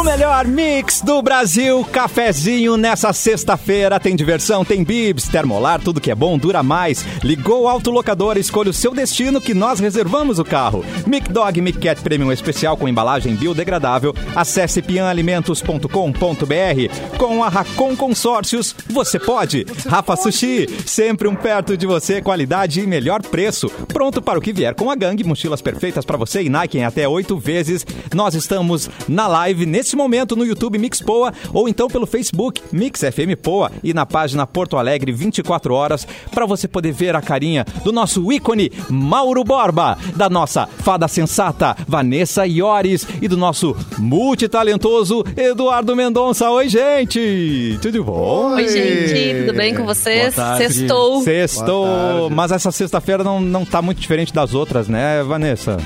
O 0.00 0.02
melhor 0.02 0.46
mix 0.46 1.02
do 1.02 1.20
Brasil, 1.20 1.84
cafezinho 1.92 2.78
nessa 2.78 3.12
sexta-feira. 3.12 4.00
Tem 4.00 4.16
diversão, 4.16 4.64
tem 4.64 4.82
bibs, 4.82 5.28
termolar, 5.28 5.78
tudo 5.78 6.00
que 6.00 6.10
é 6.10 6.14
bom 6.14 6.38
dura 6.38 6.62
mais. 6.62 7.04
Ligou 7.22 7.64
o 7.64 7.68
autolocador, 7.68 8.38
escolha 8.38 8.70
o 8.70 8.72
seu 8.72 8.94
destino 8.94 9.42
que 9.42 9.52
nós 9.52 9.78
reservamos 9.78 10.38
o 10.38 10.44
carro. 10.44 10.82
Mic 11.06 11.30
Dog 11.30 11.60
Mic 11.60 11.78
Cat 11.78 12.00
Premium 12.00 12.32
especial 12.32 12.78
com 12.78 12.88
embalagem 12.88 13.34
biodegradável. 13.34 14.14
Acesse 14.34 14.80
pianalimentos.com.br. 14.80 17.18
Com 17.18 17.44
a 17.44 17.50
Racon 17.50 17.94
Consórcios, 17.94 18.74
você 18.88 19.18
pode. 19.18 19.66
Rafa 19.86 20.16
Sushi, 20.16 20.66
sempre 20.86 21.28
um 21.28 21.34
perto 21.34 21.76
de 21.76 21.84
você, 21.84 22.22
qualidade 22.22 22.80
e 22.80 22.86
melhor 22.86 23.20
preço. 23.20 23.68
Pronto 23.88 24.22
para 24.22 24.38
o 24.38 24.42
que 24.42 24.54
vier 24.54 24.74
com 24.74 24.90
a 24.90 24.96
gangue, 24.96 25.24
mochilas 25.24 25.60
perfeitas 25.60 26.06
para 26.06 26.16
você 26.16 26.42
e 26.42 26.48
Nike 26.48 26.78
em 26.78 26.86
até 26.86 27.06
oito 27.06 27.36
vezes. 27.36 27.84
Nós 28.14 28.34
estamos 28.34 28.88
na 29.06 29.28
live 29.28 29.66
nesse 29.66 29.89
momento 29.96 30.36
no 30.36 30.44
YouTube 30.44 30.78
Mix 30.78 31.00
Poa 31.00 31.32
ou 31.52 31.68
então 31.68 31.88
pelo 31.88 32.06
Facebook 32.06 32.62
Mix 32.72 33.00
FM 33.00 33.40
Poa 33.40 33.70
e 33.82 33.92
na 33.92 34.06
página 34.06 34.46
Porto 34.46 34.76
Alegre 34.76 35.12
24 35.12 35.74
horas 35.74 36.06
para 36.30 36.46
você 36.46 36.66
poder 36.66 36.92
ver 36.92 37.14
a 37.16 37.22
carinha 37.22 37.64
do 37.84 37.92
nosso 37.92 38.32
ícone 38.32 38.70
Mauro 38.88 39.44
Borba, 39.44 39.98
da 40.16 40.28
nossa 40.28 40.66
fada 40.66 41.08
sensata 41.08 41.76
Vanessa 41.86 42.46
Iores 42.46 43.06
e 43.20 43.28
do 43.28 43.36
nosso 43.36 43.76
multitalentoso 43.98 45.24
Eduardo 45.36 45.94
Mendonça. 45.94 46.50
Oi, 46.50 46.68
gente! 46.68 47.78
Tudo 47.80 48.04
bom? 48.04 48.54
Oi, 48.54 48.68
gente, 48.68 49.40
tudo 49.46 49.56
bem 49.56 49.74
com 49.74 49.84
vocês? 49.84 50.34
Sextou. 50.56 51.22
Sextou, 51.22 52.30
mas 52.30 52.52
essa 52.52 52.70
sexta-feira 52.70 53.24
não, 53.24 53.40
não 53.40 53.64
tá 53.64 53.80
muito 53.82 54.00
diferente 54.00 54.32
das 54.32 54.54
outras, 54.54 54.88
né, 54.88 55.22
Vanessa? 55.22 55.78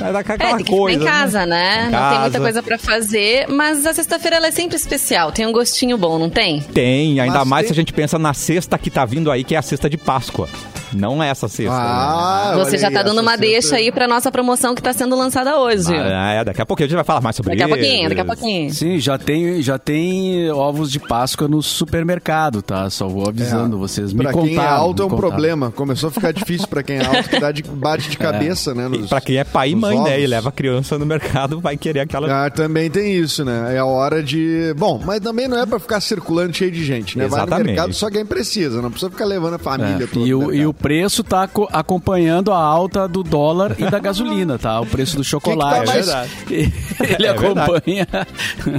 É 0.00 0.12
daquela 0.12 0.42
é, 0.42 0.54
tem 0.56 0.64
que 0.64 0.70
coisa, 0.70 0.98
ficar 0.98 1.10
em 1.10 1.12
casa, 1.12 1.46
né? 1.46 1.46
né? 1.46 1.88
Em 1.88 1.90
não 1.90 1.98
casa. 1.98 2.10
tem 2.10 2.20
muita 2.20 2.40
coisa 2.40 2.62
para 2.62 2.78
fazer, 2.78 3.48
mas 3.48 3.86
a 3.86 3.94
sexta-feira 3.94 4.36
ela 4.36 4.48
é 4.48 4.50
sempre 4.50 4.76
especial. 4.76 5.32
Tem 5.32 5.46
um 5.46 5.52
gostinho 5.52 5.96
bom, 5.96 6.18
não 6.18 6.30
tem? 6.30 6.60
Tem, 6.60 7.20
ainda 7.20 7.38
mas 7.38 7.48
mais 7.48 7.62
tem... 7.62 7.68
se 7.68 7.72
a 7.72 7.82
gente 7.82 7.92
pensa 7.92 8.18
na 8.18 8.34
sexta 8.34 8.78
que 8.78 8.90
tá 8.90 9.04
vindo 9.04 9.30
aí, 9.30 9.44
que 9.44 9.54
é 9.54 9.58
a 9.58 9.62
sexta 9.62 9.88
de 9.88 9.96
Páscoa. 9.96 10.48
Não 10.92 11.22
é 11.22 11.28
essa 11.28 11.48
sexta. 11.48 11.74
Ah, 11.74 12.54
né? 12.56 12.64
Você 12.64 12.78
já 12.78 12.90
tá 12.90 13.02
dando 13.02 13.20
uma 13.20 13.32
sexta... 13.32 13.46
deixa 13.46 13.76
aí 13.76 13.90
pra 13.90 14.06
nossa 14.06 14.30
promoção 14.30 14.74
que 14.74 14.82
tá 14.82 14.92
sendo 14.92 15.16
lançada 15.16 15.58
hoje. 15.58 15.94
Ah, 15.94 16.32
é, 16.32 16.44
daqui 16.44 16.62
a 16.62 16.66
pouquinho 16.66 16.86
a 16.86 16.88
gente 16.88 16.96
vai 16.96 17.04
falar 17.04 17.20
mais 17.20 17.36
sobre 17.36 17.54
isso. 17.54 17.58
Daqui 17.60 17.72
a 17.72 17.76
pouquinho, 17.76 18.08
daqui 18.08 18.20
a 18.20 18.24
pouquinho. 18.24 18.72
Sim, 18.72 18.98
já 18.98 19.18
tem, 19.18 19.60
já 19.62 19.78
tem 19.78 20.50
ovos 20.50 20.90
de 20.90 21.00
Páscoa 21.00 21.48
no 21.48 21.62
supermercado, 21.62 22.62
tá? 22.62 22.88
Só 22.90 23.08
vou 23.08 23.28
avisando 23.28 23.76
é. 23.76 23.78
vocês. 23.78 24.12
Me 24.12 24.22
pra 24.22 24.32
contaram, 24.32 24.48
quem 24.48 24.58
é 24.58 24.66
alto 24.66 25.02
é 25.02 25.06
um 25.06 25.10
problema. 25.10 25.70
Começou 25.70 26.08
a 26.08 26.12
ficar 26.12 26.32
difícil 26.32 26.66
pra 26.68 26.82
quem 26.82 26.96
é 26.96 27.04
alto, 27.04 27.28
que 27.28 27.40
dá 27.40 27.50
de, 27.50 27.62
bate 27.62 28.08
de 28.08 28.16
é. 28.16 28.18
cabeça, 28.18 28.70
é. 28.70 28.74
né? 28.74 28.88
Nos, 28.88 29.06
e 29.06 29.08
pra 29.08 29.20
quem 29.20 29.36
é 29.36 29.44
pai 29.44 29.70
e 29.70 29.74
mãe, 29.74 29.85
ovos. 29.94 30.10
né? 30.10 30.20
E 30.20 30.26
leva 30.26 30.48
a 30.48 30.52
criança 30.52 30.98
no 30.98 31.06
mercado, 31.06 31.60
vai 31.60 31.76
querer 31.76 32.00
aquela... 32.00 32.46
Ah, 32.46 32.50
também 32.50 32.90
tem 32.90 33.14
isso, 33.16 33.44
né? 33.44 33.74
É 33.74 33.78
a 33.78 33.84
hora 33.84 34.22
de... 34.22 34.74
Bom, 34.76 35.00
mas 35.04 35.20
também 35.20 35.48
não 35.48 35.58
é 35.58 35.66
pra 35.66 35.78
ficar 35.78 36.00
circulando 36.00 36.54
cheio 36.54 36.70
de 36.70 36.84
gente, 36.84 37.18
né? 37.18 37.26
Exatamente. 37.26 37.50
Vai 37.50 37.58
no 37.58 37.64
mercado 37.66 37.94
só 37.94 38.10
quem 38.10 38.24
precisa, 38.24 38.82
não 38.82 38.90
precisa 38.90 39.10
ficar 39.10 39.24
levando 39.24 39.54
a 39.54 39.58
família 39.58 40.04
é. 40.04 40.06
toda. 40.06 40.26
E 40.26 40.34
o, 40.34 40.52
e 40.52 40.66
o 40.66 40.74
preço 40.74 41.22
tá 41.22 41.48
acompanhando 41.72 42.52
a 42.52 42.58
alta 42.58 43.06
do 43.06 43.22
dólar 43.22 43.76
e 43.78 43.88
da 43.90 43.98
gasolina, 43.98 44.58
tá? 44.58 44.80
O 44.80 44.86
preço 44.86 45.16
do 45.16 45.24
chocolate. 45.24 45.92
Que 45.92 45.98
que 45.98 46.06
tá 46.06 46.16
mais... 46.16 46.30
Ele 47.18 47.26
é 47.26 47.30
acompanha. 47.30 48.06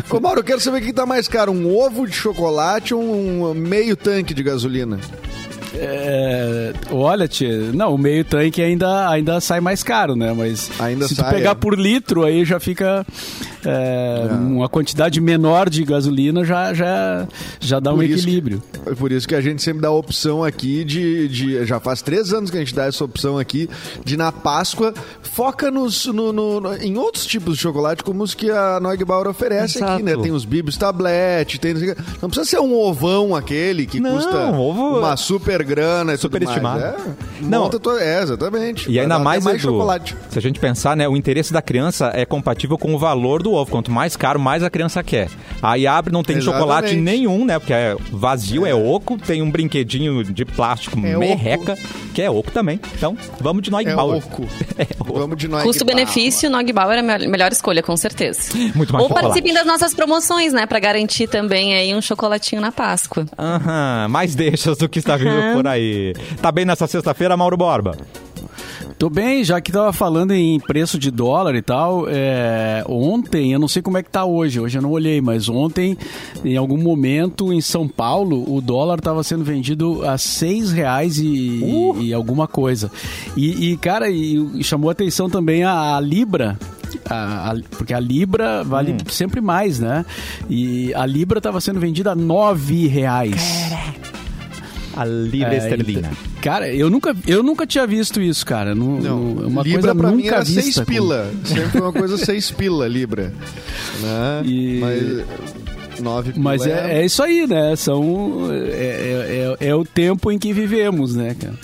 Ô, 0.10 0.20
Mauro, 0.20 0.40
eu 0.40 0.44
quero 0.44 0.60
saber 0.60 0.82
o 0.82 0.86
que 0.86 0.94
tá 0.94 1.06
mais 1.06 1.28
caro, 1.28 1.52
um 1.52 1.76
ovo 1.76 2.08
de 2.08 2.14
chocolate 2.14 2.94
ou 2.94 3.02
um 3.02 3.54
meio 3.54 3.96
tanque 3.96 4.34
de 4.34 4.44
gasolina? 4.44 5.00
É, 5.74 6.74
olha, 6.90 7.28
tia, 7.28 7.72
não, 7.74 7.94
o 7.94 7.98
meio 7.98 8.24
tanque 8.24 8.62
ainda, 8.62 9.10
ainda 9.10 9.40
sai 9.42 9.60
mais 9.60 9.84
caro, 9.84 10.16
né? 10.16 10.34
Mas 10.34 10.72
ainda 10.80 11.08
se 11.08 11.16
sai, 11.16 11.30
tu 11.30 11.36
pegar 11.36 11.52
é. 11.52 11.56
por 11.56 11.78
litro, 11.78 12.24
aí 12.24 12.46
já 12.46 12.60
fica 12.60 13.06
é, 13.66 14.28
uma 14.32 14.70
quantidade 14.70 15.20
menor 15.20 15.70
de 15.70 15.84
gasolina 15.84 16.44
já, 16.44 16.74
já, 16.74 17.28
já 17.60 17.80
dá 17.80 17.92
por 17.92 18.00
um 18.00 18.04
equilíbrio. 18.04 18.62
Que, 18.72 18.96
por 18.96 19.12
isso 19.12 19.28
que 19.28 19.36
a 19.36 19.42
gente 19.42 19.62
sempre 19.62 19.82
dá 19.82 19.88
a 19.88 19.92
opção 19.92 20.44
aqui 20.44 20.84
de, 20.84 21.28
de. 21.28 21.66
Já 21.66 21.80
faz 21.80 22.02
três 22.02 22.34
anos 22.34 22.50
que 22.50 22.58
a 22.58 22.60
gente 22.60 22.76
dá 22.76 22.86
essa 22.86 23.04
opção 23.04 23.38
aqui 23.38 23.70
de 24.04 24.16
na 24.18 24.32
Páscoa 24.32 24.94
foca 25.38 25.70
nos, 25.70 26.08
no, 26.08 26.34
no, 26.34 26.60
no 26.60 26.76
em 26.78 26.98
outros 26.98 27.26
tipos 27.26 27.56
de 27.56 27.62
chocolate, 27.62 28.04
como 28.04 28.24
os 28.24 28.34
que 28.34 28.50
a 28.50 28.80
Neugbauer 28.80 29.28
oferece 29.28 29.78
Exato. 29.78 29.94
aqui, 29.94 30.04
né? 30.04 30.16
Tem 30.18 30.32
os 30.32 30.46
bibs 30.46 30.78
tablet, 30.78 31.60
tem. 31.60 31.74
Não 32.22 32.30
precisa 32.30 32.46
ser 32.46 32.60
um 32.60 32.74
ovão 32.74 33.36
aquele 33.36 33.86
que 33.86 34.00
não, 34.00 34.16
custa 34.16 34.52
ovo... 34.52 34.98
uma 34.98 35.16
super 35.16 35.64
grana 35.64 36.14
e 36.14 36.18
super 36.18 36.42
estimado. 36.42 36.84
É, 36.84 36.96
não, 37.42 37.70
tua, 37.70 38.02
é, 38.02 38.24
exatamente. 38.24 38.90
E 38.90 39.00
ainda 39.00 39.20
mais, 39.20 39.44
mais 39.44 39.58
Edu, 39.58 39.74
chocolate. 39.74 40.16
Se 40.30 40.40
a 40.40 40.42
gente 40.42 40.60
pensar, 40.60 40.96
né, 40.98 41.08
o 41.08 41.16
interesse 41.16 41.54
da 41.54 41.62
criança 41.62 42.12
é 42.14 42.26
compatível 42.26 42.78
com 42.78 42.96
o 42.96 42.98
valor 42.98 43.44
do 43.44 43.52
ovo. 43.58 43.72
Quanto 43.72 43.92
mais 43.92 44.16
caro, 44.16 44.40
mais 44.40 44.64
a 44.64 44.70
criança 44.70 45.04
quer. 45.04 45.30
Aí 45.62 45.88
abre, 45.88 46.12
não 46.14 46.24
tem 46.24 46.38
Exatamente. 46.38 46.62
chocolate 46.62 46.96
nenhum, 46.96 47.46
né? 47.46 47.60
Porque 47.60 47.74
é 47.74 47.96
vazio, 48.12 48.66
é. 48.66 48.70
é 48.70 48.76
oco, 48.76 49.18
tem 49.18 49.42
um 49.42 49.50
brinquedinho 49.50 50.24
de 50.24 50.46
plástico 50.46 50.98
é 51.00 51.18
merreca, 51.18 51.74
oco. 51.74 51.82
que 52.14 52.22
é 52.22 52.30
oco 52.30 52.52
também. 52.52 52.80
Então, 52.96 53.18
vamos 53.40 53.64
de 53.64 53.72
Neugbauer. 53.72 54.22
É 54.22 54.26
oco. 54.26 54.48
é 54.78 54.88
oco. 55.00 55.20
Vamos 55.20 55.38
de 55.38 55.48
Neugbauer. 55.48 55.66
Custo-benefício, 55.66 56.50
Neugbauer 56.50 56.98
é 56.98 57.00
a 57.00 57.20
melhor 57.28 57.52
escolha, 57.52 57.82
com 57.82 57.96
certeza. 57.98 58.52
Muito 58.76 58.94
mais 58.94 59.04
Ou 59.04 59.10
participem 59.10 59.54
das 59.54 59.66
nossas 59.66 59.94
promoções, 59.94 60.54
né? 60.54 60.66
Pra 60.66 60.80
garantir 60.80 61.28
também 61.28 61.76
aí 61.76 61.96
um 61.96 62.02
chocolatinho 62.02 62.62
na 62.62 62.72
Páscoa. 62.72 63.26
Aham, 63.38 64.08
mais 64.10 64.36
deixas 64.36 64.78
do 64.78 64.88
que 64.88 65.00
está 65.00 65.18
vindo 65.18 65.32
uhum. 65.32 65.54
por 65.54 65.68
aí. 65.68 66.14
Tá 66.42 66.52
bem 66.52 66.66
nessa 66.66 66.88
sexta-feira, 66.88 67.36
Mauro 67.36 67.58
Borba? 67.58 67.98
Tô 68.98 69.12
bem, 69.12 69.44
já 69.44 69.62
que 69.62 69.72
tava 69.72 69.94
falando 69.94 70.32
em 70.32 70.60
preço 70.60 70.98
de 70.98 71.12
dólar 71.12 71.54
e 71.54 71.62
tal, 71.62 72.06
é, 72.10 72.84
ontem, 72.88 73.54
eu 73.54 73.60
não 73.60 73.68
sei 73.68 73.80
como 73.80 74.00
é 74.00 74.02
que 74.02 74.10
tá 74.10 74.26
hoje, 74.26 74.60
hoje 74.60 74.80
eu 74.80 74.82
não 74.82 74.90
olhei, 74.90 75.22
mas 75.22 75.48
ontem, 75.48 75.96
em 76.44 76.58
algum 76.58 76.78
momento, 76.78 77.54
em 77.54 77.62
São 77.62 77.88
Paulo, 77.88 78.44
o 78.52 78.60
dólar 78.60 79.00
tava 79.00 79.22
sendo 79.24 79.44
vendido 79.44 80.04
a 80.04 80.18
seis 80.18 80.72
reais 80.72 81.20
e, 81.20 81.60
uh. 81.64 82.02
e 82.02 82.12
alguma 82.12 82.48
coisa. 82.48 82.92
E, 83.36 83.72
e 83.72 83.78
cara, 83.78 84.10
e, 84.10 84.64
chamou 84.64 84.90
atenção 84.90 85.30
também 85.30 85.64
a, 85.64 85.96
a 85.96 86.00
Libra, 86.00 86.58
a, 87.08 87.52
a, 87.52 87.56
porque 87.78 87.94
a 87.94 88.00
Libra 88.00 88.64
vale 88.64 88.94
hum. 88.94 88.98
sempre 89.10 89.42
mais, 89.42 89.80
né? 89.80 90.06
E 90.50 90.92
a 90.96 91.06
Libra 91.06 91.38
estava 91.38 91.62
sendo 91.62 91.80
vendida 91.80 92.14
a 92.14 92.16
nove 92.16 92.88
reais. 92.88 93.67
A 94.98 95.06
Libra 95.06 95.54
é, 95.54 95.58
esterlina. 95.58 96.00
Então, 96.00 96.42
Cara, 96.42 96.74
eu 96.74 96.90
nunca, 96.90 97.16
eu 97.28 97.44
nunca 97.44 97.68
tinha 97.68 97.86
visto 97.86 98.20
isso, 98.20 98.46
cara. 98.46 98.74
Não, 98.74 99.00
não 99.00 99.24
uma 99.48 99.62
Libra 99.62 99.82
coisa 99.82 99.96
pra 99.96 100.12
nunca 100.12 100.18
mim 100.18 100.28
era 100.28 100.44
vista, 100.44 100.62
seis 100.62 100.80
pila. 100.80 101.32
Sempre 101.46 101.70
foi 101.70 101.82
uma 101.82 101.94
coisa 101.94 102.18
seis 102.18 102.50
pila, 102.52 102.88
Libra. 102.88 103.34
Né? 104.02 104.42
E... 104.46 104.80
Mas... 104.80 105.48
Nove 106.02 106.34
Mas 106.36 106.66
é, 106.66 107.02
é, 107.02 107.06
isso 107.06 107.24
aí, 107.24 107.48
né? 107.48 107.76
São, 107.76 108.50
é, 108.52 108.56
é, 108.56 109.56
é, 109.60 109.68
é 109.70 109.76
o 109.76 109.84
tempo 109.84 110.32
em 110.32 110.38
que 110.38 110.54
vivemos, 110.54 111.16
né, 111.16 111.36
cara? 111.40 111.56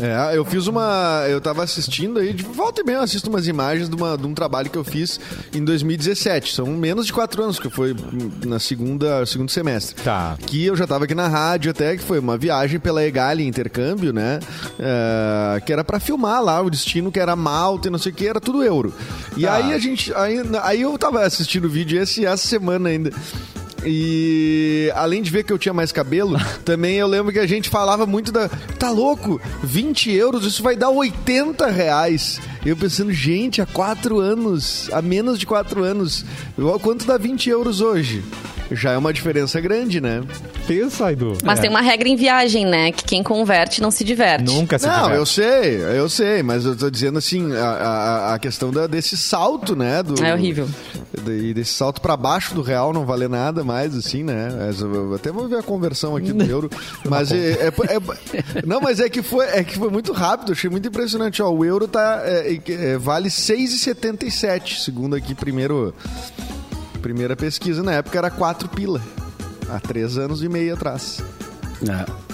É, 0.00 0.36
eu 0.36 0.44
fiz 0.44 0.66
uma. 0.66 1.24
Eu 1.28 1.40
tava 1.40 1.62
assistindo 1.62 2.18
aí, 2.18 2.32
de 2.32 2.42
volta 2.42 2.82
e 2.82 2.84
meia 2.84 2.96
eu 2.96 3.02
assisto 3.02 3.30
umas 3.30 3.46
imagens 3.46 3.88
de, 3.88 3.96
uma, 3.96 4.16
de 4.16 4.26
um 4.26 4.34
trabalho 4.34 4.68
que 4.68 4.76
eu 4.76 4.84
fiz 4.84 5.18
em 5.54 5.64
2017. 5.64 6.52
São 6.52 6.66
menos 6.66 7.06
de 7.06 7.12
quatro 7.12 7.42
anos, 7.42 7.58
que 7.58 7.70
foi 7.70 7.94
na 8.44 8.58
segunda, 8.58 9.24
segundo 9.24 9.50
semestre. 9.50 10.02
Tá. 10.02 10.36
Que 10.46 10.64
eu 10.64 10.76
já 10.76 10.86
tava 10.86 11.04
aqui 11.04 11.14
na 11.14 11.28
rádio 11.28 11.70
até, 11.70 11.96
que 11.96 12.02
foi 12.02 12.18
uma 12.18 12.36
viagem 12.36 12.78
pela 12.78 13.04
Egali 13.04 13.46
Intercâmbio, 13.46 14.12
né? 14.12 14.38
É, 14.78 15.60
que 15.60 15.72
era 15.72 15.82
para 15.82 15.98
filmar 15.98 16.42
lá 16.42 16.60
o 16.60 16.68
destino, 16.68 17.10
que 17.10 17.20
era 17.20 17.34
Malta 17.34 17.88
e 17.88 17.90
não 17.90 17.98
sei 17.98 18.12
o 18.12 18.14
que, 18.14 18.26
era 18.26 18.40
tudo 18.40 18.62
euro. 18.62 18.92
E 19.36 19.42
tá. 19.42 19.54
aí 19.54 19.72
a 19.72 19.78
gente. 19.78 20.12
Aí, 20.14 20.38
aí 20.62 20.82
eu 20.82 20.96
tava 20.98 21.22
assistindo 21.22 21.66
o 21.66 21.70
vídeo 21.70 22.00
esse, 22.00 22.24
essa 22.26 22.46
semana 22.46 22.88
ainda. 22.90 23.10
E 23.84 24.90
além 24.94 25.22
de 25.22 25.30
ver 25.30 25.44
que 25.44 25.52
eu 25.52 25.58
tinha 25.58 25.74
mais 25.74 25.92
cabelo, 25.92 26.36
também 26.64 26.96
eu 26.96 27.06
lembro 27.06 27.32
que 27.32 27.38
a 27.38 27.46
gente 27.46 27.68
falava 27.68 28.06
muito 28.06 28.32
da. 28.32 28.48
Tá 28.78 28.90
louco? 28.90 29.40
20 29.62 30.12
euros, 30.12 30.44
isso 30.44 30.62
vai 30.62 30.76
dar 30.76 30.90
80 30.90 31.66
reais. 31.68 32.40
Eu 32.66 32.76
pensando, 32.76 33.12
gente, 33.12 33.62
há 33.62 33.66
quatro 33.66 34.18
anos, 34.18 34.90
há 34.92 35.00
menos 35.00 35.38
de 35.38 35.46
quatro 35.46 35.84
anos, 35.84 36.24
quanto 36.82 37.06
dá 37.06 37.16
20 37.16 37.48
euros 37.48 37.80
hoje? 37.80 38.24
Já 38.72 38.92
é 38.92 38.98
uma 38.98 39.12
diferença 39.12 39.60
grande, 39.60 40.00
né? 40.00 40.22
Pensa, 40.66 41.12
Edu. 41.12 41.38
Mas 41.44 41.60
é. 41.60 41.62
tem 41.62 41.70
uma 41.70 41.80
regra 41.80 42.08
em 42.08 42.16
viagem, 42.16 42.66
né? 42.66 42.90
Que 42.90 43.04
quem 43.04 43.22
converte 43.22 43.80
não 43.80 43.92
se 43.92 44.02
diverte. 44.02 44.44
Nunca 44.44 44.78
se 44.78 44.86
não, 44.86 44.92
diverte. 44.92 45.12
Não, 45.12 45.16
eu 45.16 45.26
sei, 45.26 45.98
eu 45.98 46.08
sei, 46.08 46.42
mas 46.42 46.64
eu 46.64 46.76
tô 46.76 46.90
dizendo 46.90 47.18
assim, 47.18 47.54
a, 47.54 47.64
a, 47.64 48.34
a 48.34 48.38
questão 48.40 48.72
da, 48.72 48.88
desse 48.88 49.16
salto, 49.16 49.76
né? 49.76 50.02
Do, 50.02 50.20
é 50.24 50.34
horrível. 50.34 50.68
E 51.24 51.54
desse 51.54 51.72
salto 51.72 52.00
para 52.00 52.16
baixo 52.16 52.54
do 52.54 52.62
real 52.62 52.92
não 52.92 53.06
valer 53.06 53.28
nada 53.28 53.62
mais, 53.62 53.96
assim, 53.96 54.24
né? 54.24 54.48
Até 55.14 55.30
vou 55.30 55.48
ver 55.48 55.58
a 55.58 55.62
conversão 55.62 56.16
aqui 56.16 56.32
do 56.32 56.44
euro. 56.44 56.68
Mas 57.08 57.30
é, 57.30 57.36
é, 57.36 57.68
é, 57.68 58.66
Não, 58.66 58.80
mas 58.80 58.98
é 58.98 59.08
que, 59.08 59.22
foi, 59.22 59.46
é 59.46 59.62
que 59.62 59.78
foi 59.78 59.90
muito 59.90 60.12
rápido, 60.12 60.52
achei 60.52 60.68
muito 60.68 60.88
impressionante. 60.88 61.40
Ó, 61.40 61.50
o 61.50 61.64
euro 61.64 61.86
tá, 61.86 62.22
é, 62.68 62.92
é, 62.92 62.98
vale 62.98 63.28
6,77, 63.28 64.78
segundo 64.78 65.16
aqui 65.16 65.34
primeiro 65.34 65.94
primeira 67.00 67.36
pesquisa 67.36 67.82
na 67.82 67.92
época 67.92 68.18
era 68.18 68.30
4 68.30 68.68
pila. 68.68 69.00
Há 69.68 69.80
três 69.80 70.16
anos 70.16 70.42
e 70.42 70.48
meio 70.48 70.74
atrás. 70.74 71.22
É. 71.88 72.26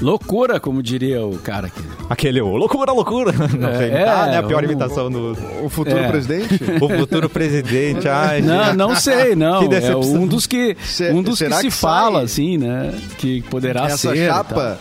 Loucura, 0.00 0.60
como 0.60 0.82
diria 0.82 1.26
o 1.26 1.38
cara 1.38 1.66
aqui. 1.66 1.82
Aquele, 2.08 2.40
oh, 2.40 2.56
loucura, 2.56 2.92
loucura. 2.92 3.32
Não 3.58 3.76
sei 3.76 3.90
é, 3.90 4.04
tá, 4.04 4.26
né? 4.26 4.38
A 4.38 4.42
pior 4.42 4.62
o, 4.62 4.64
imitação 4.64 5.10
do... 5.10 5.36
O 5.62 5.68
futuro 5.68 5.98
é. 5.98 6.08
presidente? 6.08 6.54
o 6.80 6.88
futuro 6.88 7.28
presidente, 7.28 8.08
ai. 8.08 8.40
Não, 8.40 8.74
não 8.74 8.96
sei, 8.96 9.34
não. 9.36 9.60
é 9.62 9.96
um 9.96 10.26
dos 10.26 10.46
que, 10.46 10.76
um 11.12 11.22
dos 11.22 11.38
que 11.38 11.50
se 11.52 11.60
que 11.62 11.70
fala, 11.70 12.22
assim, 12.22 12.56
né? 12.56 12.94
Que 13.18 13.42
poderá 13.42 13.86
Essa 13.86 13.96
ser. 13.96 14.18
Essa 14.18 14.34
chapa 14.34 14.78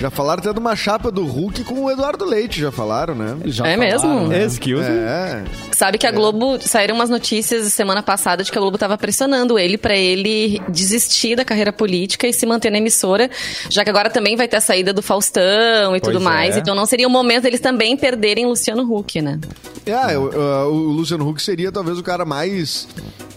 já 0.00 0.10
falaram 0.10 0.40
até 0.40 0.52
de 0.52 0.58
uma 0.58 0.76
chapa 0.76 1.10
do 1.10 1.24
Hulk 1.24 1.64
com 1.64 1.84
o 1.84 1.90
Eduardo 1.90 2.24
Leite, 2.24 2.60
já 2.60 2.70
falaram, 2.70 3.14
né? 3.14 3.36
Já 3.46 3.66
é 3.66 3.76
falaram, 3.76 3.92
mesmo? 3.92 4.28
Né? 4.28 4.44
Excuse 4.44 4.88
é. 4.88 5.44
Sabe 5.72 5.98
que 5.98 6.06
a 6.06 6.10
é. 6.10 6.12
Globo, 6.12 6.58
saíram 6.60 6.94
umas 6.94 7.10
notícias 7.10 7.72
semana 7.72 8.02
passada 8.02 8.42
de 8.42 8.50
que 8.50 8.58
a 8.58 8.60
Globo 8.60 8.76
estava 8.76 8.96
pressionando 8.96 9.58
ele 9.58 9.76
para 9.76 9.96
ele 9.96 10.60
desistir 10.68 11.36
da 11.36 11.44
carreira 11.44 11.72
política 11.72 12.26
e 12.26 12.32
se 12.32 12.46
manter 12.46 12.70
na 12.70 12.78
emissora, 12.78 13.30
já 13.68 13.84
que 13.84 13.90
agora 13.90 14.10
também 14.10 14.36
vai 14.36 14.46
ter 14.46 14.56
a 14.56 14.60
saída 14.60 14.92
do 14.92 15.02
Faustão 15.02 15.96
e 15.96 16.00
pois 16.00 16.02
tudo 16.02 16.20
mais. 16.20 16.56
É. 16.56 16.60
Então 16.60 16.74
não 16.74 16.86
seria 16.86 17.06
o 17.06 17.10
momento 17.10 17.44
deles 17.44 17.60
também 17.60 17.96
perderem 17.96 18.46
Luciano 18.46 18.82
Huck, 18.82 19.20
né? 19.20 19.40
É, 19.84 20.16
o, 20.16 20.68
o 20.68 20.92
Luciano 20.92 21.28
Huck 21.28 21.42
seria 21.42 21.72
talvez 21.72 21.98
o 21.98 22.02
cara 22.02 22.24
mais 22.24 22.86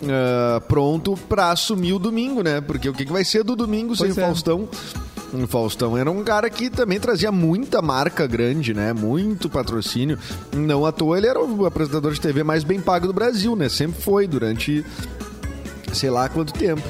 uh, 0.01 0.61
pronto 0.67 1.17
para 1.27 1.51
assumir 1.51 1.93
o 1.93 1.99
domingo, 1.99 2.41
né? 2.41 2.61
Porque 2.61 2.89
o 2.89 2.93
que, 2.93 3.05
que 3.05 3.11
vai 3.11 3.23
ser 3.23 3.43
do 3.43 3.55
domingo 3.55 3.95
pois 3.95 3.99
sem 3.99 4.09
o 4.09 4.23
é. 4.23 4.27
Faustão? 4.27 4.69
O 5.33 5.47
Faustão 5.47 5.97
era 5.97 6.11
um 6.11 6.23
cara 6.23 6.49
que 6.49 6.69
também 6.69 6.99
trazia 6.99 7.31
muita 7.31 7.81
marca 7.81 8.27
grande, 8.27 8.73
né? 8.73 8.91
Muito 8.91 9.49
patrocínio. 9.49 10.19
Não 10.53 10.85
à 10.85 10.91
toa 10.91 11.17
ele 11.17 11.27
era 11.27 11.41
o 11.41 11.65
apresentador 11.65 12.11
de 12.11 12.19
TV 12.19 12.43
mais 12.43 12.63
bem 12.63 12.81
pago 12.81 13.07
do 13.07 13.13
Brasil, 13.13 13.55
né? 13.55 13.69
Sempre 13.69 14.01
foi 14.01 14.27
durante 14.27 14.85
sei 15.93 16.09
lá 16.09 16.27
quanto 16.27 16.53
tempo. 16.53 16.83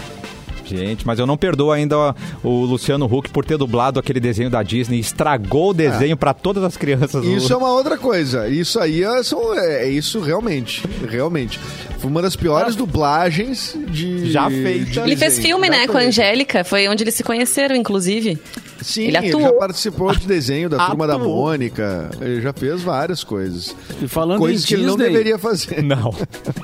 Gente, 0.71 1.05
mas 1.05 1.19
eu 1.19 1.25
não 1.25 1.35
perdoo 1.35 1.71
ainda 1.71 2.15
o 2.41 2.63
Luciano 2.65 3.05
Huck 3.05 3.29
por 3.29 3.43
ter 3.43 3.57
dublado 3.57 3.99
aquele 3.99 4.19
desenho 4.19 4.49
da 4.49 4.63
Disney. 4.63 4.99
Estragou 4.99 5.71
o 5.71 5.73
desenho 5.73 6.13
é. 6.13 6.15
para 6.15 6.33
todas 6.33 6.63
as 6.63 6.77
crianças. 6.77 7.25
Isso 7.25 7.51
é 7.51 7.57
uma 7.57 7.71
outra 7.71 7.97
coisa. 7.97 8.47
Isso 8.47 8.79
aí 8.79 9.03
é, 9.03 9.07
é, 9.07 9.85
é 9.85 9.89
isso 9.89 10.21
realmente. 10.21 10.83
Realmente. 11.07 11.59
Foi 11.99 12.09
uma 12.09 12.21
das 12.21 12.35
piores 12.35 12.73
ah. 12.73 12.77
dublagens 12.77 13.77
de. 13.87 14.31
Já 14.31 14.49
feita. 14.49 15.01
Ele 15.01 15.15
fez 15.15 15.39
filme, 15.39 15.69
né, 15.69 15.87
com 15.87 15.97
a 15.97 16.01
Angélica. 16.01 16.63
Foi 16.63 16.87
onde 16.87 17.03
eles 17.03 17.15
se 17.15 17.23
conheceram, 17.23 17.75
inclusive. 17.75 18.39
Sim, 18.81 19.03
ele, 19.03 19.17
atuou. 19.17 19.43
ele 19.43 19.43
já 19.43 19.53
participou 19.53 20.11
de 20.15 20.25
desenho 20.25 20.67
da 20.67 20.87
Turma 20.87 21.05
da 21.05 21.17
Mônica. 21.17 22.09
Ele 22.19 22.41
já 22.41 22.51
fez 22.51 22.81
várias 22.81 23.23
coisas. 23.23 23.75
E 24.01 24.07
falando 24.07 24.39
coisas 24.39 24.65
que 24.65 24.75
Disney... 24.75 24.83
ele 24.83 24.89
não 24.89 24.97
deveria 24.97 25.37
fazer. 25.37 25.83
Não. 25.83 26.11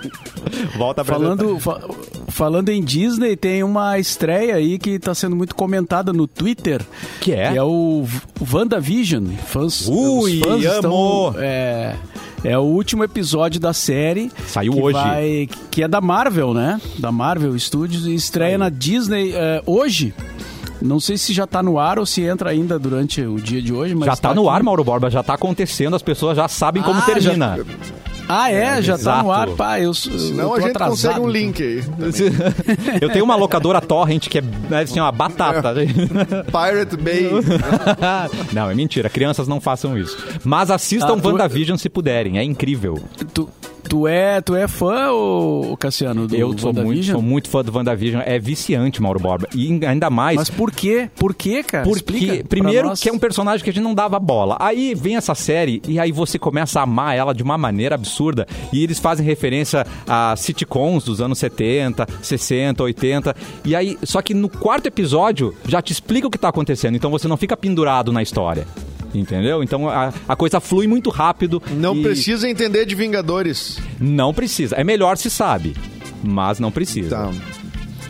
Volta 0.75 1.06
pra 1.06 1.15
falando, 1.15 1.60
fa 1.60 1.80
falando 2.27 2.69
em 2.69 2.83
Disney, 2.83 3.35
tem 3.35 3.63
uma 3.63 3.97
estreia 3.97 4.56
aí 4.56 4.77
que 4.77 4.91
está 4.91 5.15
sendo 5.15 5.35
muito 5.35 5.56
comentada 5.56 6.13
no 6.13 6.27
Twitter. 6.27 6.85
Que 7.21 7.33
é? 7.33 7.51
Que 7.51 7.57
é 7.57 7.63
o 7.63 8.06
WandaVision. 8.51 9.25
Fãs, 9.45 9.88
Ui, 9.88 10.39
fãs 10.39 10.65
amo! 10.65 11.29
Estão, 11.29 11.35
é, 11.38 11.95
é 12.44 12.57
o 12.57 12.63
último 12.63 13.03
episódio 13.03 13.59
da 13.59 13.74
série. 13.74 14.31
Saiu 14.45 14.74
que 14.74 14.81
hoje. 14.81 15.00
Vai, 15.00 15.50
que 15.71 15.83
é 15.83 15.88
da 15.88 16.01
Marvel, 16.01 16.53
né? 16.53 16.79
Da 17.00 17.12
Marvel 17.12 17.57
Studios. 17.57 18.06
E 18.06 18.13
estreia 18.13 18.57
na 18.57 18.69
Disney 18.69 19.31
é, 19.33 19.62
hoje. 19.65 20.13
Não 20.81 21.00
sei 21.00 21.18
se 21.18 21.33
já 21.33 21.45
está 21.45 21.63
no 21.63 21.79
ar 21.79 21.97
ou 21.97 22.06
se 22.06 22.21
entra 22.21 22.51
ainda 22.51 22.77
durante 22.77 23.21
o 23.21 23.38
dia 23.38 23.62
de 23.62 23.74
hoje, 23.74 23.95
mas. 23.95 24.06
Já 24.06 24.13
está 24.13 24.29
tá 24.29 24.35
no 24.35 24.47
aqui. 24.47 24.57
ar, 24.57 24.63
Mauro 24.63 24.83
Borba, 24.83 25.09
já 25.09 25.21
está 25.21 25.33
acontecendo, 25.33 25.95
as 25.95 26.03
pessoas 26.03 26.38
já 26.38 26.47
sabem 26.47 26.83
como 26.83 27.00
ah, 27.00 27.03
termina. 27.03 27.57
Já... 27.57 27.63
Ah, 28.27 28.51
é? 28.51 28.77
é 28.77 28.81
já 28.81 28.95
exato. 28.95 29.18
tá 29.18 29.24
no 29.24 29.31
ar, 29.31 29.50
pá. 29.50 29.79
Eu, 29.79 29.94
Senão 29.94 30.53
a 30.53 30.59
gente 30.59 30.71
atrasado, 30.71 30.91
consegue 30.91 31.19
um 31.19 31.29
link 31.29 31.63
aí. 31.63 31.83
eu 33.01 33.09
tenho 33.09 33.24
uma 33.24 33.35
locadora 33.35 33.79
torrent 33.79 34.27
que 34.27 34.39
é 34.39 34.41
né, 34.41 34.81
assim, 34.81 35.00
uma 35.00 35.12
batata. 35.12 35.74
Pirate 36.51 36.97
Bay. 36.97 37.29
não, 38.53 38.69
é 38.69 38.75
mentira. 38.75 39.09
Crianças 39.09 39.47
não 39.47 39.62
façam 39.62 39.97
isso. 39.97 40.18
Mas 40.44 40.69
assistam 40.69 41.13
ah, 41.13 41.27
WandaVision 41.27 41.77
se 41.77 41.89
puderem. 41.89 42.38
É 42.38 42.44
incrível. 42.44 43.01
Tu, 43.33 43.50
Tu 43.89 44.07
é, 44.07 44.42
tu 44.42 44.56
é 44.56 44.68
fã, 44.68 45.12
ô, 45.12 45.78
Cassiano, 45.78 46.28
do 46.28 46.36
Eu 46.36 46.57
sou 46.57 46.74
muito, 46.74 47.06
sou 47.06 47.22
muito 47.22 47.50
fã 47.50 47.63
do 47.63 47.75
WandaVision. 47.75 48.22
É 48.25 48.38
viciante, 48.38 49.01
Mauro 49.01 49.19
Borba. 49.19 49.48
E 49.56 49.80
ainda 49.86 50.10
mais... 50.10 50.36
Mas 50.36 50.50
por 50.50 50.72
quê? 50.72 51.10
Por 51.16 51.34
quê, 51.34 51.63
cara? 51.63 51.86
Porque, 51.86 52.44
primeiro, 52.48 52.94
que 52.94 53.10
é 53.10 53.13
um 53.13 53.19
personagem 53.19 53.63
que 53.63 53.69
a 53.69 53.74
gente 53.74 53.84
não 53.84 53.94
dava 53.94 54.19
bola. 54.19 54.57
Aí 54.60 54.94
vem 54.94 55.16
essa 55.16 55.34
série 55.34 55.81
e 55.88 56.00
aí 56.00 56.12
você 56.12 56.38
começa 56.38 56.80
a 56.80 56.84
amar 56.84 57.16
ela 57.16 57.34
de 57.34 57.42
uma 57.44 57.57
maneira 57.57 57.95
absurda. 57.95 58.45
E 58.74 58.84
eles 58.84 59.00
fazem 59.00 59.25
referência 59.25 59.86
a 60.07 60.36
sitcoms 60.36 61.06
dos 61.06 61.22
anos 61.22 61.39
70, 61.39 62.07
60, 62.22 62.84
80. 62.84 63.36
E 63.63 63.75
aí, 63.75 63.98
só 64.04 64.22
que 64.22 64.34
no 64.34 64.50
quarto 64.50 64.88
episódio 64.88 65.56
já 65.68 65.81
te 65.81 65.92
explica 65.94 66.28
o 66.28 66.31
que 66.31 66.38
tá 66.38 66.50
acontecendo. 66.50 66.95
Então 66.95 67.10
você 67.10 67.28
não 67.28 67.38
fica 67.38 67.56
pendurado 67.56 68.12
na 68.12 68.22
história. 68.22 68.68
Entendeu? 69.19 69.63
Então 69.63 69.89
a, 69.89 70.13
a 70.27 70.35
coisa 70.35 70.59
flui 70.59 70.87
muito 70.87 71.09
rápido. 71.09 71.61
Não 71.71 71.95
e... 71.95 72.03
precisa 72.03 72.49
entender 72.49 72.85
de 72.85 72.95
Vingadores. 72.95 73.79
Não 73.99 74.33
precisa. 74.33 74.75
É 74.75 74.83
melhor 74.83 75.17
se 75.17 75.29
sabe, 75.29 75.75
mas 76.23 76.59
não 76.59 76.71
precisa. 76.71 77.09
Tá. 77.15 77.31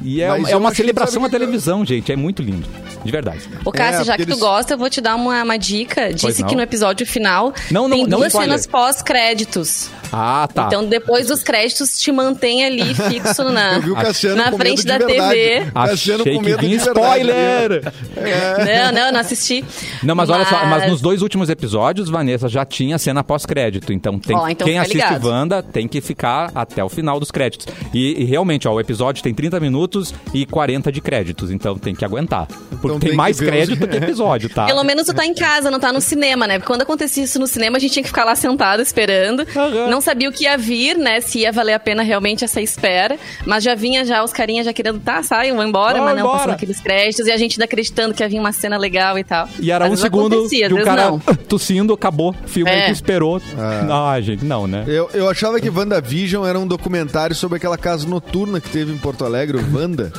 E 0.07 0.21
é, 0.21 0.27
é 0.27 0.56
uma 0.56 0.74
celebração 0.74 1.25
à 1.25 1.30
televisão, 1.30 1.86
gente. 1.86 2.13
É 2.13 2.15
muito 2.15 2.42
lindo. 2.42 2.65
De 3.04 3.12
verdade. 3.12 3.42
Ô, 3.65 3.71
Cássio, 3.74 4.01
é, 4.01 4.06
já 4.06 4.15
que 4.15 4.21
eles... 4.21 4.33
tu 4.33 4.39
gosta, 4.39 4.74
eu 4.74 4.77
vou 4.77 4.89
te 4.89 5.01
dar 5.01 5.15
uma, 5.15 5.44
uma 5.44 5.57
dica. 5.57 6.13
Disse 6.13 6.45
que 6.45 6.56
no 6.56 6.62
episódio 6.62 7.06
final 7.06 7.54
não, 7.69 7.89
não, 7.89 7.98
tem 7.98 8.07
duas 8.07 8.31
cenas 8.31 8.65
pós-créditos. 8.65 9.89
Ah, 10.12 10.48
tá. 10.54 10.68
Então, 10.68 10.86
depois 10.86 11.27
dos 11.27 11.44
créditos, 11.44 12.00
te 12.00 12.12
mantém 12.12 12.65
ali 12.65 12.94
fixo 12.95 13.44
na, 13.44 13.80
na 13.80 14.51
frente 14.54 14.86
da 14.86 14.98
TV. 14.98 15.69
Cassiano 15.74 16.24
com 16.24 16.42
medo 16.42 16.65
de 16.65 16.75
spoiler! 16.75 17.94
É. 18.15 18.83
Não, 18.86 18.92
não, 18.92 19.12
não 19.12 19.19
assisti. 19.19 19.63
Não, 20.04 20.15
mas, 20.15 20.30
mas, 20.30 20.38
olha 20.38 20.45
só, 20.45 20.65
mas 20.65 20.89
nos 20.89 21.01
dois 21.01 21.21
últimos 21.21 21.50
episódios, 21.50 22.09
Vanessa, 22.09 22.48
já 22.48 22.65
tinha 22.65 22.98
cena 22.98 23.24
pós-crédito. 23.24 23.92
Então, 23.92 24.18
tem, 24.19 24.36
ó, 24.36 24.48
então 24.48 24.65
quem 24.65 24.80
assiste 24.80 24.95
ligado. 24.95 25.27
Wanda 25.27 25.62
tem 25.62 25.88
que 25.88 26.00
ficar 26.00 26.51
até 26.56 26.83
o 26.83 26.89
final 26.89 27.19
dos 27.19 27.31
créditos. 27.31 27.68
E, 27.94 28.21
e, 28.21 28.24
realmente, 28.24 28.68
ó, 28.68 28.74
o 28.74 28.80
episódio 28.80 29.21
tem 29.21 29.33
30 29.33 29.59
minutos 29.59 29.97
e 30.34 30.46
40 30.46 30.92
de 30.92 31.02
créditos. 31.02 31.52
Então, 31.52 31.78
tem 31.78 31.96
que 31.96 32.06
aguentar. 32.06 32.48
Porque 32.48 32.88
então, 32.88 33.00
tem, 33.00 33.10
tem 33.10 33.18
mais 33.18 33.40
crédito 33.40 33.84
os... 33.84 33.90
que 33.90 33.98
episódio, 33.98 34.50
tá? 34.50 34.66
Pelo 34.66 34.84
menos 34.84 35.06
tu 35.06 35.14
tá 35.14 35.26
em 35.26 35.34
casa, 35.34 35.72
não 35.72 35.80
tá 35.80 35.92
no 35.92 36.02
cinema, 36.02 36.48
né? 36.48 36.60
Porque 36.60 36.68
quando 36.68 36.82
acontecia 36.82 37.24
isso 37.24 37.40
no 37.40 37.48
cinema, 37.48 37.78
a 37.78 37.80
gente 37.80 37.94
tinha 37.94 38.04
que 38.04 38.10
ficar 38.10 38.26
lá 38.26 38.36
sentado 38.36 38.82
esperando. 38.82 39.40
Uhum. 39.40 39.90
Não 39.90 40.02
sabia 40.02 40.30
o 40.30 40.32
que 40.32 40.44
ia 40.44 40.58
vir, 40.58 40.98
né? 40.98 41.22
Se 41.22 41.40
ia 41.40 41.52
valer 41.52 41.74
a 41.74 41.80
pena 41.80 42.04
realmente 42.04 42.44
essa 42.44 42.62
espera. 42.62 43.18
Mas 43.46 43.64
já 43.64 43.76
vinha 43.76 44.06
já 44.06 44.24
os 44.24 44.32
carinhas 44.32 44.66
já 44.66 44.74
querendo, 44.74 45.00
tá, 45.00 45.24
saiam, 45.24 45.56
vão 45.56 45.68
embora, 45.68 46.02
mas 46.02 46.16
não, 46.16 46.20
embora. 46.20 46.38
passando 46.38 46.54
aqueles 46.54 46.80
créditos. 46.80 47.28
E 47.28 47.32
a 47.32 47.38
gente 47.38 47.54
ainda 47.54 47.66
acreditando 47.66 48.14
que 48.14 48.24
ia 48.24 48.30
vir 48.30 48.40
uma 48.40 48.52
cena 48.52 48.78
legal 48.78 49.18
e 49.18 49.24
tal. 49.24 49.48
E 49.60 49.72
era 49.72 49.86
às 49.86 49.92
um 49.92 49.96
segundo 49.96 50.48
que 50.48 50.74
o 50.74 50.84
cara 50.84 51.12
não. 51.12 51.20
tossindo, 51.48 51.94
acabou. 51.94 52.36
Filme 52.46 52.72
é. 52.72 52.86
que 52.86 52.92
esperou. 52.92 53.38
É. 53.38 53.92
Ah, 53.92 54.19
gente, 54.21 54.44
não, 54.44 54.68
né? 54.68 54.83
Eu, 54.88 55.10
eu 55.14 55.30
achava 55.30 55.60
que 55.60 55.69
WandaVision 55.69 56.45
era 56.45 56.60
um 56.60 56.68
documentário 56.68 57.36
sobre 57.36 57.57
aquela 57.57 57.78
casa 57.78 58.07
noturna 58.07 58.60
que 58.60 58.69
teve 58.69 58.92
em 58.92 58.98
Porto 58.98 59.26
Alegre, 59.26 59.57
o 59.57 59.77
Wanda. 59.78 60.12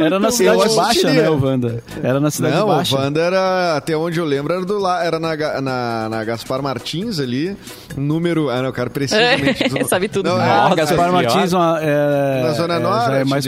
era 0.00 0.18
na 0.18 0.30
cidade 0.30 0.76
baixa, 0.76 1.12
né, 1.12 1.30
o 1.30 1.42
Wanda? 1.42 1.82
Era 2.02 2.20
na 2.20 2.30
cidade 2.30 2.56
não, 2.56 2.66
baixa. 2.66 2.94
Não, 2.94 3.02
o 3.02 3.04
Wanda 3.04 3.20
era, 3.20 3.76
até 3.76 3.96
onde 3.96 4.18
eu 4.18 4.24
lembro, 4.24 4.52
era, 4.52 4.64
do 4.64 4.78
lá, 4.78 5.04
era 5.04 5.18
na, 5.18 5.36
na, 5.60 6.08
na 6.08 6.24
Gaspar 6.24 6.62
Martins 6.62 7.18
ali, 7.18 7.56
número... 7.96 8.50
Ah, 8.50 8.62
não, 8.62 8.70
o 8.70 8.72
cara 8.72 8.90
precisamente... 8.90 9.62
É, 9.78 9.84
sabe 9.84 10.08
tudo. 10.08 10.28
Não, 10.28 10.40
é, 10.40 10.74
Gaspar 10.74 11.12
Martins 11.12 11.52
é, 11.52 12.42
na 12.42 12.52
Zona 12.52 12.78
Norte. 12.78 13.14
É 13.14 13.24
mais... 13.24 13.44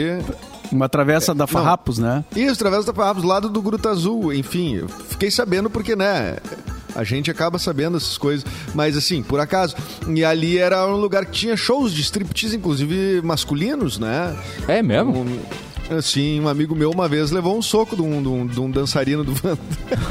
Uma 0.71 0.89
travessa 0.89 1.33
da 1.33 1.45
Farrapos, 1.45 1.99
não. 1.99 2.07
né? 2.07 2.25
Isso, 2.35 2.57
travessa 2.57 2.87
da 2.87 2.93
Farrapos, 2.93 3.23
lado 3.23 3.49
do 3.49 3.61
Gruta 3.61 3.89
Azul. 3.89 4.33
Enfim, 4.33 4.77
eu 4.77 4.87
fiquei 4.87 5.29
sabendo 5.29 5.69
porque, 5.69 5.95
né? 5.95 6.37
A 6.95 7.03
gente 7.03 7.29
acaba 7.29 7.59
sabendo 7.59 7.97
essas 7.97 8.17
coisas. 8.17 8.45
Mas 8.73 8.95
assim, 8.97 9.21
por 9.21 9.39
acaso. 9.39 9.75
E 10.07 10.23
ali 10.23 10.57
era 10.57 10.87
um 10.87 10.95
lugar 10.95 11.25
que 11.25 11.31
tinha 11.31 11.57
shows 11.57 11.93
de 11.93 12.01
striptease, 12.01 12.55
inclusive 12.55 13.21
masculinos, 13.21 13.99
né? 13.99 14.35
É 14.67 14.81
mesmo? 14.81 15.19
Um, 15.19 15.39
Sim, 16.01 16.39
um 16.41 16.47
amigo 16.47 16.75
meu 16.75 16.89
uma 16.89 17.07
vez 17.07 17.29
levou 17.29 17.55
um 17.57 17.61
soco 17.61 17.95
de 17.95 18.01
um, 18.01 18.21
de 18.21 18.27
um, 18.27 18.47
de 18.47 18.59
um 18.59 18.71
dançarino 18.71 19.23
do 19.23 19.33
Wanda. 19.43 19.59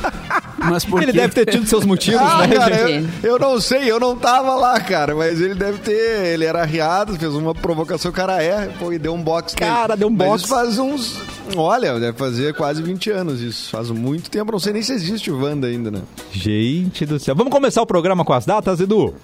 Mas 0.59 0.85
por 0.85 1.03
Ele 1.03 1.12
deve 1.12 1.35
ter 1.35 1.47
tido 1.47 1.67
seus 1.67 1.85
motivos, 1.85 2.23
ah, 2.23 2.47
né, 2.47 2.57
cara, 2.57 2.91
eu, 2.91 3.09
eu, 3.23 3.38
não 3.38 3.61
sei, 3.61 3.91
eu 3.91 4.00
não 4.00 4.17
tava 4.17 4.55
lá, 4.55 4.81
cara, 4.81 5.14
mas 5.14 5.38
ele 5.38 5.55
deve 5.55 5.76
ter. 5.79 6.25
Ele 6.33 6.47
era 6.47 6.62
arriado, 6.62 7.19
fez 7.19 7.35
uma 7.35 7.55
provocação, 7.55 8.11
o 8.11 8.14
cara 8.14 8.43
é, 8.43 8.69
pô, 8.79 8.91
e 8.91 8.99
deu 8.99 9.12
um 9.12 9.23
box 9.23 9.55
Cara, 9.55 9.88
nele. 9.88 9.99
deu 9.99 10.09
um 10.09 10.14
box. 10.14 10.49
faz 10.49 10.79
uns. 10.79 11.21
Olha, 11.57 11.99
deve 12.01 12.17
fazer 12.17 12.55
quase 12.55 12.83
20 12.83 13.11
anos 13.11 13.41
isso. 13.41 13.71
Faz 13.71 13.91
muito 13.91 14.31
tempo, 14.31 14.53
não 14.53 14.59
sei 14.59 14.73
nem 14.73 14.83
se 14.83 14.93
existe 14.93 15.31
o 15.31 15.43
Wanda 15.43 15.67
ainda, 15.67 15.91
né? 15.91 16.01
Gente 16.33 17.05
do 17.05 17.19
céu. 17.19 17.35
Vamos 17.35 17.53
começar 17.53 17.83
o 17.83 17.87
programa 17.87 18.25
com 18.25 18.33
as 18.33 18.47
datas, 18.47 18.81
Edu? 18.81 19.15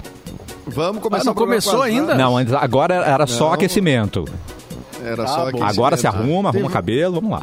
Vamos 0.67 1.03
começar 1.03 1.23
ah, 1.23 1.27
não 1.27 1.35
começou 1.35 1.83
ainda? 1.83 2.15
Não, 2.15 2.37
agora 2.37 2.95
era 2.95 3.27
só 3.27 3.47
não. 3.47 3.53
aquecimento. 3.55 4.25
Era 5.03 5.25
ah, 5.25 5.27
só 5.27 5.49
Agora 5.63 5.97
se 5.97 6.07
arruma, 6.07 6.51
arruma 6.51 6.71
cabelo, 6.71 7.15
vamos 7.15 7.31
lá. 7.31 7.43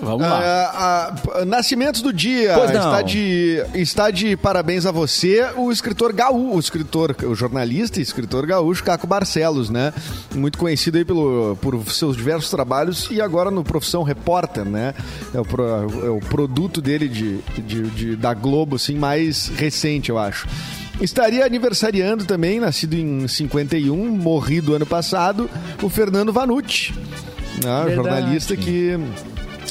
Vamos 0.00 0.22
lá. 0.22 1.12
Ah, 1.34 1.44
nascimentos 1.44 2.00
do 2.02 2.12
dia. 2.12 2.54
Pois 2.54 2.70
não. 2.72 2.80
Está 2.80 3.02
de, 3.02 3.62
está 3.74 4.10
de 4.10 4.36
parabéns 4.36 4.86
a 4.86 4.90
você, 4.90 5.46
o 5.56 5.70
escritor 5.70 6.12
gaúcho, 6.12 6.56
o 6.56 6.58
escritor, 6.58 7.14
o 7.24 7.34
jornalista 7.34 7.98
e 7.98 8.02
escritor 8.02 8.46
gaúcho 8.46 8.82
Caco 8.82 9.06
Barcelos, 9.06 9.68
né? 9.70 9.92
Muito 10.34 10.56
conhecido 10.58 10.96
aí 10.98 11.04
pelo, 11.04 11.56
por 11.60 11.78
seus 11.92 12.16
diversos 12.16 12.50
trabalhos 12.50 13.08
e 13.10 13.20
agora 13.20 13.50
no 13.50 13.62
profissão 13.62 14.02
repórter, 14.02 14.64
né? 14.64 14.94
É 15.34 15.40
o, 15.40 15.44
pro- 15.44 15.64
é 16.06 16.10
o 16.10 16.20
produto 16.20 16.80
dele 16.80 17.08
de, 17.08 17.38
de- 17.58 17.90
de- 17.90 18.16
da 18.16 18.32
Globo, 18.32 18.76
assim, 18.76 18.94
mais 18.94 19.48
recente, 19.48 20.08
eu 20.10 20.18
acho. 20.18 20.46
Estaria 21.00 21.44
aniversariando 21.46 22.24
também, 22.24 22.60
nascido 22.60 22.94
em 22.94 23.26
51, 23.26 23.96
morrido 24.10 24.74
ano 24.74 24.84
passado, 24.86 25.48
o 25.82 25.88
Fernando 25.88 26.30
Vanucci, 26.32 26.92
né? 27.64 27.94
Jornalista 27.94 28.56
que 28.56 28.98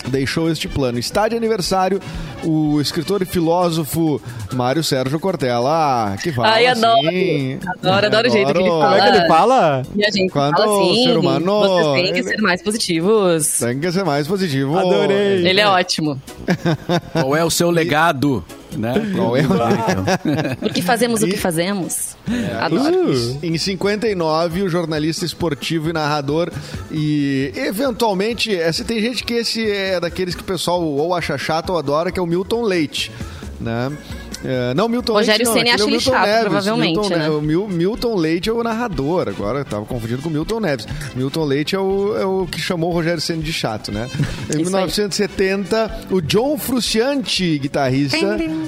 deixou 0.10 0.50
este 0.52 0.68
plano. 0.68 1.00
Está 1.00 1.28
de 1.28 1.36
aniversário 1.36 2.00
o 2.44 2.80
escritor 2.82 3.22
e 3.22 3.26
filósofo 3.26 4.22
Mário 4.54 4.84
Sérgio 4.84 5.20
Cortella, 5.20 6.16
que 6.22 6.32
fala 6.32 6.50
Ai, 6.50 6.68
adoro. 6.68 7.08
assim. 7.08 7.60
Adoro, 7.68 8.06
adoro 8.08 8.28
o 8.28 8.32
jeito 8.32 8.52
que 8.54 8.58
ele 8.60 8.70
Como 8.70 8.82
fala. 8.82 8.98
é 8.98 9.02
que 9.12 9.18
ele 9.18 9.28
fala? 9.28 9.84
E 9.96 10.06
a 10.06 10.12
gente 10.12 10.32
Quando 10.32 10.56
fala 10.58 10.82
assim, 10.82 11.04
ser 11.04 11.18
humano- 11.18 11.60
vocês 11.60 12.02
têm 12.04 12.14
que 12.14 12.24
ser 12.24 12.42
mais 12.42 12.62
positivos. 12.62 13.48
Tem 13.60 13.80
que 13.80 13.92
ser 13.92 14.04
mais 14.06 14.28
positivo. 14.28 14.78
Adorei. 14.78 15.48
Ele 15.48 15.60
é 15.62 15.68
ótimo. 15.68 16.22
Qual 17.14 17.36
é 17.36 17.44
o 17.44 17.50
seu 17.50 17.70
legado? 17.70 18.44
Né? 18.78 18.94
Qual 19.16 19.36
é 19.36 19.42
o- 19.42 19.50
O 20.70 20.74
que 20.74 20.82
fazemos, 20.82 21.22
o 21.22 21.28
E- 21.28 21.32
que 21.32 21.38
fazemos. 21.38 22.16
É, 22.30 22.56
Adoro. 22.56 23.38
Em 23.42 23.58
59, 23.58 24.64
o 24.64 24.70
jornalista 24.70 25.26
esportivo 25.26 25.90
e 25.90 25.94
narrador. 25.94 26.52
E 26.92 27.52
eventualmente, 27.56 28.52
esse, 28.52 28.84
tem 28.84 29.00
gente 29.02 29.24
que 29.24 29.34
esse 29.34 29.70
é 29.70 30.00
daqueles 30.00 30.36
que 30.36 30.42
o 30.42 30.46
pessoal 30.46 30.82
ou 30.84 31.14
acha 31.16 31.38
chato 31.38 31.72
ou 31.72 31.78
adora, 31.80 32.12
que 32.12 32.20
é 32.20 32.22
o 32.22 32.28
Milton 32.28 32.62
Leite. 32.64 33.12
Né? 33.60 33.92
É, 34.44 34.74
não, 34.74 34.88
Milton 34.88 35.14
Rogério 35.14 35.46
Leite. 35.46 35.58
Ceni 35.60 35.70
aquele 35.70 35.72
é 35.72 35.74
o 35.74 35.76
acha 35.76 35.84
ele 35.84 35.92
Milton 35.98 36.12
chato, 36.12 36.26
Neves. 36.28 36.44
provavelmente, 36.44 37.00
Milton, 37.00 37.16
né? 37.18 37.30
O 37.30 37.42
Mil- 37.42 37.68
Milton 37.68 38.16
Leite 38.16 38.50
é 38.50 38.54
o 38.54 38.64
narrador, 38.64 39.28
agora 39.28 39.60
eu 39.60 39.66
tava 39.66 39.86
confundindo 39.86 40.22
com 40.22 40.30
o 40.30 40.32
Milton 40.32 40.60
Neves. 40.62 40.88
Milton 41.16 41.44
Leite 41.44 41.76
é 41.76 41.80
o, 41.80 42.18
é 42.18 42.26
o 42.26 42.48
que 42.48 42.60
chamou 42.60 42.90
o 42.92 42.94
Rogério 42.94 43.20
Ceni 43.22 43.44
de 43.44 43.52
chato, 43.52 43.92
né? 43.92 44.10
Em 44.56 44.62
Isso 44.62 44.76
aí. 44.76 44.86
1970, 45.28 46.08
o 46.12 46.22
John 46.22 46.58
Frusciante, 46.58 47.58
guitarrista 47.60 48.18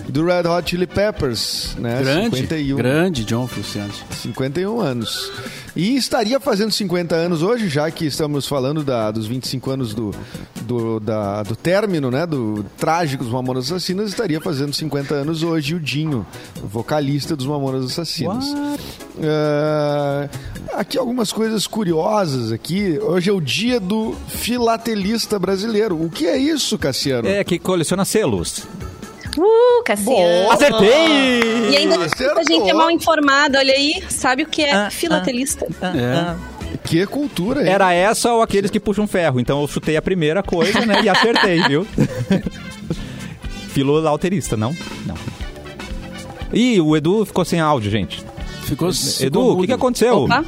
do 0.09 0.25
Red 0.25 0.47
Hot 0.47 0.69
Chili 0.69 0.87
Peppers, 0.87 1.75
né? 1.79 1.99
Grande, 2.01 2.37
51. 2.37 2.77
grande 2.77 3.23
John 3.25 3.47
Frusciante. 3.47 4.03
51 4.11 4.79
anos. 4.81 5.31
E 5.73 5.95
estaria 5.95 6.37
fazendo 6.37 6.69
50 6.71 7.15
anos 7.15 7.41
hoje, 7.41 7.69
já 7.69 7.89
que 7.89 8.05
estamos 8.05 8.45
falando 8.45 8.83
da- 8.83 9.09
dos 9.09 9.25
25 9.25 9.71
anos 9.71 9.93
do, 9.93 10.11
do, 10.63 10.99
da- 10.99 11.43
do 11.43 11.55
término, 11.55 12.11
né? 12.11 12.25
Do 12.25 12.65
trágico 12.77 13.23
dos 13.23 13.31
Mamonas 13.31 13.65
Assassinas, 13.71 14.09
estaria 14.09 14.41
fazendo 14.41 14.73
50 14.73 15.13
anos 15.15 15.43
hoje 15.43 15.60
o 15.75 15.79
Dinho, 15.79 16.25
vocalista 16.63 17.35
dos 17.35 17.45
Mamonas 17.45 17.85
Assassinos. 17.85 18.45
É, 19.21 20.29
aqui 20.73 20.97
algumas 20.97 21.31
coisas 21.31 21.67
curiosas 21.67 22.51
aqui. 22.51 22.97
Hoje 22.99 23.29
é 23.29 23.33
o 23.33 23.39
dia 23.39 23.79
do 23.79 24.15
filatelista 24.27 25.37
brasileiro. 25.37 26.01
O 26.03 26.09
que 26.09 26.25
é 26.25 26.37
isso, 26.37 26.77
Cassiano? 26.77 27.27
É, 27.27 27.43
que 27.43 27.59
coleciona 27.59 28.03
selos. 28.03 28.67
Uh, 29.37 29.83
Cassiano. 29.85 30.51
Acertei! 30.51 31.69
E 31.71 31.77
ainda 31.77 32.03
Acertou. 32.03 32.39
a 32.39 32.43
gente 32.43 32.69
é 32.69 32.73
mal 32.73 32.91
informada, 32.91 33.59
olha 33.59 33.73
aí, 33.73 34.03
sabe 34.09 34.43
o 34.43 34.47
que 34.47 34.61
é 34.63 34.73
Ah, 34.73 34.89
filatelista. 34.89 35.65
É. 35.81 36.35
Que 36.83 37.05
cultura, 37.05 37.61
hein? 37.61 37.69
Era 37.69 37.93
essa 37.93 38.33
ou 38.33 38.41
aqueles 38.41 38.71
que 38.71 38.79
puxam 38.79 39.07
ferro. 39.07 39.39
Então 39.39 39.61
eu 39.61 39.67
chutei 39.67 39.95
a 39.95 40.01
primeira 40.01 40.41
coisa, 40.43 40.85
né? 40.85 41.01
E 41.03 41.09
acertei, 41.09 41.61
viu? 41.67 41.85
Filolauterista, 43.69 44.57
não? 44.57 44.75
Não. 45.05 45.15
Ih, 46.53 46.81
o 46.81 46.95
Edu 46.95 47.25
ficou 47.25 47.45
sem 47.45 47.59
áudio, 47.59 47.89
gente. 47.91 48.23
Ficou, 48.63 48.89
Edu, 49.19 49.41
o 49.53 49.61
que, 49.61 49.67
que 49.67 49.73
aconteceu? 49.73 50.23
Opa. 50.23 50.43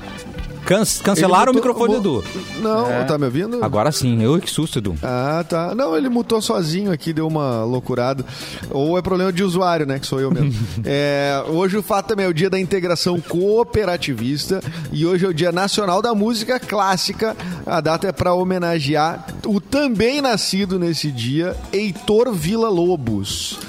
Can- 0.66 0.84
cancelaram 1.04 1.52
Ele 1.52 1.60
o 1.60 1.62
microfone 1.62 2.00
do 2.00 2.14
mutou- 2.14 2.24
Edu. 2.24 2.62
Não, 2.62 2.90
É. 2.90 3.04
tá 3.04 3.18
me 3.18 3.26
ouvindo? 3.26 3.62
Agora 3.62 3.92
sim. 3.92 4.24
Eu, 4.24 4.40
que 4.40 4.50
susto, 4.50 4.80
Edu. 4.80 4.96
Ah, 5.04 5.44
tá. 5.48 5.76
Não, 5.76 5.94
ele 5.98 6.08
mutou 6.08 6.42
sozinho 6.42 6.90
aqui, 6.90 7.12
deu 7.12 7.28
uma 7.28 7.66
loucurada. 7.66 8.24
Ou 8.70 8.98
é 8.98 9.02
problema 9.02 9.34
de 9.34 9.44
usuário, 9.44 9.86
né? 9.86 10.00
Que 10.00 10.08
sou 10.08 10.22
eu 10.22 10.32
mesmo. 10.32 10.54
É, 10.86 11.44
hoje 11.50 11.76
o 11.78 11.84
fato 11.84 12.08
também 12.08 12.26
é 12.26 12.30
o 12.30 12.34
dia 12.34 12.50
da 12.50 12.58
integração 12.58 13.20
cooperativista 13.20 14.62
e 14.92 15.06
hoje 15.06 15.26
é 15.26 15.28
o 15.28 15.34
dia 15.34 15.52
nacional 15.52 16.02
da 16.02 16.16
música 16.16 16.58
clássica. 16.62 17.36
A 17.66 17.82
data 17.82 18.08
é 18.08 18.14
para 18.14 18.34
homenagear 18.34 19.26
o 19.46 19.60
também 19.60 20.22
nascido 20.22 20.80
nesse 20.80 21.12
dia, 21.12 21.58
Heitor 21.74 22.32
Villa-Lobos. 22.34 23.60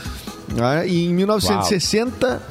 Ah, 0.61 0.87
e 0.87 1.06
em 1.06 1.14
1960, 1.14 2.42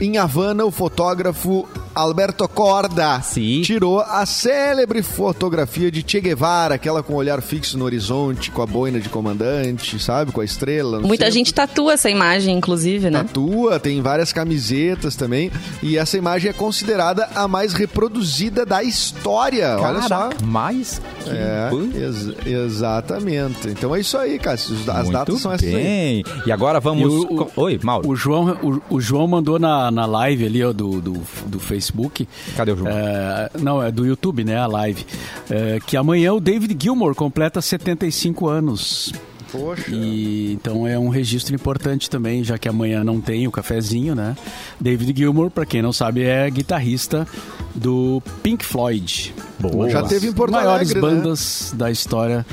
em 0.00 0.18
Havana, 0.18 0.64
o 0.64 0.70
fotógrafo 0.70 1.66
Alberto 1.94 2.46
Corda 2.46 3.20
Sim. 3.22 3.62
tirou 3.62 4.00
a 4.00 4.26
célebre 4.26 5.02
fotografia 5.02 5.90
de 5.90 6.04
Che 6.06 6.20
Guevara, 6.20 6.74
aquela 6.74 7.02
com 7.02 7.14
o 7.14 7.16
olhar 7.16 7.40
fixo 7.40 7.78
no 7.78 7.84
horizonte, 7.86 8.50
com 8.50 8.60
a 8.60 8.66
boina 8.66 9.00
de 9.00 9.08
comandante, 9.08 9.98
sabe? 9.98 10.30
Com 10.32 10.42
a 10.42 10.44
estrela. 10.44 11.00
Muita 11.00 11.24
centro. 11.24 11.38
gente 11.38 11.54
tatua 11.54 11.94
essa 11.94 12.10
imagem, 12.10 12.54
inclusive, 12.58 13.08
né? 13.10 13.20
Tatua, 13.22 13.80
tem 13.80 14.02
várias 14.02 14.30
camisetas 14.32 15.16
também. 15.16 15.50
E 15.82 15.96
essa 15.96 16.18
imagem 16.18 16.50
é 16.50 16.52
considerada 16.52 17.28
a 17.34 17.48
mais 17.48 17.72
reproduzida 17.72 18.66
da 18.66 18.82
história. 18.82 19.78
Olha 19.80 20.02
só. 20.02 20.08
Caraca, 20.08 20.44
mais 20.44 21.00
que... 21.24 21.30
É, 21.30 21.70
ex- 22.04 22.46
exatamente. 22.46 23.68
Então 23.68 23.94
é 23.96 24.00
isso 24.00 24.18
aí, 24.18 24.38
Cássio. 24.38 24.76
As 24.88 25.04
muito 25.04 25.12
datas 25.12 25.40
são 25.40 25.52
essas 25.52 25.66
aí. 25.68 25.74
bem. 25.74 26.24
E 26.44 26.52
agora 26.52 26.78
vamos... 26.78 27.02
E 27.10 27.16
o- 27.26 27.42
o- 27.42 27.50
Oi, 27.62 27.80
Mauro. 27.82 28.08
O 28.08 28.14
João, 28.14 28.58
o, 28.62 28.96
o 28.96 29.00
João 29.00 29.26
mandou 29.26 29.58
na, 29.58 29.85
na 29.90 30.06
live 30.06 30.46
ali 30.46 30.64
ó, 30.64 30.72
do, 30.72 31.00
do, 31.00 31.22
do 31.46 31.60
Facebook. 31.60 32.28
Cadê 32.56 32.72
o 32.72 32.76
João? 32.76 32.90
É, 32.90 33.50
não, 33.60 33.82
é 33.82 33.90
do 33.90 34.06
YouTube, 34.06 34.44
né? 34.44 34.58
A 34.58 34.66
live. 34.66 35.04
É, 35.50 35.78
que 35.86 35.96
amanhã 35.96 36.32
o 36.32 36.40
David 36.40 36.76
Gilmour 36.80 37.14
completa 37.14 37.60
75 37.60 38.48
anos. 38.48 39.12
Poxa. 39.50 39.90
E, 39.90 40.52
então 40.52 40.86
é 40.86 40.98
um 40.98 41.08
registro 41.08 41.54
importante 41.54 42.10
também, 42.10 42.42
já 42.42 42.58
que 42.58 42.68
amanhã 42.68 43.04
não 43.04 43.20
tem 43.20 43.46
o 43.46 43.50
cafezinho, 43.50 44.14
né? 44.14 44.36
David 44.80 45.16
Gilmour, 45.16 45.50
pra 45.50 45.64
quem 45.64 45.80
não 45.80 45.92
sabe, 45.92 46.22
é 46.22 46.48
guitarrista 46.50 47.26
do 47.74 48.22
Pink 48.42 48.64
Floyd. 48.64 49.34
Boa. 49.58 49.88
Já 49.88 50.02
teve 50.02 50.28
em 50.28 50.32
Porto 50.32 50.52
maiores 50.52 50.90
Alegre, 50.90 50.94
né? 50.94 51.00
bandas 51.00 51.72
da 51.76 51.90
história 51.90 52.44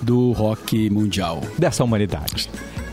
do 0.00 0.32
rock 0.32 0.88
mundial. 0.90 1.42
Dessa 1.58 1.84
humanidade. 1.84 2.48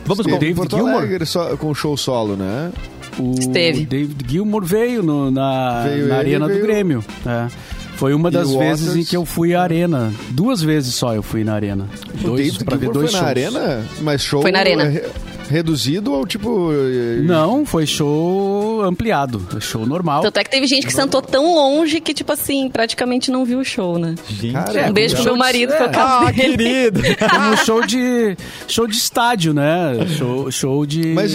Vamos 0.06 0.26
com... 0.26 0.38
David 0.38 0.56
Porto 0.56 0.76
Gilmour? 0.76 0.98
Alegre 0.98 1.26
só, 1.26 1.56
com 1.58 1.74
show 1.74 1.96
solo, 1.96 2.36
né? 2.36 2.72
O 3.20 3.34
Esteve. 3.40 3.86
David 3.86 4.26
Gilmour 4.30 4.64
veio 4.66 5.02
no- 5.04 5.32
na, 5.32 5.84
Veio 5.84 6.08
na 6.08 6.16
Arena 6.18 6.48
veio- 6.48 6.60
do 6.60 6.66
Grêmio. 6.66 7.04
é. 7.26 7.48
Foi 7.96 8.14
uma 8.14 8.30
das 8.30 8.52
vezes 8.52 8.88
Waters- 8.88 8.96
em 8.98 9.06
que 9.06 9.16
eu 9.16 9.24
fui 9.26 9.56
à 9.56 9.62
Arena. 9.62 10.12
Duas 10.32 10.62
vezes 10.62 10.94
só 10.96 11.16
eu 11.16 11.24
fui 11.24 11.46
na 11.46 11.54
Arena. 11.54 11.88
O 12.20 12.28
Dois, 12.28 12.42
David 12.48 12.66
pra 12.66 12.76
ver 12.76 12.90
dois 12.90 13.12
foi 13.12 13.20
shows. 13.20 13.22
na 13.24 13.28
arena, 13.30 13.86
mas 14.02 14.22
show 14.22 14.42
Foi 14.42 14.52
na 14.52 14.60
arena. 14.60 14.84
re- 14.84 15.04
reduzido 15.50 16.12
ou 16.12 16.26
tipo 16.28 16.72
eh, 16.74 17.22
Não, 17.24 17.66
foi 17.66 17.86
show 17.86 18.55
ampliado. 18.82 19.42
Show 19.60 19.86
normal. 19.86 20.22
Tanto 20.22 20.38
é 20.40 20.44
que 20.44 20.50
teve 20.50 20.68
gente 20.68 20.86
que 20.86 20.94
sentou 20.94 21.22
tão 21.22 21.54
longe 21.56 22.00
que, 22.00 22.14
tipo 22.14 22.32
assim, 22.32 22.70
praticamente 22.70 23.32
não 23.32 23.46
viu 23.46 23.60
o 23.60 23.64
show, 23.66 23.98
né? 23.98 24.16
Gente, 24.30 24.54
Cara, 24.54 24.90
Um 24.90 24.94
beijo 24.94 25.16
pro 25.16 25.24
meu 25.26 25.34
de- 25.34 25.40
marido, 25.40 25.70
que 25.76 25.82
é 25.84 25.86
o 25.86 25.90
é. 25.90 25.90
caso 25.90 26.26
Ah, 26.28 26.32
dele. 26.32 26.58
querido. 26.58 27.02
Como 27.30 27.58
show 27.58 27.86
de 27.86 28.38
show 28.68 28.88
de 28.88 28.96
estádio, 28.96 29.54
né? 29.54 30.06
Show, 30.18 30.52
show 30.52 30.86
de 30.86 31.14
Mas, 31.14 31.34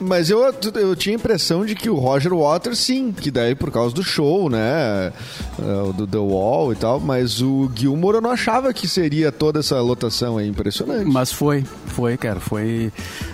mas 0.00 0.30
eu, 0.30 0.40
eu 0.74 0.96
tinha 0.96 1.14
a 1.14 1.18
impressão 1.18 1.64
de 1.64 1.74
que 1.74 1.88
o 1.90 1.94
Roger 1.96 2.32
Waters, 2.34 2.78
sim, 2.78 3.12
que 3.12 3.30
daí 3.30 3.54
por 3.54 3.70
causa 3.70 3.94
do 3.94 4.02
show, 4.02 4.48
né? 4.50 5.12
eh, 5.58 5.92
Do 5.94 6.06
The 6.06 6.18
Wall 6.18 6.72
e 6.72 6.76
tal, 6.76 7.00
mas 7.00 7.40
o 7.40 7.70
Gilmour 7.74 8.14
eu 8.16 8.20
não 8.20 8.30
achava 8.30 8.72
que 8.72 8.86
seria 8.88 9.30
toda 9.32 9.60
essa 9.60 9.80
lotação, 9.80 10.38
é 10.38 10.46
impressionante. 10.46 11.04
Mas 11.10 11.32
foi, 11.32 11.64
foi, 11.86 12.16
cara, 12.16 12.40
foi. 12.40 12.92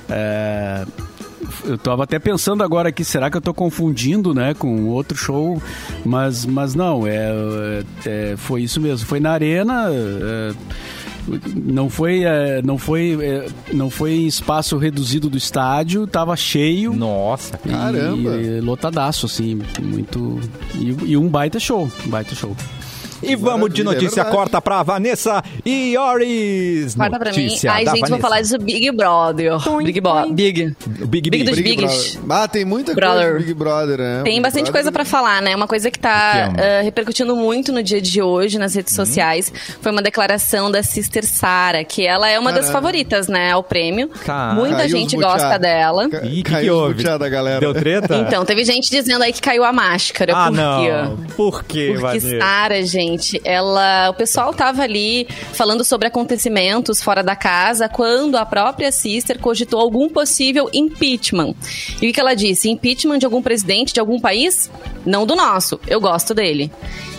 é, 0.08 0.84
Eu 1.64 1.78
tava 1.78 2.04
até 2.04 2.18
pensando 2.18 2.62
agora 2.62 2.88
aqui, 2.88 3.04
será 3.04 3.30
que 3.30 3.36
eu 3.36 3.40
tô 3.40 3.54
confundindo, 3.54 4.34
né, 4.34 4.54
com 4.54 4.86
outro 4.86 5.16
show? 5.16 5.62
Mas, 6.04 6.44
mas 6.44 6.74
não, 6.74 7.06
é, 7.06 7.82
é, 8.06 8.34
foi 8.36 8.62
isso 8.62 8.80
mesmo. 8.80 9.06
Foi 9.06 9.20
na 9.20 9.32
arena. 9.32 9.86
é, 9.90 10.52
não 11.56 11.88
foi, 11.88 12.24
é, 12.24 12.60
não 12.62 12.76
foi, 12.76 13.18
é, 13.20 13.46
não 13.72 13.88
foi 13.88 14.12
em 14.12 14.26
espaço 14.26 14.76
reduzido 14.76 15.30
do 15.30 15.38
estádio, 15.38 16.06
tava 16.06 16.36
cheio. 16.36 16.92
Nossa, 16.92 17.56
Caramba. 17.56 18.36
E, 18.36 18.60
lotadaço, 18.60 19.26
assim, 19.26 19.60
muito. 19.80 20.38
E, 20.74 21.12
e 21.12 21.16
um 21.16 21.28
baita 21.28 21.58
show, 21.58 21.90
um 22.06 22.10
baita 22.10 22.34
show. 22.34 22.54
E 23.26 23.36
vamos 23.36 23.72
de 23.72 23.80
é 23.80 23.84
notícia 23.84 24.22
verdade. 24.22 24.30
corta 24.36 24.60
pra 24.60 24.82
Vanessa 24.82 25.42
Iores. 25.64 26.94
Corta 26.94 27.18
pra 27.18 27.32
mim. 27.32 27.44
Notícia 27.44 27.72
Ai, 27.72 27.84
gente, 27.86 28.00
vou 28.00 28.08
Vanessa. 28.08 28.22
falar 28.22 28.40
de 28.42 28.58
Big 28.58 28.90
Brother. 28.92 29.52
Big 29.84 30.00
Brother. 30.00 30.32
Big. 30.32 30.76
O 31.02 31.06
Big, 31.06 31.30
Big 31.30 31.44
dos 31.44 31.56
Big 31.56 31.76
Bigs. 31.76 32.16
Brother. 32.16 32.42
Ah, 32.44 32.48
tem 32.48 32.64
muita 32.64 32.94
coisa 32.94 33.10
Brother. 33.10 33.32
do 33.34 33.38
Big 33.38 33.54
Brother, 33.54 33.98
né? 33.98 34.14
Tem 34.24 34.32
Big 34.34 34.40
bastante 34.40 34.64
Brother- 34.64 34.72
coisa 34.72 34.92
pra 34.92 35.04
falar, 35.04 35.42
né? 35.42 35.54
Uma 35.56 35.66
coisa 35.66 35.90
que 35.90 35.98
tá 35.98 36.52
ah, 36.56 36.82
repercutindo 36.82 37.34
muito 37.36 37.72
no 37.72 37.82
dia 37.82 38.00
de 38.00 38.20
hoje 38.22 38.58
nas 38.58 38.74
redes 38.74 38.94
sociais 38.94 39.52
foi 39.80 39.92
uma 39.92 40.02
declaração 40.02 40.70
da 40.70 40.82
Sister 40.82 41.24
Sara, 41.26 41.84
que 41.84 42.06
ela 42.06 42.28
é 42.28 42.38
uma 42.38 42.50
das 42.52 42.66
Caralho. 42.66 42.72
favoritas, 42.72 43.28
né, 43.28 43.52
ao 43.52 43.62
prêmio. 43.62 44.08
Tá. 44.24 44.52
Muita 44.54 44.76
Caiu 44.78 44.88
gente 44.88 45.16
gosta 45.16 45.58
dela. 45.58 46.08
Ca- 46.08 46.22
Ih, 46.24 46.42
que 46.42 46.50
caiu 46.50 46.94
que 46.94 47.06
houve? 47.06 47.30
galera. 47.30 47.60
Deu 47.60 47.72
treta? 47.74 48.16
Então, 48.16 48.44
teve 48.44 48.64
gente 48.64 48.90
dizendo 48.90 49.22
aí 49.22 49.32
que 49.32 49.40
caiu 49.40 49.64
a 49.64 49.72
máscara. 49.72 50.32
ah, 50.34 50.46
por 50.48 50.54
quê? 50.54 50.60
não. 50.62 51.16
Por 51.36 51.64
quê, 51.64 51.86
Porque 51.92 52.02
Vanessa? 52.02 52.38
Sara, 52.38 52.82
gente, 52.84 53.13
ela, 53.44 54.10
o 54.10 54.14
pessoal 54.14 54.52
tava 54.52 54.82
ali 54.82 55.26
falando 55.52 55.84
sobre 55.84 56.08
acontecimentos 56.08 57.02
fora 57.02 57.22
da 57.22 57.36
casa 57.36 57.88
quando 57.88 58.36
a 58.36 58.46
própria 58.46 58.90
Sister 58.92 59.38
cogitou 59.38 59.80
algum 59.80 60.08
possível 60.08 60.68
impeachment. 60.72 61.54
E 62.00 62.08
o 62.08 62.12
que 62.12 62.20
ela 62.20 62.34
disse? 62.34 62.70
Impeachment 62.70 63.18
de 63.18 63.26
algum 63.26 63.42
presidente 63.42 63.92
de 63.92 64.00
algum 64.00 64.20
país? 64.20 64.70
Não 65.04 65.26
do 65.26 65.34
nosso. 65.34 65.80
Eu 65.86 66.00
gosto 66.00 66.34
dele. 66.34 66.70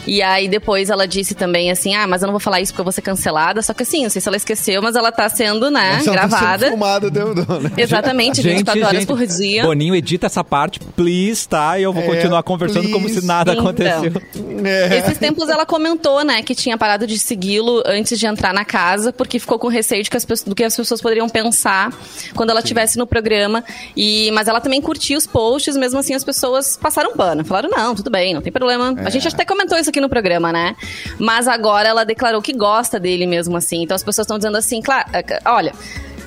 E 0.07 0.21
aí 0.21 0.47
depois 0.47 0.89
ela 0.89 1.07
disse 1.07 1.33
também 1.35 1.71
assim: 1.71 1.95
"Ah, 1.95 2.07
mas 2.07 2.21
eu 2.21 2.27
não 2.27 2.33
vou 2.33 2.39
falar 2.39 2.61
isso 2.61 2.71
porque 2.71 2.81
eu 2.81 2.85
vou 2.85 2.91
ser 2.91 3.01
cancelada". 3.01 3.61
Só 3.61 3.73
que 3.73 3.83
assim, 3.83 4.03
não 4.03 4.09
sei 4.09 4.21
se 4.21 4.27
ela 4.27 4.37
esqueceu, 4.37 4.81
mas 4.81 4.95
ela 4.95 5.11
tá 5.11 5.27
sendo, 5.29 5.69
né, 5.71 5.89
Essa 5.89 5.97
tá 5.97 6.03
sendo 6.03 6.13
gravada. 6.13 6.67
filmada, 6.67 7.09
deu, 7.11 7.33
né? 7.35 7.43
Exatamente, 7.77 8.41
24 8.41 8.85
horas 8.85 9.05
por 9.05 9.25
dia. 9.25 9.63
Boninho, 9.63 9.95
edita 9.95 10.25
essa 10.27 10.43
parte, 10.43 10.79
please, 10.79 11.47
tá? 11.47 11.79
E 11.79 11.83
eu 11.83 11.93
vou 11.93 12.03
É, 12.03 12.05
continuar 12.07 12.43
conversando 12.43 12.89
como 12.91 13.07
se 13.07 13.15
please. 13.15 13.27
nada 13.27 13.51
Então. 13.53 13.63
aconteceu. 13.65 14.11
É. 14.63 14.97
Esses 14.97 15.17
tempos 15.17 15.49
ela 15.49 15.65
comentou, 15.65 16.23
né, 16.23 16.41
que 16.41 16.55
tinha 16.55 16.77
parado 16.77 17.05
de 17.07 17.17
segui-lo 17.17 17.81
antes 17.85 18.19
de 18.19 18.25
entrar 18.25 18.53
na 18.53 18.65
casa, 18.65 19.11
porque 19.13 19.39
ficou 19.39 19.57
com 19.59 19.67
receio 19.67 20.03
de 20.03 20.09
que 20.09 20.17
as 20.17 20.25
do 20.45 20.53
que 20.55 20.63
as 20.63 20.75
pessoas 20.75 21.01
poderiam 21.01 21.29
pensar 21.29 21.93
quando 22.35 22.49
ela 22.49 22.59
estivesse 22.59 22.97
no 22.97 23.05
programa. 23.07 23.63
E, 23.95 24.29
mas 24.31 24.47
ela 24.47 24.59
também 24.59 24.81
curtiu 24.81 25.17
os 25.17 25.25
posts, 25.27 25.75
mesmo 25.77 25.99
assim 25.99 26.13
as 26.13 26.23
pessoas 26.23 26.77
passaram 26.77 27.13
pano. 27.15 27.43
Falaram, 27.45 27.69
não, 27.69 27.95
tudo 27.95 28.09
bem, 28.09 28.33
não 28.33 28.41
tem 28.41 28.51
problema. 28.51 28.93
A 29.05 29.09
gente 29.09 29.27
até 29.27 29.45
comentou 29.45 29.77
isso 29.77 29.89
aqui 29.89 29.94
no 29.99 30.09
programa, 30.09 30.51
né? 30.51 30.75
Mas 31.19 31.47
agora 31.47 31.87
ela 31.87 32.03
declarou 32.03 32.41
que 32.41 32.53
gosta 32.53 32.99
dele 32.99 33.25
mesmo 33.25 33.57
assim. 33.57 33.83
Então 33.83 33.95
as 33.95 34.03
pessoas 34.03 34.25
estão 34.25 34.37
dizendo 34.37 34.57
assim, 34.57 34.81
claro, 34.81 35.09
é, 35.13 35.39
olha. 35.45 35.73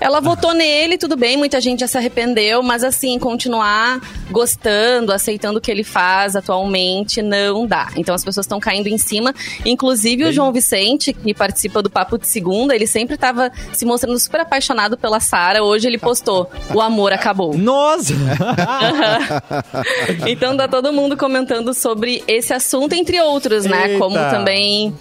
Ela 0.01 0.21
votou 0.21 0.55
nele, 0.55 0.97
tudo 0.97 1.17
bem, 1.17 1.37
muita 1.37 1.61
gente 1.61 1.81
já 1.81 1.87
se 1.87 1.99
arrependeu, 1.99 2.63
mas 2.63 2.85
assim, 2.85 3.19
continuar 3.19 4.01
gostando, 4.31 5.13
aceitando 5.13 5.59
o 5.59 5.61
que 5.61 5.71
ele 5.71 5.85
faz 5.85 6.37
atualmente, 6.37 7.21
não 7.21 7.67
dá. 7.67 7.89
Então 7.97 8.15
as 8.15 8.25
pessoas 8.25 8.45
estão 8.45 8.61
caindo 8.61 8.87
em 8.87 8.99
cima. 8.99 9.35
Inclusive 9.65 10.25
o 10.25 10.33
João 10.33 10.53
Vicente, 10.53 11.13
que 11.13 11.35
participa 11.35 11.83
do 11.83 11.91
Papo 11.91 12.19
de 12.19 12.27
Segunda, 12.27 12.75
ele 12.75 12.87
sempre 12.87 13.15
estava 13.15 13.51
se 13.73 13.85
mostrando 13.85 14.19
super 14.19 14.41
apaixonado 14.41 14.97
pela 14.97 15.21
Sara. 15.21 15.63
Hoje 15.63 15.89
ele 15.89 15.99
postou: 15.99 16.51
o 16.75 16.81
amor 16.81 17.13
acabou. 17.13 17.57
Nossa! 17.57 18.15
Então 20.27 20.57
tá 20.57 20.69
todo 20.69 20.93
mundo 20.93 21.17
comentando 21.17 21.73
sobre 21.75 22.23
esse 22.27 22.53
assunto, 22.53 22.93
entre 22.93 23.21
outros, 23.21 23.65
né? 23.65 23.89
Eita. 23.89 23.99
Como 23.99 24.15
também 24.15 24.95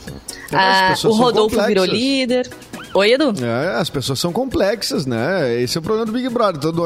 ah, 0.52 0.94
o 1.04 1.14
Rodolfo 1.14 1.62
virou 1.64 1.86
líder. 1.86 2.50
Oi, 2.98 3.14
Edu? 3.14 3.32
É, 3.46 3.76
as 3.76 3.92
pessoas 3.92 4.18
são 4.18 4.34
complexas, 4.34 5.06
né? 5.06 5.62
Esse 5.62 5.78
é 5.78 5.80
o 5.80 5.84
problema 5.84 6.08
do 6.08 6.12
Big 6.12 6.28
Brother. 6.30 6.60
Todo, 6.60 6.84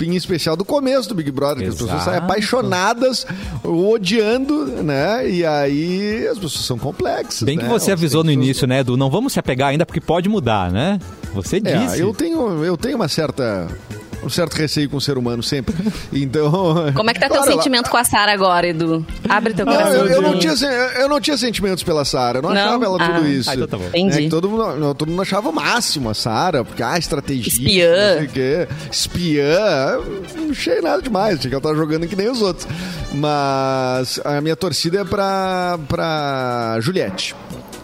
em 0.00 0.16
especial 0.16 0.56
do 0.56 0.64
começo 0.64 1.08
do 1.08 1.14
Big 1.14 1.30
Brother, 1.30 1.62
que 1.62 1.68
as 1.68 1.76
pessoas 1.76 2.02
saem 2.02 2.16
Exato. 2.16 2.24
apaixonadas, 2.24 3.24
odiando, 3.62 4.66
né? 4.82 5.30
E 5.30 5.46
aí 5.46 6.26
as 6.26 6.40
pessoas 6.40 6.64
são 6.64 6.76
complexas. 6.76 7.44
Bem 7.44 7.56
que 7.56 7.62
né? 7.62 7.70
você 7.70 7.92
Elas 7.92 8.00
avisou 8.00 8.24
no 8.24 8.32
início, 8.32 8.66
né, 8.66 8.80
Edu? 8.80 8.96
Não 8.96 9.08
vamos 9.08 9.32
se 9.34 9.38
apegar 9.38 9.68
ainda 9.68 9.86
porque 9.86 10.00
pode 10.00 10.28
mudar, 10.28 10.72
né? 10.72 10.98
Você 11.32 11.60
disse. 11.60 12.00
É, 12.00 12.02
eu 12.02 12.12
tenho, 12.12 12.64
eu 12.64 12.76
tenho 12.76 12.96
uma 12.96 13.06
certa. 13.06 13.68
Um 14.24 14.28
certo 14.28 14.54
receio 14.54 14.88
com 14.88 14.96
o 14.96 15.00
ser 15.00 15.18
humano 15.18 15.42
sempre. 15.42 15.74
Então. 16.12 16.52
Como 16.94 17.10
é 17.10 17.14
que 17.14 17.20
tá 17.20 17.28
Claro, 17.28 17.42
teu 17.44 17.52
ela- 17.52 17.60
sentimento 17.62 17.90
com 17.90 17.96
a 17.96 18.04
Sara 18.04 18.32
agora, 18.32 18.68
Edu? 18.68 19.04
Abre 19.28 19.52
teu 19.54 19.66
Não, 19.66 19.72
coração. 19.72 19.94
eu, 19.94 20.06
eu 20.06 20.22
não 20.22 20.38
tinha, 20.38 20.52
eu 20.52 21.08
não 21.08 21.20
tinha 21.20 21.36
sentimentos 21.36 21.82
pela 21.82 22.04
Sara. 22.04 22.38
Eu 22.38 22.42
não, 22.42 22.50
Não? 22.54 22.60
achava 22.60 22.84
ela 22.84 22.98
tudo 22.98 23.24
Ah. 23.24 23.28
isso. 23.28 23.50
Ah, 23.50 23.54
então 23.54 23.66
tá 23.66 23.76
bom. 23.78 23.88
Entendi. 23.94 24.26
É 24.26 24.28
todo, 24.30 24.48
mundo, 24.48 24.76
não, 24.76 24.94
todo 24.94 25.08
mundo 25.08 25.22
achava 25.22 25.48
o 25.48 25.52
máximo 25.52 26.08
a 26.10 26.14
Sara, 26.14 26.64
porque, 26.64 26.82
ah, 26.82 26.96
estratégia. 26.98 27.48
Espiã. 27.48 27.90
Não 28.10 28.16
sei 28.18 28.26
o 28.26 28.30
quê. 28.30 28.68
Espiã. 28.90 29.98
Não 30.36 30.50
achei 30.50 30.80
nada 30.80 31.02
demais. 31.02 31.38
Achei 31.38 31.48
que 31.48 31.54
ela 31.54 31.62
tava 31.62 31.74
jogando 31.74 32.06
que 32.06 32.14
nem 32.16 32.30
os 32.30 32.40
outros. 32.42 32.66
Mas 33.12 34.20
a 34.24 34.40
minha 34.40 34.56
torcida 34.56 35.00
é 35.00 35.04
pra, 35.04 35.78
pra 35.88 36.78
Juliette. 36.80 37.34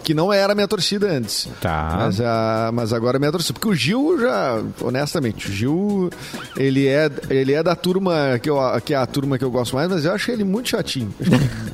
Que 0.09 0.13
não 0.15 0.33
era 0.33 0.55
minha 0.55 0.67
torcida 0.67 1.05
antes. 1.05 1.47
Tá. 1.61 1.93
Mas, 1.99 2.19
a, 2.19 2.71
mas 2.73 2.91
agora 2.91 3.17
é 3.17 3.19
minha 3.19 3.31
torcida. 3.31 3.53
Porque 3.53 3.67
o 3.67 3.75
Gil 3.75 4.19
já, 4.19 4.59
honestamente, 4.81 5.47
o 5.47 5.51
Gil, 5.51 6.09
ele 6.57 6.87
é, 6.87 7.11
ele 7.29 7.53
é 7.53 7.61
da 7.61 7.75
turma 7.75 8.39
que, 8.41 8.49
eu, 8.49 8.57
que 8.83 8.95
é 8.95 8.97
a 8.97 9.05
turma 9.05 9.37
que 9.37 9.43
eu 9.45 9.51
gosto 9.51 9.75
mais, 9.75 9.87
mas 9.87 10.05
eu 10.05 10.11
acho 10.11 10.31
ele 10.31 10.43
muito 10.43 10.69
chatinho. 10.69 11.13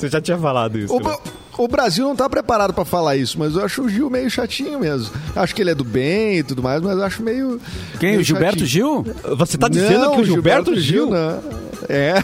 Você 0.00 0.08
já 0.08 0.20
tinha 0.20 0.38
falado 0.38 0.78
isso. 0.78 0.94
O, 0.94 0.98
Bra- 1.00 1.18
o 1.58 1.68
Brasil 1.68 2.04
não 2.06 2.16
tá 2.16 2.28
preparado 2.28 2.72
pra 2.72 2.84
falar 2.84 3.16
isso, 3.16 3.38
mas 3.38 3.54
eu 3.54 3.64
acho 3.64 3.82
o 3.82 3.88
Gil 3.88 4.08
meio 4.08 4.30
chatinho 4.30 4.78
mesmo. 4.80 5.12
Acho 5.36 5.54
que 5.54 5.60
ele 5.62 5.70
é 5.70 5.74
do 5.74 5.84
bem 5.84 6.38
e 6.38 6.42
tudo 6.42 6.62
mais, 6.62 6.80
mas 6.82 6.96
eu 6.96 7.04
acho 7.04 7.22
meio. 7.22 7.60
Quem? 7.98 8.10
meio 8.10 8.20
O 8.20 8.24
Gilberto 8.24 8.60
chatinho. 8.60 9.04
Gil? 9.04 9.06
Você 9.36 9.58
tá 9.58 9.68
dizendo 9.68 10.00
Não, 10.00 10.14
que 10.16 10.20
o 10.22 10.24
Gilberto, 10.24 10.74
Gil... 10.78 11.10
não. 11.10 11.42
É. 11.88 12.14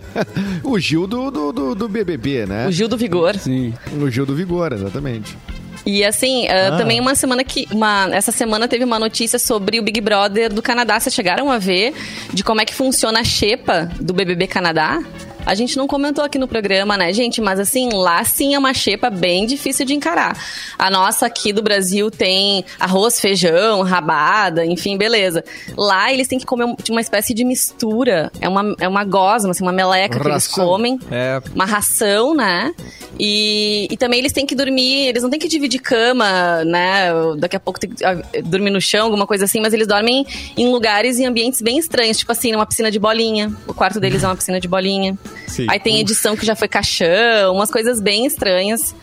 o 0.62 0.78
Gil 0.78 1.06
do, 1.06 1.30
do, 1.30 1.52
do, 1.52 1.74
do 1.74 1.88
BBB, 1.88 2.46
né? 2.46 2.66
O 2.66 2.72
Gil 2.72 2.88
do 2.88 2.96
Vigor. 2.96 3.36
Sim. 3.38 3.72
O 4.00 4.10
Gil 4.10 4.26
do 4.26 4.34
Vigor, 4.34 4.72
exatamente. 4.72 5.36
E 5.84 6.04
assim, 6.04 6.48
ah, 6.48 6.76
também 6.76 6.98
uma 7.00 7.14
semana 7.14 7.44
que. 7.44 7.68
Uma, 7.70 8.08
essa 8.12 8.32
semana 8.32 8.66
teve 8.66 8.82
uma 8.84 8.98
notícia 8.98 9.38
sobre 9.38 9.78
o 9.78 9.82
Big 9.82 10.00
Brother 10.00 10.52
do 10.52 10.60
Canadá. 10.60 10.98
Vocês 10.98 11.14
chegaram 11.14 11.48
a 11.50 11.58
ver 11.58 11.94
de 12.32 12.42
como 12.42 12.60
é 12.60 12.64
que 12.64 12.74
funciona 12.74 13.20
a 13.20 13.24
xepa 13.24 13.88
do 14.00 14.12
BBB 14.12 14.48
Canadá? 14.48 15.00
A 15.46 15.54
gente 15.54 15.76
não 15.76 15.86
comentou 15.86 16.24
aqui 16.24 16.38
no 16.38 16.48
programa, 16.48 16.96
né, 16.96 17.12
gente? 17.12 17.40
Mas 17.40 17.60
assim, 17.60 17.88
lá 17.92 18.24
sim 18.24 18.54
é 18.54 18.58
uma 18.58 18.74
xepa 18.74 19.08
bem 19.08 19.46
difícil 19.46 19.86
de 19.86 19.94
encarar. 19.94 20.36
A 20.76 20.90
nossa 20.90 21.24
aqui 21.24 21.52
do 21.52 21.62
Brasil 21.62 22.10
tem 22.10 22.64
arroz, 22.80 23.20
feijão, 23.20 23.82
rabada, 23.82 24.66
enfim, 24.66 24.98
beleza. 24.98 25.44
Lá 25.76 26.12
eles 26.12 26.26
têm 26.26 26.38
que 26.38 26.44
comer 26.44 26.64
um- 26.64 26.76
uma 26.90 27.00
espécie 27.00 27.32
de 27.32 27.44
mistura. 27.44 28.30
É 28.40 28.48
uma, 28.48 28.74
é 28.80 28.88
uma 28.88 29.04
gosma, 29.04 29.52
assim, 29.52 29.62
uma 29.62 29.72
meleca 29.72 30.18
que 30.18 30.26
eles 30.28 30.46
Ração. 30.48 30.66
comem 30.66 30.98
É, 31.12 31.40
uma 31.54 31.64
ração, 31.64 32.34
né? 32.34 32.74
E, 33.18 33.86
e 33.90 33.96
também 33.96 34.18
eles 34.18 34.32
têm 34.32 34.44
que 34.44 34.54
dormir, 34.54 35.06
eles 35.06 35.22
não 35.22 35.30
têm 35.30 35.38
que 35.38 35.48
dividir 35.48 35.78
cama, 35.80 36.64
né? 36.64 37.06
Daqui 37.38 37.54
a 37.56 37.60
pouco 37.60 37.78
tem 37.78 37.90
que 37.90 38.04
ah, 38.04 38.14
dormir 38.44 38.70
no 38.70 38.80
chão, 38.80 39.04
alguma 39.06 39.26
coisa 39.26 39.44
assim, 39.44 39.60
mas 39.60 39.72
eles 39.72 39.86
dormem 39.86 40.26
em 40.56 40.68
lugares 40.70 41.18
e 41.18 41.24
ambientes 41.24 41.62
bem 41.62 41.78
estranhos, 41.78 42.18
tipo 42.18 42.32
assim, 42.32 42.50
numa 42.52 42.66
piscina 42.66 42.90
de 42.90 42.98
bolinha. 42.98 43.54
O 43.68 43.72
quarto 43.72 44.00
deles 44.00 44.24
é 44.24 44.26
uma 44.26 44.34
piscina 44.36 44.58
de 44.60 44.66
bolinha. 44.66 45.16
Sim. 45.46 45.66
Aí 45.68 45.78
tem 45.78 46.00
edição 46.00 46.36
que 46.36 46.44
já 46.44 46.56
foi 46.56 46.68
caixão, 46.68 47.54
umas 47.54 47.70
coisas 47.70 48.00
bem 48.00 48.26
estranhas. 48.26 48.94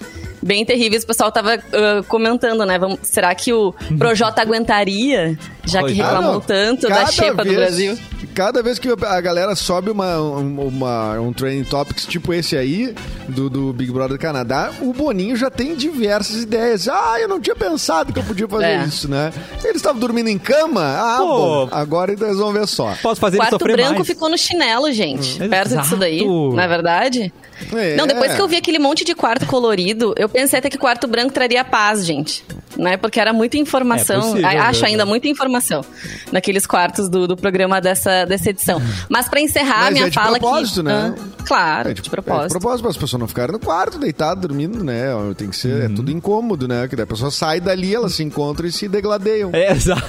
Bem 0.43 0.65
terríveis, 0.65 1.03
o 1.03 1.08
pessoal 1.08 1.32
tava 1.32 1.53
ah, 1.56 2.03
comentando, 2.08 2.65
né? 2.65 2.77
Vamos, 2.77 2.99
será 3.03 3.34
que 3.34 3.53
o 3.53 3.73
Projota 3.97 4.41
aguentaria, 4.41 5.38
já 5.65 5.82
que 5.84 5.93
reclamou 5.93 6.38
Ah, 6.38 6.43
tanto 6.45 6.82
da 6.89 6.95
Cada 6.95 7.12
xepa 7.12 7.43
do 7.43 7.49
vez- 7.49 7.56
Brasil? 7.56 7.97
Cada 8.36 8.63
vez 8.63 8.79
que 8.79 8.89
a 8.89 9.21
galera 9.21 9.56
sobe 9.56 9.91
uma, 9.91 10.17
uma, 10.19 11.19
um 11.19 11.32
training 11.32 11.65
topics 11.65 12.06
tipo 12.08 12.34
esse 12.34 12.58
aí, 12.58 12.95
do, 13.29 13.47
do 13.47 13.71
Big 13.71 13.91
Brother 13.91 14.17
Canadá, 14.17 14.71
o 14.82 14.91
Boninho 14.91 15.36
já 15.36 15.51
tem 15.51 15.75
diversas 15.75 16.41
ideias. 16.41 16.88
Ah, 16.88 17.17
eu 17.21 17.27
não 17.27 17.39
tinha 17.39 17.56
pensado 17.56 18.12
que 18.12 18.17
eu 18.17 18.23
podia 18.23 18.47
fazer 18.47 18.65
É. 18.65 18.84
isso, 18.86 19.08
né? 19.08 19.32
Eles 19.63 19.75
estavam 19.77 19.99
dormindo 19.99 20.29
em 20.29 20.39
cama? 20.39 20.82
Ah, 20.84 21.17
Pô. 21.19 21.25
bom, 21.27 21.69
agora 21.71 22.12
eles 22.12 22.38
vão 22.38 22.51
ver 22.51 22.67
só. 22.67 22.95
posso 23.03 23.21
fazer 23.21 23.36
ele 23.38 23.41
quarto 23.43 23.60
sofrer 23.60 23.75
branco 23.77 23.93
mais. 23.95 24.08
ficou 24.08 24.29
no 24.29 24.38
chinelo, 24.38 24.91
gente. 24.91 25.41
Hum. 25.43 25.49
Perto 25.49 25.77
disso 25.77 25.95
daí, 25.95 26.17
Exato. 26.21 26.53
não 26.56 26.60
é 26.60 26.67
verdade? 26.67 27.34
É. 27.76 27.95
Não, 27.95 28.06
depois 28.08 28.34
que 28.34 28.41
eu 28.41 28.47
vi 28.47 28.58
aquele 28.58 28.80
monte 28.80 29.04
de 29.04 29.13
quarto 29.15 29.45
colorido, 29.45 30.13
eu 30.17 30.28
pensei 30.30 30.60
até 30.60 30.69
que 30.69 30.78
quarto 30.78 31.08
branco 31.08 31.32
traria 31.34 31.63
paz, 31.63 32.06
gente. 32.06 32.43
Né? 32.76 32.97
Porque 32.97 33.19
era 33.19 33.32
muita 33.32 33.58
informação. 33.58 34.15
É 34.17 34.21
possível 34.21 34.47
A- 34.47 34.52
Acho 34.63 34.71
mesmo. 34.82 34.86
ainda 34.88 35.06
muita 35.06 35.28
informação 35.28 35.86
naqueles 36.32 36.65
quartos 36.65 37.08
do, 37.08 37.28
do 37.28 37.38
programa 37.38 37.80
dessa, 37.80 38.26
dessa 38.26 38.49
edição. 38.49 38.82
Mas 39.10 39.28
pra 39.28 39.39
encerrar, 39.39 39.84
Mas 39.86 39.93
minha 39.93 40.06
é 40.08 40.10
de 40.10 40.15
fala 40.15 40.39
propósito, 40.39 40.78
que. 40.78 40.84
né? 40.84 41.13
Ah, 41.17 41.43
claro, 41.45 41.89
É 41.89 41.93
de, 41.93 42.02
de, 42.02 42.10
propósito. 42.10 42.43
É 42.45 42.47
de 42.47 42.54
propósito, 42.54 42.82
para 42.82 42.91
as 42.91 42.97
pessoas 42.97 43.19
não 43.19 43.28
ficarem 43.28 43.52
no 43.54 43.60
quarto, 43.60 43.99
deitado, 43.99 44.47
dormindo, 44.47 44.84
né? 44.84 45.06
Tem 45.38 45.49
que 45.49 45.56
ser, 45.56 45.84
é 45.84 45.88
tudo 45.89 46.12
incômodo, 46.12 46.67
né? 46.67 46.88
Que 46.88 46.99
a 46.99 47.06
pessoa 47.06 47.30
sai 47.30 47.60
dali, 47.60 47.93
ela 47.93 48.10
se 48.10 48.23
encontra 48.23 48.65
e 48.65 48.71
se 48.71 48.88
degladeiam. 48.88 49.52
É, 49.54 49.69
exato. 49.73 50.04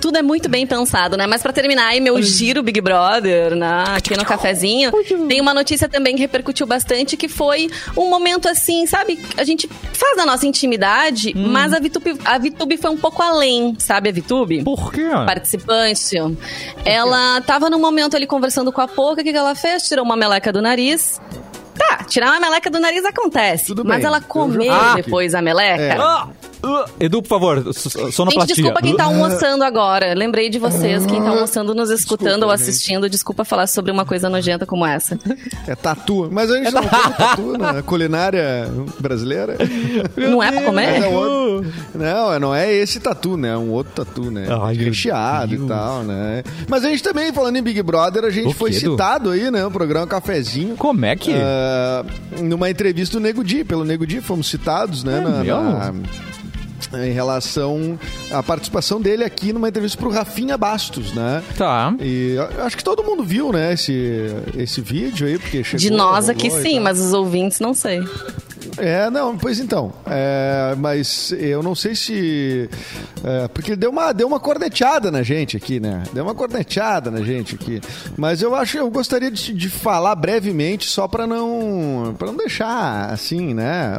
Tudo 0.00 0.18
é 0.18 0.22
muito 0.22 0.48
bem 0.48 0.66
pensado, 0.66 1.16
né? 1.16 1.26
Mas 1.26 1.42
pra 1.42 1.52
terminar 1.52 1.88
aí 1.88 2.00
meu 2.00 2.20
giro 2.22 2.62
Big 2.62 2.80
Brother, 2.80 3.54
né? 3.54 3.84
aqui 3.96 4.16
no 4.16 4.24
cafezinho, 4.24 4.90
tem 5.28 5.40
uma 5.40 5.54
notícia 5.54 5.88
também 5.88 6.14
que 6.14 6.20
repercutiu 6.20 6.66
bastante, 6.66 7.16
que 7.16 7.28
foi 7.28 7.70
um 7.96 8.08
momento 8.08 8.48
assim, 8.48 8.86
sabe? 8.86 9.18
A 9.36 9.44
gente 9.44 9.68
faz 9.92 10.16
na 10.16 10.26
nossa 10.26 10.46
intimidade, 10.46 11.34
mas 11.34 11.72
a 11.72 11.78
VTube, 11.78 12.18
a 12.24 12.38
VTube 12.38 12.76
foi 12.76 12.90
um 12.90 12.96
pouco 12.96 13.22
além, 13.22 13.76
sabe 13.78 14.08
a 14.08 14.12
VTube? 14.12 14.62
Por 14.64 14.92
quê? 14.92 15.08
Participante. 15.26 16.16
Ela 16.84 17.40
tava 17.42 17.70
num 17.70 17.80
momento 17.80 18.16
ali 18.16 18.26
conversando 18.26 18.72
com 18.72 18.80
a 18.80 18.88
Poca, 18.88 19.20
o 19.20 19.24
que, 19.24 19.32
que 19.32 19.38
ela 19.38 19.54
fez? 19.54 19.82
Tirou 19.84 20.04
uma 20.04 20.16
meleca 20.16 20.52
do 20.52 20.60
nariz. 20.62 21.20
Tá, 21.78 22.04
tirar 22.04 22.30
uma 22.30 22.40
meleca 22.40 22.68
do 22.68 22.80
nariz 22.80 23.04
acontece. 23.04 23.66
Tudo 23.66 23.84
mas 23.84 23.98
bem, 23.98 24.06
ela 24.06 24.16
eu 24.16 24.20
já 24.22 24.26
comer 24.26 24.68
Ah. 24.70 24.94
depois 24.96 25.34
a 25.34 25.40
meleca. 25.40 25.82
É. 25.82 26.57
Ah, 26.62 26.86
Edu, 26.98 27.22
por 27.22 27.28
favor, 27.28 27.72
so- 27.72 27.88
Gente, 27.88 28.12
sonoplastia. 28.12 28.54
desculpa 28.56 28.80
quem 28.82 28.96
tá 28.96 29.04
almoçando 29.04 29.62
agora. 29.62 30.12
Lembrei 30.14 30.50
de 30.50 30.58
vocês, 30.58 31.06
quem 31.06 31.22
tá 31.22 31.30
almoçando, 31.30 31.74
nos 31.74 31.88
escutando 31.90 32.26
Desculpa, 32.30 32.46
ou 32.52 32.56
gente. 32.56 32.68
assistindo. 32.68 33.08
Desculpa 33.10 33.44
falar 33.44 33.66
sobre 33.68 33.92
uma 33.92 34.04
coisa 34.04 34.28
nojenta 34.28 34.66
como 34.66 34.84
essa. 34.84 35.18
É 35.66 35.74
tatu. 35.76 36.28
Mas 36.32 36.50
a 36.50 36.56
gente 36.58 36.72
não 36.74 36.82
come 36.82 37.14
tatu 37.16 37.58
na 37.58 37.82
culinária 37.82 38.68
brasileira. 38.98 39.56
Não 40.16 40.42
é 40.42 40.50
pra 40.50 40.62
comer? 40.62 41.02
é 41.02 41.06
outro- 41.06 41.72
Não, 41.94 42.40
não 42.40 42.54
é 42.54 42.72
esse 42.72 42.98
tatu, 43.00 43.36
né? 43.36 43.50
É 43.50 43.56
um 43.56 43.70
outro 43.70 44.04
tatu, 44.04 44.30
né? 44.30 44.46
Ai, 44.62 44.74
Recheado 44.74 45.48
Deus. 45.50 45.64
e 45.64 45.66
tal, 45.68 46.02
né? 46.02 46.42
Mas 46.68 46.84
a 46.84 46.88
gente 46.90 47.02
também, 47.02 47.32
falando 47.32 47.56
em 47.56 47.62
Big 47.62 47.80
Brother, 47.82 48.24
a 48.24 48.30
gente 48.30 48.48
O 48.48 48.52
foi 48.52 48.72
citado 48.72 49.30
aí, 49.30 49.50
né? 49.50 49.64
O 49.64 49.70
programa 49.70 50.06
Cafezinho. 50.06 50.76
Como 50.76 51.04
é 51.04 51.14
que... 51.14 51.32
Ah, 51.34 52.04
numa 52.40 52.68
entrevista 52.68 53.16
do 53.18 53.22
Nego 53.22 53.44
Di, 53.44 53.62
pelo 53.64 53.84
Nego 53.84 54.06
Di, 54.06 54.20
fomos 54.20 54.48
citados, 54.48 55.04
né? 55.04 55.18
É 55.18 55.20
na- 55.20 55.94
em 56.94 57.12
relação 57.12 57.98
à 58.30 58.42
participação 58.42 59.00
dele 59.00 59.24
aqui 59.24 59.52
numa 59.52 59.68
entrevista 59.68 59.98
pro 59.98 60.10
Rafinha 60.10 60.56
Bastos, 60.56 61.12
né? 61.12 61.42
Tá. 61.56 61.94
E 62.00 62.36
acho 62.64 62.76
que 62.76 62.84
todo 62.84 63.02
mundo 63.02 63.22
viu, 63.22 63.52
né, 63.52 63.72
esse, 63.72 64.26
esse 64.56 64.80
vídeo 64.80 65.26
aí, 65.26 65.38
porque 65.38 65.62
chegou... 65.64 65.80
De 65.80 65.90
nós 65.90 66.28
aqui 66.28 66.50
sim, 66.50 66.80
mas 66.80 66.98
os 67.00 67.12
ouvintes 67.12 67.60
não 67.60 67.74
sei. 67.74 68.00
É, 68.78 69.10
não, 69.10 69.36
pois 69.36 69.58
então. 69.58 69.92
É, 70.06 70.74
mas 70.78 71.32
eu 71.32 71.62
não 71.62 71.74
sei 71.74 71.94
se. 71.94 72.68
é, 73.24 73.48
porque 73.48 73.74
deu 73.76 73.90
uma, 73.90 74.12
deu 74.12 74.26
uma 74.26 74.40
corneteada 74.40 75.10
na 75.10 75.22
gente 75.22 75.56
aqui, 75.56 75.80
né? 75.80 76.02
Deu 76.12 76.24
uma 76.24 76.34
corneteada 76.34 77.10
na 77.10 77.22
gente 77.22 77.54
aqui. 77.54 77.80
Mas 78.16 78.42
eu 78.42 78.54
acho, 78.54 78.78
eu 78.78 78.90
gostaria 78.90 79.30
de, 79.30 79.52
de 79.52 79.68
falar 79.68 80.14
brevemente, 80.14 80.86
só 80.86 81.08
pra 81.08 81.26
não. 81.26 82.14
para 82.18 82.28
não 82.28 82.36
deixar 82.36 83.10
assim, 83.10 83.54
né? 83.54 83.94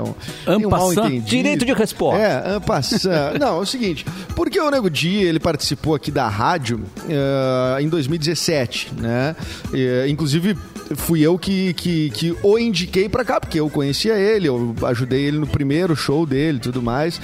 Um 0.47 0.69
mal 0.69 0.91
entendido. 0.91 1.25
Direito 1.25 1.65
de 1.65 1.73
resposta. 1.73 2.21
É, 2.21 2.55
en 2.55 2.59
passant. 2.59 2.99
Não, 3.39 3.57
é 3.57 3.61
o 3.61 3.65
seguinte, 3.65 4.05
porque 4.35 4.59
o 4.59 4.69
Nego 4.69 4.89
Di, 4.89 5.15
ele 5.15 5.39
participou 5.39 5.95
aqui 5.95 6.11
da 6.11 6.27
rádio 6.27 6.81
eh, 7.09 7.81
em 7.81 7.89
2017, 7.89 8.93
né? 8.97 9.35
Eh, 9.73 10.07
inclusive, 10.09 10.57
fui 10.95 11.21
eu 11.21 11.37
que, 11.37 11.73
que, 11.73 12.09
que 12.09 12.35
o 12.43 12.57
indiquei 12.57 13.07
pra 13.07 13.23
cá, 13.23 13.39
porque 13.39 13.59
eu 13.59 13.69
conhecia 13.69 14.15
ele, 14.15 14.47
eu 14.47 14.68
ajudei 14.85 15.21
ele 15.23 15.37
no 15.39 15.47
primeiro 15.47 15.95
show 15.95 16.25
dele 16.25 16.57
e 16.57 16.61
tudo 16.61 16.81
mais. 16.81 17.19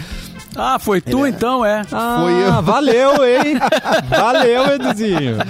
Ah, 0.55 0.79
foi 0.79 1.01
tu 1.01 1.25
então, 1.27 1.65
é. 1.65 1.81
Ah, 1.91 2.19
Foi 2.21 2.31
eu. 2.31 2.62
valeu, 2.63 3.12
hein? 3.25 3.60
valeu, 4.10 4.65
Eduzinho. 4.73 5.38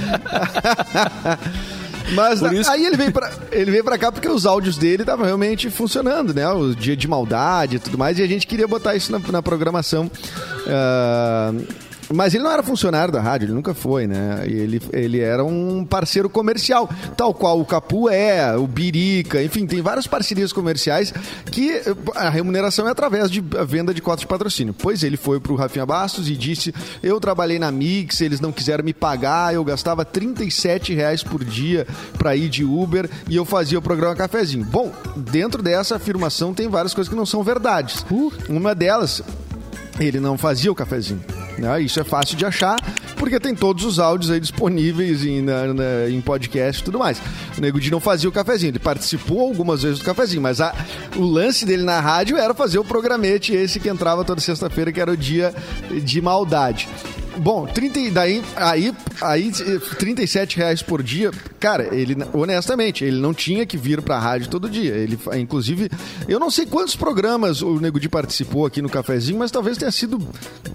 Mas 2.14 2.42
isso- 2.42 2.70
aí 2.72 2.86
ele 2.86 2.96
veio, 2.98 3.12
pra, 3.12 3.32
ele 3.52 3.72
veio 3.72 3.84
pra 3.84 3.98
cá 3.98 4.12
porque 4.12 4.28
os 4.30 4.46
áudios 4.46 4.78
dele 4.78 5.02
estavam 5.04 5.26
realmente 5.26 5.70
funcionando, 5.72 6.34
né? 6.34 6.48
O 6.50 6.76
dia 6.76 6.96
de 6.96 7.08
maldade 7.08 7.78
e 7.78 7.80
tudo 7.80 7.98
mais, 7.98 8.20
e 8.20 8.24
a 8.24 8.28
gente 8.28 8.46
queria 8.46 8.68
botar 8.68 8.96
isso 8.96 9.12
na, 9.12 9.20
na 9.32 9.42
programação. 9.42 10.10
Ah, 10.68 11.52
mas 12.14 12.34
ele 12.34 12.44
não 12.44 12.52
era 12.52 12.64
funcionário 12.64 13.12
da 13.12 13.22
rádio, 13.22 13.46
ele 13.46 13.54
nunca 13.54 13.74
foi, 13.74 14.08
né? 14.08 14.44
Ele, 14.46 14.82
ele 14.92 15.20
era 15.20 15.44
um 15.44 15.86
parceiro 15.86 16.30
comercial, 16.30 16.90
tal 17.16 17.34
qual 17.34 17.60
o 17.60 17.66
Capu 17.66 18.10
é, 18.10 18.56
o 18.56 18.68
Birica, 18.68 19.42
enfim, 19.44 19.66
tem 19.66 19.82
várias 19.82 20.08
parcerias 20.08 20.54
comerciais 20.54 21.14
que 21.52 21.72
eh, 21.72 21.96
a 22.16 22.30
remuneração 22.30 22.88
é 22.88 22.92
através 22.92 23.30
de 23.30 23.44
venda 23.68 23.94
de 23.94 24.02
cotas 24.02 24.22
de 24.22 24.28
patrocínio. 24.28 24.74
Pois 24.74 25.04
ele 25.04 25.18
foi 25.18 25.40
pro 25.40 25.56
Rafinha 25.56 25.86
Bastos 25.86 26.30
e 26.30 26.36
disse: 26.36 26.74
Eu 27.02 27.20
trabalhei 27.20 27.60
na 27.60 27.72
Mix, 27.72 28.22
eles 28.22 28.40
não 28.40 28.52
quiseram 28.52 28.84
me 28.84 28.94
pagar, 28.94 29.54
eu 29.54 29.64
gastava 29.64 30.06
37 30.06 30.94
reais 30.94 31.24
por 31.24 31.44
dia 31.44 31.88
para 32.18 32.36
ir 32.36 32.50
de 32.50 32.64
Uber 32.64 33.10
e 33.30 33.36
eu 33.36 33.46
fazia 33.46 33.80
o 33.80 33.82
programa 33.82 34.16
Cafezinho. 34.16 34.66
Bom, 34.66 34.92
dentro 35.16 35.62
dessa 35.62 35.96
afirmação 35.96 36.54
tem 36.54 36.68
várias 36.68 36.94
coisas 36.94 37.10
que 37.10 37.16
não 37.16 37.26
são 37.26 37.44
verdades. 37.44 38.06
Uma 38.50 38.76
delas 38.76 39.22
ele 40.00 40.20
não 40.20 40.38
fazia 40.38 40.72
o 40.72 40.76
cafezinho. 40.76 41.22
Né? 41.58 41.82
Isso 41.82 42.00
é 42.00 42.04
fácil 42.04 42.36
de 42.36 42.46
achar, 42.46 42.76
porque 43.16 43.40
tem 43.40 43.56
todos 43.56 43.86
os 43.86 43.98
áudios 43.98 44.30
aí 44.30 44.40
disponíveis 44.40 45.24
em, 45.26 45.42
na- 45.42 45.74
na- 45.74 46.10
em 46.10 46.20
podcast 46.20 46.82
e 46.82 46.86
tudo 46.86 47.00
mais. 47.00 47.18
O 47.58 47.62
Nego 47.62 47.80
Di 47.80 47.90
não 47.90 48.00
fazia 48.02 48.28
o 48.28 48.32
cafezinho, 48.32 48.72
ele 48.72 48.80
participou 48.80 49.40
algumas 49.42 49.82
vezes 49.84 50.00
do 50.00 50.06
cafezinho, 50.06 50.42
mas 50.42 50.60
a- 50.60 50.76
o 51.16 51.22
lance 51.24 51.66
dele 51.66 51.84
na 51.84 52.00
rádio 52.02 52.38
era 52.38 52.54
fazer 52.54 52.78
o 52.78 52.84
programete 52.84 53.54
esse 53.54 53.80
que 53.80 53.88
entrava 53.90 54.26
toda 54.26 54.42
sexta-feira, 54.42 54.92
que 54.92 55.00
era 55.00 55.12
o 55.12 55.18
dia 55.18 55.54
de 56.04 56.22
maldade. 56.22 56.90
Bom, 57.38 57.66
30, 57.66 58.00
e 58.00 58.12
daí, 58.12 58.44
aí, 58.56 58.96
aí, 59.22 59.52
37 59.52 60.58
reais 60.58 60.82
por 60.82 61.04
dia, 61.04 61.32
cara, 61.60 61.94
ele, 61.94 62.16
honestamente, 62.34 63.04
ele 63.04 63.20
não 63.20 63.34
tinha 63.34 63.66
que 63.66 63.78
vir 63.78 64.02
pra 64.02 64.20
rádio 64.20 64.50
todo 64.50 64.70
dia. 64.70 64.94
Ele, 64.94 65.20
inclusive, 65.38 65.90
eu 66.28 66.40
não 66.40 66.50
sei 66.50 66.66
quantos 66.66 66.96
programas 66.96 67.62
o 67.62 67.80
Nego 67.80 68.00
Di 68.00 68.08
participou 68.08 68.66
aqui 68.66 68.82
no 68.82 68.90
cafezinho, 68.90 69.40
mas 69.40 69.52
talvez 69.52 69.78
tenha 69.78 69.92
sido 69.92 70.26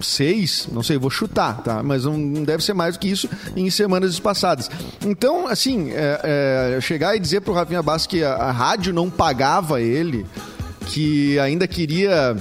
seis, 0.01 0.67
não 0.71 0.83
sei, 0.83 0.97
vou 0.97 1.09
chutar, 1.09 1.61
tá? 1.63 1.81
Mas 1.81 2.05
não, 2.05 2.17
não 2.17 2.43
deve 2.43 2.63
ser 2.63 2.73
mais 2.73 2.95
do 2.95 2.99
que 2.99 3.09
isso 3.09 3.27
em 3.55 3.69
semanas 3.69 4.19
passadas. 4.19 4.69
Então, 5.05 5.47
assim, 5.47 5.91
é, 5.91 6.75
é, 6.77 6.81
chegar 6.81 7.15
e 7.15 7.19
dizer 7.19 7.41
pro 7.41 7.53
Rafinha 7.53 7.81
Bastos 7.81 8.07
que 8.07 8.23
a, 8.23 8.33
a 8.33 8.51
rádio 8.51 8.93
não 8.93 9.09
pagava 9.09 9.81
ele, 9.81 10.25
que 10.85 11.39
ainda 11.39 11.67
queria 11.67 12.35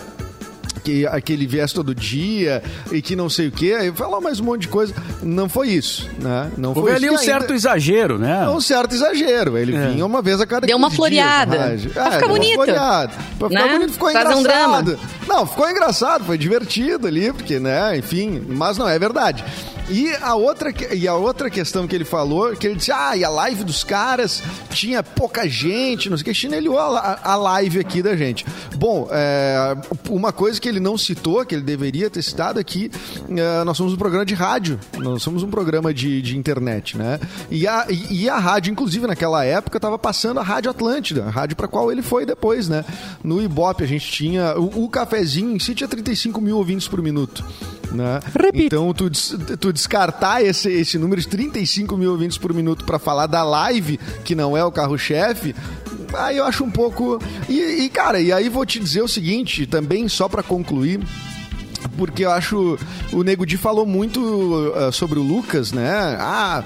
que, 0.90 1.20
que 1.22 1.32
ele 1.32 1.46
viesse 1.46 1.74
todo 1.74 1.94
dia 1.94 2.62
e 2.90 3.00
que 3.00 3.14
não 3.14 3.28
sei 3.28 3.48
o 3.48 3.52
quê, 3.52 3.76
aí 3.78 3.92
falou 3.92 4.20
mais 4.20 4.40
um 4.40 4.44
monte 4.44 4.62
de 4.62 4.68
coisa. 4.68 4.94
Não 5.22 5.48
foi 5.48 5.68
isso, 5.68 6.08
né? 6.18 6.50
Não 6.56 6.70
Houve 6.70 6.80
foi 6.82 6.92
ali 6.94 7.06
isso. 7.06 7.14
um 7.14 7.18
ainda- 7.18 7.32
certo 7.32 7.52
exagero, 7.54 8.18
né? 8.18 8.48
um 8.48 8.60
certo 8.60 8.94
exagero. 8.94 9.56
Ele 9.56 9.72
vinha 9.72 10.04
uma 10.04 10.22
vez 10.22 10.40
a 10.40 10.46
cada 10.46 10.66
Deu 10.66 10.76
uma 10.76 10.88
15 10.88 10.96
floreada. 10.96 11.76
dias. 11.76 11.92
Pra 11.92 12.04
ficar 12.04 12.18
deu 12.18 12.28
uma 12.28 12.34
bonito. 12.38 12.54
floreada. 12.54 13.12
Pra 13.38 13.48
ficar 13.48 13.66
Né? 13.66 13.72
bonito, 13.72 13.92
ficou 13.92 14.10
Fazer 14.12 14.34
um 14.34 14.40
engraçado. 14.40 14.98
Não, 15.28 15.46
ficou 15.46 15.70
engraçado, 15.70 16.24
foi 16.24 16.36
divertido 16.38 17.06
ali, 17.06 17.32
porque, 17.32 17.58
né, 17.60 17.96
enfim, 17.96 18.42
mas 18.48 18.76
não 18.78 18.88
é 18.88 18.98
verdade. 18.98 19.44
E 19.90 20.14
a 20.22 20.34
outra, 20.36 20.72
e 20.94 21.08
a 21.08 21.14
outra 21.14 21.50
questão 21.50 21.86
que 21.86 21.94
ele 21.96 22.04
falou, 22.04 22.54
que 22.54 22.66
ele 22.66 22.76
disse, 22.76 22.92
ah, 22.92 23.16
e 23.16 23.24
a 23.24 23.28
live 23.28 23.64
dos 23.64 23.82
caras 23.82 24.40
tinha 24.70 25.02
pouca 25.02 25.48
gente, 25.48 26.08
não 26.08 26.16
sei 26.16 26.22
o 26.22 26.24
que, 26.26 26.34
chinelhou 26.34 26.78
a, 26.78 27.18
a 27.22 27.36
live 27.36 27.80
aqui 27.80 28.00
da 28.00 28.16
gente. 28.16 28.46
Bom, 28.76 29.08
é, 29.10 29.76
uma 30.08 30.32
coisa 30.32 30.60
que 30.60 30.68
ele 30.68 30.78
não 30.78 30.96
citou, 30.96 31.44
que 31.44 31.54
ele 31.54 31.62
deveria 31.62 32.08
ter 32.08 32.22
citado 32.22 32.60
aqui, 32.60 32.90
é, 33.28 33.64
nós 33.64 33.76
somos 33.76 33.92
um 33.92 33.96
programa 33.96 34.24
de 34.24 34.34
rádio, 34.34 34.78
nós 34.98 35.22
somos 35.22 35.42
um 35.42 35.50
programa 35.50 35.92
de, 35.92 36.22
de 36.22 36.38
internet, 36.38 36.96
né? 36.96 37.18
E 37.50 37.66
a, 37.66 37.86
e, 37.90 38.22
e 38.22 38.28
a 38.28 38.38
rádio, 38.38 38.70
inclusive 38.70 39.06
naquela 39.06 39.44
época, 39.44 39.78
estava 39.78 39.98
passando 39.98 40.38
a 40.38 40.42
Rádio 40.42 40.70
Atlântida, 40.70 41.24
a 41.24 41.30
rádio 41.30 41.56
para 41.56 41.66
qual 41.66 41.90
ele 41.90 42.02
foi 42.02 42.24
depois, 42.24 42.68
né? 42.68 42.84
No 43.24 43.42
Ibope 43.42 43.82
a 43.82 43.86
gente 43.86 44.10
tinha, 44.10 44.56
o, 44.56 44.84
o 44.84 44.88
cafezinho 44.88 45.50
em 45.54 45.58
si 45.58 45.74
tinha 45.74 45.88
35 45.88 46.40
mil 46.40 46.56
ouvintes 46.56 46.86
por 46.86 47.02
minuto. 47.02 47.44
Né? 47.92 48.20
Então, 48.54 48.92
tu, 48.94 49.10
tu 49.10 49.72
descartar 49.80 50.42
esse, 50.42 50.68
esse 50.70 50.98
número 50.98 51.20
de 51.20 51.28
35 51.28 51.96
mil 51.96 52.12
ouvintes 52.12 52.36
por 52.36 52.52
minuto 52.52 52.84
para 52.84 52.98
falar 52.98 53.26
da 53.26 53.42
live, 53.42 53.98
que 54.24 54.34
não 54.34 54.56
é 54.56 54.64
o 54.64 54.70
carro-chefe, 54.70 55.54
aí 56.14 56.36
eu 56.36 56.44
acho 56.44 56.62
um 56.62 56.70
pouco. 56.70 57.18
E, 57.48 57.84
e, 57.84 57.88
cara, 57.88 58.20
e 58.20 58.32
aí 58.32 58.48
vou 58.48 58.66
te 58.66 58.78
dizer 58.78 59.02
o 59.02 59.08
seguinte, 59.08 59.66
também 59.66 60.08
só 60.08 60.28
para 60.28 60.42
concluir. 60.42 61.00
Porque 61.96 62.24
eu 62.24 62.30
acho. 62.30 62.78
O 63.12 63.22
Nego 63.22 63.44
Di 63.44 63.56
falou 63.56 63.84
muito 63.86 64.72
ah, 64.76 64.92
sobre 64.92 65.18
o 65.18 65.22
Lucas, 65.22 65.72
né? 65.72 66.16
Ah, 66.18 66.62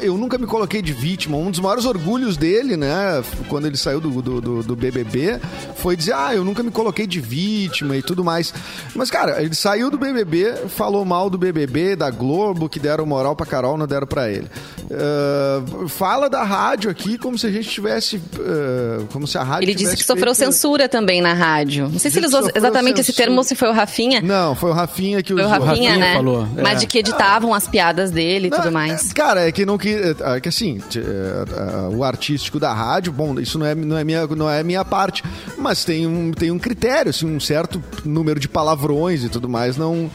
eu 0.00 0.16
nunca 0.16 0.38
me 0.38 0.46
coloquei 0.46 0.80
de 0.82 0.92
vítima. 0.92 1.36
Um 1.36 1.50
dos 1.50 1.60
maiores 1.60 1.84
orgulhos 1.84 2.36
dele, 2.36 2.76
né? 2.76 3.22
Quando 3.48 3.66
ele 3.66 3.76
saiu 3.76 4.00
do, 4.00 4.22
do, 4.22 4.62
do- 4.62 4.76
BBB, 4.76 5.40
foi 5.76 5.96
dizer: 5.96 6.14
Ah, 6.14 6.34
eu 6.34 6.44
nunca 6.44 6.62
me 6.62 6.70
coloquei 6.70 7.06
de 7.06 7.20
vítima 7.20 7.96
e 7.96 8.02
tudo 8.02 8.22
mais. 8.24 8.52
Mas, 8.94 9.10
cara, 9.10 9.42
ele 9.42 9.54
saiu 9.54 9.90
do 9.90 9.98
BBB, 9.98 10.54
falou 10.68 11.04
mal 11.04 11.28
do 11.28 11.36
BBB, 11.38 11.96
da 11.96 12.10
Globo, 12.10 12.68
que 12.68 12.78
deram 12.78 13.04
moral 13.04 13.34
pra 13.34 13.44
Carol, 13.46 13.76
não 13.76 13.86
deram 13.86 14.06
pra 14.06 14.30
ele. 14.30 14.46
Ah, 14.92 15.62
fala 15.88 16.28
da 16.28 16.42
rádio 16.42 16.90
aqui 16.90 17.18
como 17.18 17.36
se 17.38 17.46
a 17.46 17.50
gente 17.50 17.68
tivesse. 17.68 18.20
ah, 18.38 19.04
como 19.12 19.26
se 19.26 19.36
a 19.38 19.42
rádio 19.42 19.64
Ele 19.66 19.74
disse 19.74 19.96
que 19.96 20.04
sofreu 20.04 20.34
feito- 20.34 20.52
censura 20.52 20.88
também 20.88 21.20
na 21.20 21.32
rádio. 21.34 21.88
Não 21.90 21.98
sei 21.98 22.10
se 22.10 22.18
ele 22.18 22.26
usou 22.26 22.48
exatamente 22.54 23.00
esse 23.00 23.06
censura. 23.12 23.26
termo 23.26 23.38
ou 23.38 23.44
se 23.44 23.54
foi 23.54 23.68
o 23.68 23.72
Rafinha. 23.72 24.20
Não, 24.22 24.54
foi 24.58 24.70
o 24.70 24.74
Rafinha 24.74 25.22
que 25.22 25.32
Foi 25.32 25.42
o 25.42 25.46
usou. 25.46 25.58
Rafinha, 25.58 25.90
Rafinha 25.90 25.96
né? 25.96 26.14
falou, 26.14 26.48
é. 26.56 26.62
Mas 26.62 26.80
de 26.80 26.86
que 26.86 26.98
editavam 26.98 27.54
as 27.54 27.66
piadas 27.66 28.10
dele 28.10 28.48
e 28.48 28.50
tudo 28.50 28.70
mais. 28.70 29.10
é, 29.10 29.14
Cara, 29.14 29.48
é 29.48 29.52
que 29.52 29.64
não 29.64 29.78
que, 29.78 29.94
é 30.20 30.40
que 30.40 30.48
assim, 30.48 30.80
é, 30.96 30.98
é, 31.00 31.96
o 31.96 32.04
artístico 32.04 32.58
da 32.58 32.72
rádio, 32.72 33.12
bom, 33.12 33.38
isso 33.38 33.58
não 33.58 33.66
é, 33.66 33.74
não 33.74 33.96
é 33.96 34.04
minha 34.04 34.26
não 34.26 34.50
é 34.50 34.62
minha 34.62 34.84
parte, 34.84 35.22
mas 35.56 35.84
tem 35.84 36.06
um, 36.06 36.32
tem 36.32 36.50
um 36.50 36.58
critério, 36.58 37.10
assim, 37.10 37.26
um 37.26 37.40
certo 37.40 37.82
número 38.04 38.38
de 38.40 38.48
palavrões 38.48 39.24
e 39.24 39.28
tudo 39.28 39.48
mais, 39.48 39.76
não 39.76 40.10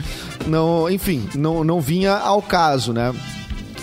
não, 0.48 0.90
enfim, 0.90 1.28
não, 1.36 1.64
não 1.64 1.80
vinha 1.80 2.14
ao 2.16 2.42
caso, 2.42 2.94
né? 2.94 3.14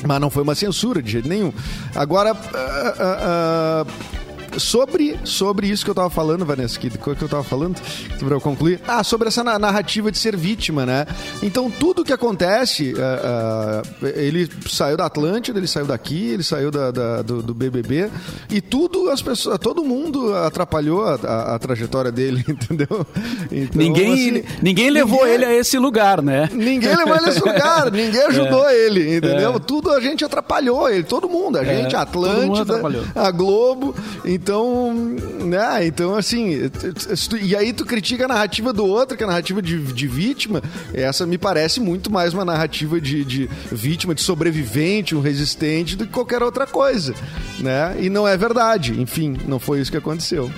Mas 0.06 0.20
não 0.20 0.30
foi 0.30 0.42
uma 0.42 0.54
censura 0.54 1.02
de 1.02 1.12
jeito 1.12 1.28
nenhum. 1.28 1.52
Agora, 1.94 2.30
ah, 2.32 2.94
ah, 2.98 3.84
ah, 3.84 3.86
sobre, 4.58 5.18
sobre 5.24 5.68
isso 5.68 5.84
que 5.84 5.90
eu 5.90 5.94
tava 5.94 6.10
falando, 6.10 6.44
Vanessa, 6.44 6.78
que, 6.78 6.90
que 6.90 7.22
eu 7.22 7.28
tava 7.28 7.44
falando, 7.44 7.80
pra 8.18 8.34
eu 8.34 8.40
concluir. 8.40 8.80
Ah, 8.86 9.04
sobre 9.04 9.28
essa 9.28 9.42
narrativa 9.44 10.10
de 10.10 10.18
ser 10.18 10.36
vítima, 10.36 10.84
né? 10.84 11.06
Então, 11.42 11.70
tudo 11.70 12.04
que 12.04 12.12
acontece, 12.12 12.92
uh, 12.94 14.04
uh, 14.04 14.06
ele 14.06 14.48
saiu 14.68 14.96
da 14.96 15.06
Atlântida, 15.06 15.58
ele 15.58 15.66
saiu 15.66 15.86
daqui, 15.86 16.30
ele 16.30 16.42
saiu 16.42 16.70
da, 16.70 16.90
da 16.90 17.22
do, 17.22 17.42
do, 17.42 17.54
BBB, 17.54 18.10
e 18.50 18.60
tudo, 18.60 19.10
as 19.10 19.22
pessoas, 19.22 19.58
todo 19.58 19.84
mundo 19.84 20.34
atrapalhou 20.34 21.04
a, 21.04 21.14
a, 21.14 21.54
a 21.54 21.58
trajetória 21.58 22.10
dele, 22.10 22.44
entendeu? 22.48 23.06
Então, 23.50 23.82
ninguém, 23.82 24.12
assim, 24.12 24.44
ninguém 24.62 24.90
levou 24.90 25.20
ninguém, 25.20 25.34
ele 25.34 25.44
a 25.44 25.54
esse 25.54 25.78
lugar, 25.78 26.22
né? 26.22 26.48
Ninguém 26.52 26.96
levou 26.96 27.16
ele 27.16 27.26
a 27.26 27.28
esse 27.28 27.40
lugar, 27.40 27.90
ninguém 27.92 28.22
ajudou 28.22 28.68
é. 28.68 28.86
ele, 28.86 29.16
entendeu? 29.16 29.54
É. 29.54 29.58
Tudo 29.58 29.90
a 29.90 30.00
gente 30.00 30.24
atrapalhou 30.24 30.88
ele, 30.88 31.04
todo 31.04 31.28
mundo, 31.28 31.58
a 31.58 31.64
é, 31.64 31.82
gente, 31.82 31.94
a 31.94 32.02
Atlântida, 32.02 32.80
a 33.14 33.30
Globo, 33.30 33.94
então, 34.24 34.39
né, 35.44 35.87
então 35.87 36.14
assim, 36.14 36.70
e 37.42 37.57
aí 37.57 37.72
tu 37.72 37.85
critica 37.85 38.24
a 38.24 38.29
narrativa 38.29 38.72
do 38.72 38.87
outro, 38.87 39.16
que 39.16 39.22
é 39.22 39.26
a 39.26 39.29
narrativa 39.29 39.61
de, 39.61 39.79
de 39.92 40.07
vítima, 40.07 40.62
essa 40.92 41.26
me 41.26 41.38
parece 41.38 41.81
muito 41.81 42.11
mais 42.11 42.35
uma 42.35 42.44
narrativa 42.44 43.00
de, 43.00 43.24
de 43.24 43.50
vítima, 43.70 44.14
de 44.14 44.22
sobrevivente, 44.22 45.14
um 45.14 45.20
resistente, 45.20 45.96
do 45.96 46.07
que 46.07 46.12
qualquer 46.12 46.42
outra 46.42 46.66
coisa, 46.66 47.14
né, 47.59 47.96
e 48.00 48.09
não 48.09 48.26
é 48.26 48.37
verdade, 48.37 49.00
enfim, 49.00 49.37
não 49.46 49.59
foi 49.59 49.81
isso 49.81 49.90
que 49.90 49.96
aconteceu. 49.96 50.50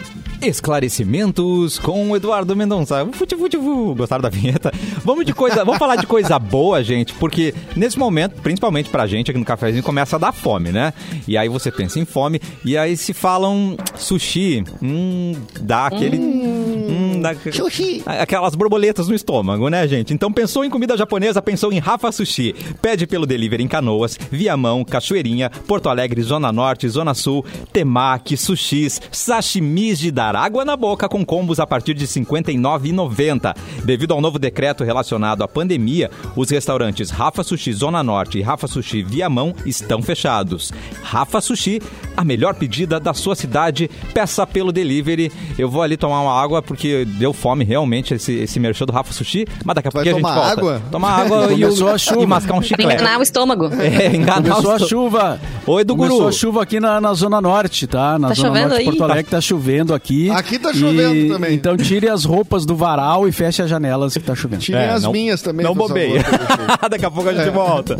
Esclarecimentos 0.42 1.78
com 1.78 2.10
o 2.10 2.16
Eduardo 2.16 2.56
Mendonça. 2.56 3.06
Futi, 3.12 3.36
futi. 3.36 3.56
Gostaram 3.56 4.22
da 4.22 4.28
vinheta? 4.28 4.72
Vamos 5.04 5.24
de 5.24 5.32
coisa, 5.32 5.64
vamos 5.64 5.78
falar 5.78 5.94
de 5.94 6.04
coisa 6.04 6.36
boa, 6.36 6.82
gente, 6.82 7.14
porque 7.14 7.54
nesse 7.76 7.96
momento, 7.96 8.42
principalmente 8.42 8.90
pra 8.90 9.06
gente 9.06 9.30
aqui 9.30 9.38
no 9.38 9.44
cafezinho, 9.44 9.84
começa 9.84 10.16
a 10.16 10.18
dar 10.18 10.32
fome, 10.32 10.72
né? 10.72 10.92
E 11.28 11.38
aí 11.38 11.48
você 11.48 11.70
pensa 11.70 12.00
em 12.00 12.04
fome 12.04 12.40
e 12.64 12.76
aí 12.76 12.96
se 12.96 13.14
falam 13.14 13.71
sushi, 13.96 14.64
hum, 14.82 15.34
dá 15.60 15.86
aquele 15.86 16.18
hum, 16.18 16.86
hum 16.88 17.20
dá, 17.22 17.34
sushi. 17.52 18.02
Aquelas 18.04 18.54
borboletas 18.54 19.08
no 19.08 19.14
estômago, 19.14 19.68
né, 19.68 19.86
gente? 19.86 20.12
Então 20.12 20.32
pensou 20.32 20.64
em 20.64 20.70
comida 20.70 20.96
japonesa, 20.96 21.40
pensou 21.40 21.72
em 21.72 21.78
Rafa 21.78 22.10
Sushi. 22.10 22.54
Pede 22.82 23.06
pelo 23.06 23.24
delivery 23.24 23.62
em 23.62 23.68
Canoas, 23.68 24.18
Viamão, 24.30 24.84
Cachoeirinha, 24.84 25.50
Porto 25.66 25.88
Alegre, 25.88 26.22
Zona 26.22 26.52
Norte, 26.52 26.88
Zona 26.88 27.14
Sul, 27.14 27.44
temaki, 27.72 28.36
sushis, 28.36 29.00
sashimis 29.10 29.98
de 29.98 30.10
dar 30.10 30.34
água 30.34 30.64
na 30.64 30.76
boca 30.76 31.08
com 31.08 31.24
combos 31.24 31.60
a 31.60 31.66
partir 31.66 31.94
de 31.94 32.04
R$ 32.04 32.10
59,90. 32.10 33.54
Devido 33.84 34.12
ao 34.12 34.20
novo 34.20 34.38
decreto 34.38 34.84
relacionado 34.84 35.42
à 35.42 35.48
pandemia, 35.48 36.10
os 36.36 36.50
restaurantes 36.50 37.10
Rafa 37.10 37.42
Sushi 37.42 37.72
Zona 37.72 38.02
Norte 38.02 38.38
e 38.38 38.42
Rafa 38.42 38.66
Sushi 38.66 39.02
Viamão 39.02 39.54
estão 39.64 40.02
fechados. 40.02 40.72
Rafa 41.02 41.40
Sushi, 41.40 41.80
a 42.16 42.24
melhor 42.24 42.54
pedida 42.54 42.98
da 42.98 43.14
sua 43.14 43.34
cidade, 43.34 43.90
peça 44.12 44.46
pelo 44.46 44.72
delivery. 44.72 45.30
Eu 45.58 45.68
vou 45.68 45.82
ali 45.82 45.96
tomar 45.96 46.20
uma 46.20 46.40
água 46.40 46.62
porque 46.62 47.04
deu 47.04 47.32
fome 47.32 47.64
realmente 47.64 48.14
esse, 48.14 48.32
esse 48.34 48.60
merchan 48.60 48.86
do 48.86 48.92
Rafa 48.92 49.12
Sushi, 49.12 49.46
mas 49.64 49.74
daqui 49.74 49.88
a 49.88 49.90
pouco 49.90 50.08
a 50.08 50.12
gente 50.12 50.22
volta. 50.22 50.40
água? 50.40 50.82
Tomar 50.90 51.10
água 51.20 51.52
e, 51.54 51.64
o, 51.64 51.88
a 51.88 51.98
chuva. 51.98 52.22
e 52.22 52.26
mascar 52.26 52.54
um 52.54 52.62
chiclete. 52.62 52.94
Enganar 52.94 53.18
o 53.18 53.22
estômago. 53.22 53.70
É, 53.82 54.14
enganar 54.14 54.42
Começou 54.42 54.70
o 54.70 54.74
a 54.74 54.78
chuva. 54.78 55.40
Oi, 55.66 55.84
do 55.84 55.96
Começou 55.96 56.18
Guru. 56.18 56.28
a 56.28 56.32
chuva 56.32 56.62
aqui 56.62 56.78
na, 56.78 57.00
na 57.00 57.12
Zona 57.14 57.40
Norte, 57.40 57.86
tá? 57.86 58.18
Na 58.18 58.28
tá 58.28 58.34
Zona 58.34 58.68
Norte 58.68 58.78
de 58.78 58.84
Porto 58.84 59.04
Alegre 59.04 59.30
tá 59.30 59.40
chovendo 59.40 59.92
aqui. 59.92 60.30
Aqui 60.30 60.58
tá 60.58 60.72
chovendo 60.72 61.14
e, 61.14 61.28
também. 61.28 61.54
Então 61.54 61.76
tire 61.76 62.08
as 62.08 62.24
roupas 62.24 62.64
do 62.64 62.76
varal 62.76 63.28
e 63.28 63.32
feche 63.32 63.60
as 63.60 63.68
janelas 63.68 64.14
que 64.14 64.20
tá 64.20 64.34
chovendo. 64.34 64.62
Tire 64.62 64.78
é, 64.78 64.90
as 64.90 65.02
não, 65.02 65.12
minhas 65.12 65.42
também. 65.42 65.64
Não 65.64 65.74
bobei. 65.74 66.14
Daqui 66.90 67.04
a 67.04 67.10
pouco 67.10 67.28
a 67.28 67.34
gente 67.34 67.48
é. 67.48 67.50
volta. 67.50 67.96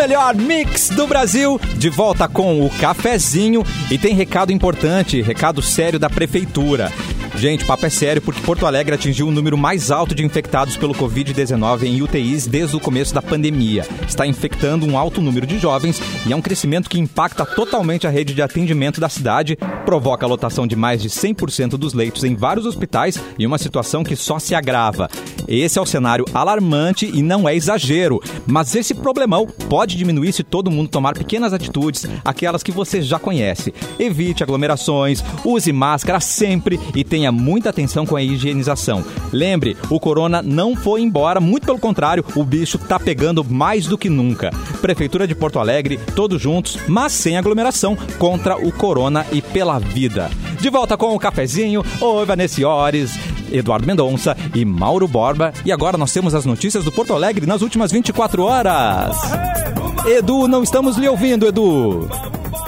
Melhor 0.00 0.34
mix 0.34 0.88
do 0.88 1.06
Brasil, 1.06 1.60
de 1.76 1.90
volta 1.90 2.26
com 2.26 2.64
o 2.64 2.70
cafezinho 2.80 3.62
e 3.90 3.98
tem 3.98 4.14
recado 4.14 4.50
importante, 4.50 5.20
recado 5.20 5.60
sério 5.60 5.98
da 5.98 6.08
prefeitura. 6.08 6.90
Gente, 7.40 7.64
papo 7.64 7.86
é 7.86 7.88
sério 7.88 8.20
porque 8.20 8.42
Porto 8.42 8.66
Alegre 8.66 8.94
atingiu 8.94 9.26
o 9.26 9.30
número 9.30 9.56
mais 9.56 9.90
alto 9.90 10.14
de 10.14 10.22
infectados 10.22 10.76
pelo 10.76 10.94
Covid-19 10.94 11.84
em 11.84 12.02
UTIs 12.02 12.46
desde 12.46 12.76
o 12.76 12.80
começo 12.80 13.14
da 13.14 13.22
pandemia. 13.22 13.86
Está 14.06 14.26
infectando 14.26 14.84
um 14.84 14.98
alto 14.98 15.22
número 15.22 15.46
de 15.46 15.58
jovens 15.58 16.02
e 16.26 16.34
é 16.34 16.36
um 16.36 16.42
crescimento 16.42 16.90
que 16.90 16.98
impacta 16.98 17.46
totalmente 17.46 18.06
a 18.06 18.10
rede 18.10 18.34
de 18.34 18.42
atendimento 18.42 19.00
da 19.00 19.08
cidade, 19.08 19.56
provoca 19.86 20.26
a 20.26 20.28
lotação 20.28 20.66
de 20.66 20.76
mais 20.76 21.00
de 21.00 21.08
100% 21.08 21.78
dos 21.78 21.94
leitos 21.94 22.24
em 22.24 22.36
vários 22.36 22.66
hospitais 22.66 23.18
e 23.38 23.46
uma 23.46 23.56
situação 23.56 24.04
que 24.04 24.16
só 24.16 24.38
se 24.38 24.54
agrava. 24.54 25.08
Esse 25.48 25.78
é 25.78 25.82
o 25.82 25.86
cenário 25.86 26.26
alarmante 26.34 27.10
e 27.12 27.22
não 27.22 27.48
é 27.48 27.56
exagero, 27.56 28.20
mas 28.46 28.74
esse 28.74 28.92
problemão 28.92 29.46
pode 29.46 29.96
diminuir 29.96 30.34
se 30.34 30.44
todo 30.44 30.70
mundo 30.70 30.90
tomar 30.90 31.14
pequenas 31.14 31.54
atitudes, 31.54 32.06
aquelas 32.22 32.62
que 32.62 32.70
você 32.70 33.00
já 33.00 33.18
conhece. 33.18 33.72
Evite 33.98 34.42
aglomerações, 34.42 35.24
use 35.42 35.72
máscara 35.72 36.20
sempre 36.20 36.78
e 36.94 37.02
tenha 37.02 37.29
tenha 37.30 37.32
muita 37.32 37.70
atenção 37.70 38.04
com 38.04 38.16
a 38.16 38.22
higienização. 38.22 39.04
Lembre, 39.32 39.76
o 39.88 40.00
corona 40.00 40.42
não 40.42 40.74
foi 40.74 41.00
embora, 41.00 41.40
muito 41.40 41.66
pelo 41.66 41.78
contrário, 41.78 42.24
o 42.34 42.44
bicho 42.44 42.78
tá 42.78 42.98
pegando 42.98 43.44
mais 43.44 43.86
do 43.86 43.96
que 43.96 44.08
nunca. 44.08 44.50
Prefeitura 44.80 45.26
de 45.26 45.34
Porto 45.34 45.58
Alegre, 45.58 45.98
todos 46.14 46.40
juntos, 46.40 46.76
mas 46.88 47.12
sem 47.12 47.38
aglomeração, 47.38 47.96
contra 48.18 48.56
o 48.56 48.72
corona 48.72 49.24
e 49.32 49.40
pela 49.40 49.78
vida. 49.78 50.30
De 50.60 50.68
volta 50.68 50.96
com 50.96 51.14
o 51.14 51.18
cafezinho, 51.18 51.84
oi 52.00 52.26
Vanessa 52.26 52.66
Ores, 52.66 53.12
Eduardo 53.50 53.86
Mendonça 53.86 54.36
e 54.54 54.64
Mauro 54.64 55.08
Borba. 55.08 55.52
E 55.64 55.72
agora 55.72 55.96
nós 55.96 56.12
temos 56.12 56.34
as 56.34 56.44
notícias 56.44 56.84
do 56.84 56.92
Porto 56.92 57.14
Alegre 57.14 57.46
nas 57.46 57.62
últimas 57.62 57.92
24 57.92 58.42
horas. 58.42 59.16
Edu, 60.06 60.48
não 60.48 60.62
estamos 60.62 60.96
lhe 60.96 61.08
ouvindo, 61.08 61.46
Edu. 61.46 62.08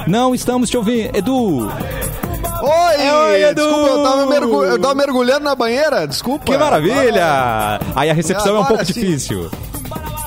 Não 0.07 0.35
estamos 0.35 0.70
te 0.70 0.77
ouvindo, 0.77 1.16
Edu. 1.16 1.68
Oi! 2.62 2.94
É, 2.94 3.12
oi, 3.12 3.42
Edu! 3.42 3.61
Desculpa, 3.61 3.88
eu 3.88 4.03
tava, 4.05 4.27
mergu 4.27 4.64
eu 4.64 4.79
tava 4.81 4.94
mergulhando 4.94 5.44
na 5.44 5.55
banheira, 5.55 6.07
desculpa. 6.07 6.44
Que 6.44 6.57
maravilha! 6.57 7.81
Aí 7.96 8.09
a 8.09 8.14
recepção 8.14 8.57
é, 8.57 8.61
um 8.61 8.64
pouco 8.64 8.85
sim. 8.85 8.92
difícil. 8.92 9.51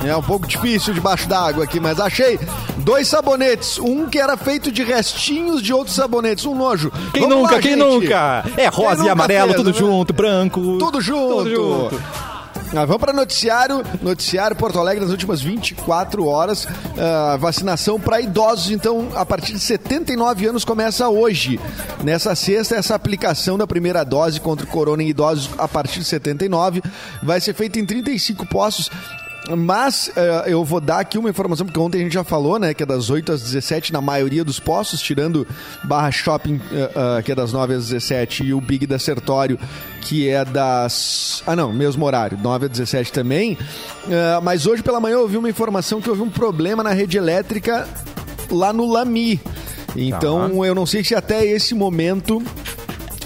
É 0.04 0.16
um 0.16 0.22
pouco 0.22 0.46
difícil 0.46 0.94
debaixo 0.94 1.30
d'água 1.30 1.64
aqui, 1.64 1.80
mas 1.80 1.98
achei 1.98 2.38
dois 2.80 3.08
sabonetes. 3.08 3.80
Um 3.80 4.08
que 4.08 4.20
era 4.20 4.36
feito 4.36 4.70
de 4.70 4.84
restinhos 4.84 5.62
de 5.62 5.74
outros 5.74 5.96
sabonetes. 5.96 6.46
Um 6.46 6.54
nojo. 6.54 6.92
Quem 7.14 7.22
Vamos 7.22 7.38
nunca? 7.38 7.56
Lá, 7.56 7.62
quem 7.62 7.72
gente. 7.72 7.84
nunca? 7.84 8.46
É 8.58 8.68
rosa 8.68 9.06
e 9.06 9.10
amarelo, 9.10 9.54
fez, 9.54 9.56
tudo 9.56 9.72
né? 9.72 9.78
junto, 9.78 10.14
branco. 10.14 10.78
Tudo 10.78 11.00
junto. 11.00 11.38
Tudo 11.38 11.50
junto. 11.50 12.35
Ah, 12.78 12.84
vamos 12.84 12.98
para 12.98 13.14
noticiário. 13.14 13.82
Noticiário 14.02 14.54
Porto 14.54 14.78
Alegre 14.78 15.02
nas 15.02 15.12
últimas 15.12 15.42
24 15.42 16.26
horas. 16.26 16.66
Uh, 16.66 17.38
vacinação 17.40 17.98
para 17.98 18.20
idosos, 18.20 18.70
então, 18.70 19.08
a 19.16 19.26
partir 19.26 19.54
de 19.54 19.60
79 19.60 20.46
anos 20.46 20.66
começa 20.66 21.08
hoje. 21.08 21.58
Nessa 22.04 22.36
sexta, 22.36 22.76
essa 22.76 22.94
aplicação 22.94 23.58
da 23.58 23.66
primeira 23.66 24.04
dose 24.04 24.42
contra 24.42 24.66
o 24.66 24.70
corona 24.70 25.02
em 25.02 25.08
idosos 25.08 25.50
a 25.58 25.70
partir 25.70 26.00
de 26.00 26.06
79 26.06 26.82
vai 27.24 27.40
ser 27.40 27.54
feita 27.54 27.80
em 27.80 27.86
35 27.86 28.46
postos 28.46 28.92
mas 29.56 30.08
uh, 30.08 30.48
eu 30.48 30.64
vou 30.64 30.80
dar 30.80 31.00
aqui 31.00 31.18
uma 31.18 31.30
informação, 31.30 31.66
porque 31.66 31.80
ontem 31.80 32.00
a 32.00 32.02
gente 32.02 32.14
já 32.14 32.24
falou, 32.24 32.58
né? 32.58 32.74
Que 32.74 32.84
é 32.84 32.86
das 32.86 33.10
8 33.10 33.32
às 33.34 33.42
17 33.42 33.92
na 33.94 34.02
maioria 34.02 34.44
dos 34.44 34.60
postos, 34.60 35.02
tirando 35.02 35.46
Barra 35.84 36.12
Shopping, 36.12 36.56
uh, 36.56 37.20
uh, 37.20 37.24
que 37.24 37.32
é 37.32 37.36
das 37.36 37.54
9 37.54 37.74
às 37.74 37.90
17, 37.90 38.44
e 38.44 38.54
o 38.54 38.62
Big 38.62 38.88
da 38.88 38.98
Sertório, 38.98 39.60
que 40.02 40.28
é 40.28 40.44
das. 40.46 41.44
Ah, 41.46 41.56
não, 41.56 41.72
mesmo 41.74 42.06
horário, 42.06 42.38
9 42.42 42.66
às 42.66 42.72
17 42.72 43.12
também. 43.12 43.58
mas 44.44 44.66
hoje 44.66 44.82
pela 44.82 45.00
manhã 45.00 45.16
eu 45.16 45.22
ouvi 45.22 45.38
uma 45.38 45.50
informação 45.50 46.02
que 46.02 46.10
houve 46.10 46.22
um 46.22 46.30
problema 46.30 46.84
na 46.84 46.92
rede 46.92 47.18
elétrica 47.18 47.88
lá 48.50 48.72
no 48.72 48.86
Lami. 48.86 49.40
Então 49.96 50.50
tá. 50.50 50.66
eu 50.66 50.76
não 50.76 50.86
sei 50.86 51.04
se 51.04 51.16
até 51.16 51.46
esse 51.46 51.74
momento 51.74 52.42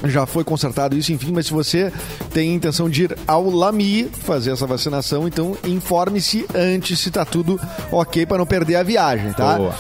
já 0.06 0.26
foi 0.26 0.44
consertado 0.44 0.98
isso, 0.98 1.12
enfim, 1.12 1.32
mas 1.32 1.48
se 1.48 1.54
você 1.54 1.92
tem 2.34 2.54
intenção 2.54 2.90
de 2.90 3.04
ir 3.04 3.18
ao 3.28 3.50
Lami 3.50 4.06
fazer 4.06 4.52
essa 4.52 4.66
vacinação, 4.66 5.28
então 5.28 5.58
informe-se 5.66 6.46
antes 6.54 7.00
se 7.00 7.12
tá 7.12 7.26
tudo 7.26 7.60
ok 7.92 8.26
para 8.26 8.38
não 8.38 8.46
perder 8.46 8.76
a 8.76 8.84
viagem, 8.84 9.34
tá? 9.34 9.58
Boa. 9.58 9.76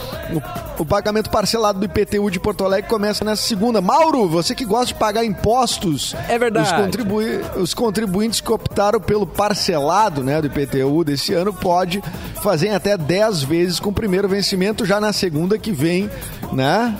O, 0.78 0.82
o, 0.82 0.86
pagamento 0.86 1.30
parcelado 1.30 1.80
do 1.80 1.86
IPTU 1.86 2.30
de 2.30 2.40
Porto 2.40 2.64
Alegre 2.64 2.90
começa 2.90 3.24
nessa 3.24 3.42
segunda. 3.44 3.82
Mauro, 3.82 4.28
você 4.28 4.54
que 4.54 4.66
gosta 4.66 4.88
de 4.88 4.96
pagar 4.96 5.24
impostos, 5.26 6.16
é 6.28 6.38
verdade. 6.38 6.68
Os, 6.68 6.82
contribu 6.82 7.20
os 7.58 7.74
contribuintes 7.74 8.42
que 8.42 8.52
optaram 8.52 9.00
pelo 9.00 9.26
parcelado, 9.26 10.24
né, 10.24 10.42
do 10.42 10.48
IPTU 10.48 11.04
desse 11.04 11.34
ano 11.34 11.54
pode 11.54 12.02
fazer 12.42 12.70
até 12.70 12.98
10 12.98 13.44
vezes 13.44 13.80
com 13.80 13.90
o 13.90 13.94
primeiro 13.94 14.28
vencimento 14.28 14.86
já 14.86 15.00
na 15.00 15.14
segunda 15.14 15.58
que 15.58 15.72
vem, 15.72 16.10
né? 16.52 16.96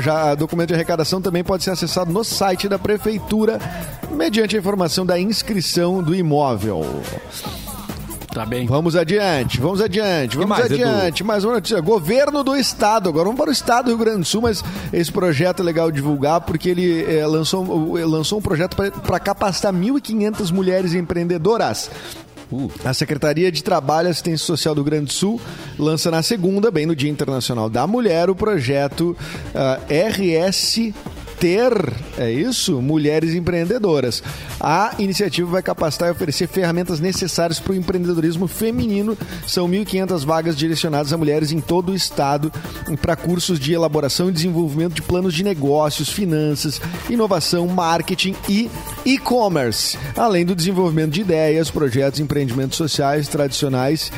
Já 0.00 0.34
documento 0.34 0.68
de 0.68 0.74
arrecadação 0.74 1.20
também 1.20 1.42
pode 1.42 1.64
ser 1.64 1.70
acessado 1.70 2.12
no 2.12 2.24
site 2.24 2.68
da 2.68 2.78
prefeitura 2.78 3.58
mediante 4.10 4.56
a 4.56 4.58
informação 4.58 5.04
da 5.04 5.18
inscrição 5.18 6.02
do 6.02 6.14
imóvel. 6.14 6.84
Tá 8.34 8.44
bem. 8.44 8.66
Vamos 8.66 8.96
adiante, 8.96 9.60
vamos 9.60 9.80
adiante, 9.80 10.36
vamos 10.36 10.50
mais, 10.50 10.64
adiante. 10.64 11.20
Edu? 11.20 11.26
Mais 11.28 11.44
uma 11.44 11.54
notícia. 11.54 11.80
Governo 11.80 12.42
do 12.42 12.56
Estado. 12.56 13.08
Agora 13.08 13.26
vamos 13.26 13.40
para 13.40 13.48
o 13.48 13.52
Estado 13.52 13.84
do 13.84 13.88
Rio 13.90 13.98
Grande 13.98 14.18
do 14.18 14.24
Sul, 14.24 14.42
mas 14.42 14.62
esse 14.92 15.12
projeto 15.12 15.60
é 15.60 15.62
legal 15.62 15.88
divulgar 15.88 16.40
porque 16.40 16.68
ele 16.68 17.04
é, 17.04 17.24
lançou, 17.24 17.94
lançou 17.94 18.40
um 18.40 18.42
projeto 18.42 18.74
para 18.74 19.20
capacitar 19.20 19.72
1.500 19.72 20.52
mulheres 20.52 20.94
empreendedoras. 20.94 21.88
A 22.84 22.94
Secretaria 22.94 23.50
de 23.50 23.62
Trabalho 23.62 24.08
e 24.08 24.10
Assistência 24.10 24.46
Social 24.46 24.74
do 24.74 24.82
Rio 24.82 24.90
Grande 24.90 25.06
do 25.06 25.12
Sul 25.12 25.40
lança 25.78 26.10
na 26.10 26.22
segunda, 26.22 26.70
bem 26.70 26.86
no 26.86 26.94
Dia 26.94 27.10
Internacional 27.10 27.68
da 27.68 27.86
Mulher, 27.86 28.30
o 28.30 28.34
projeto 28.34 29.16
ah, 29.54 29.80
RS 29.88 30.92
ter, 31.38 31.72
é 32.18 32.30
isso? 32.30 32.80
Mulheres 32.80 33.34
empreendedoras. 33.34 34.22
A 34.60 34.94
iniciativa 34.98 35.50
vai 35.50 35.62
capacitar 35.62 36.08
e 36.08 36.12
oferecer 36.12 36.48
ferramentas 36.48 37.00
necessárias 37.00 37.60
para 37.60 37.72
o 37.72 37.76
empreendedorismo 37.76 38.46
feminino. 38.46 39.16
São 39.46 39.68
1.500 39.68 40.24
vagas 40.24 40.56
direcionadas 40.56 41.12
a 41.12 41.16
mulheres 41.16 41.52
em 41.52 41.60
todo 41.60 41.92
o 41.92 41.94
estado 41.94 42.52
para 43.00 43.16
cursos 43.16 43.58
de 43.58 43.72
elaboração 43.72 44.28
e 44.28 44.32
desenvolvimento 44.32 44.94
de 44.94 45.02
planos 45.02 45.34
de 45.34 45.44
negócios, 45.44 46.08
finanças, 46.08 46.80
inovação, 47.10 47.66
marketing 47.66 48.34
e 48.48 48.70
e-commerce, 49.04 49.98
além 50.16 50.44
do 50.44 50.54
desenvolvimento 50.54 51.10
de 51.10 51.20
ideias, 51.20 51.70
projetos, 51.70 52.20
empreendimentos 52.20 52.76
sociais, 52.76 53.28
tradicionais 53.28 54.10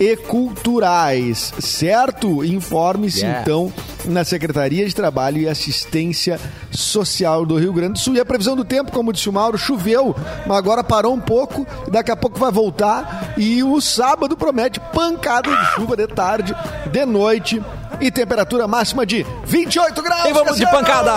e 0.00 0.16
culturais, 0.16 1.52
certo? 1.60 2.42
Informe-se 2.42 3.20
Yeah. 3.20 3.42
então 3.42 3.70
na 4.06 4.24
Secretaria 4.24 4.86
de 4.88 4.94
Trabalho 4.94 5.36
e 5.38 5.46
Assistência 5.46 6.40
Social 6.70 7.44
do 7.44 7.58
Rio 7.58 7.70
Grande 7.72 7.92
do 7.94 7.98
Sul. 7.98 8.14
E 8.14 8.20
a 8.20 8.24
previsão 8.24 8.56
do 8.56 8.64
tempo, 8.64 8.90
como 8.90 9.12
disse 9.12 9.28
o 9.28 9.32
Mauro, 9.32 9.58
choveu, 9.58 10.16
mas 10.46 10.56
agora 10.56 10.82
parou 10.82 11.12
um 11.12 11.20
pouco, 11.20 11.66
daqui 11.90 12.10
a 12.10 12.16
pouco 12.16 12.38
vai 12.38 12.50
voltar. 12.50 13.34
E 13.36 13.62
o 13.62 13.78
sábado 13.78 14.38
promete 14.38 14.80
pancada 14.92 15.54
de 15.54 15.66
chuva 15.74 15.94
de 15.96 16.06
tarde, 16.06 16.56
de 16.90 17.04
noite 17.04 17.62
e 18.00 18.10
temperatura 18.10 18.66
máxima 18.66 19.04
de 19.04 19.26
28 19.44 20.02
graus. 20.02 20.30
E 20.30 20.32
vamos 20.32 20.56
de 20.56 20.64
pancada! 20.70 21.12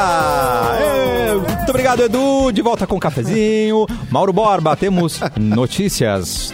Ê, 0.82 1.36
Muito 1.36 1.70
obrigado, 1.70 2.02
Edu. 2.04 2.52
De 2.52 2.62
volta 2.62 2.86
com 2.86 2.98
o 2.98 3.00
cafezinho. 3.00 3.86
Mauro 4.12 4.34
Borba, 4.34 4.76
temos 4.76 5.22
notícias. 5.40 6.52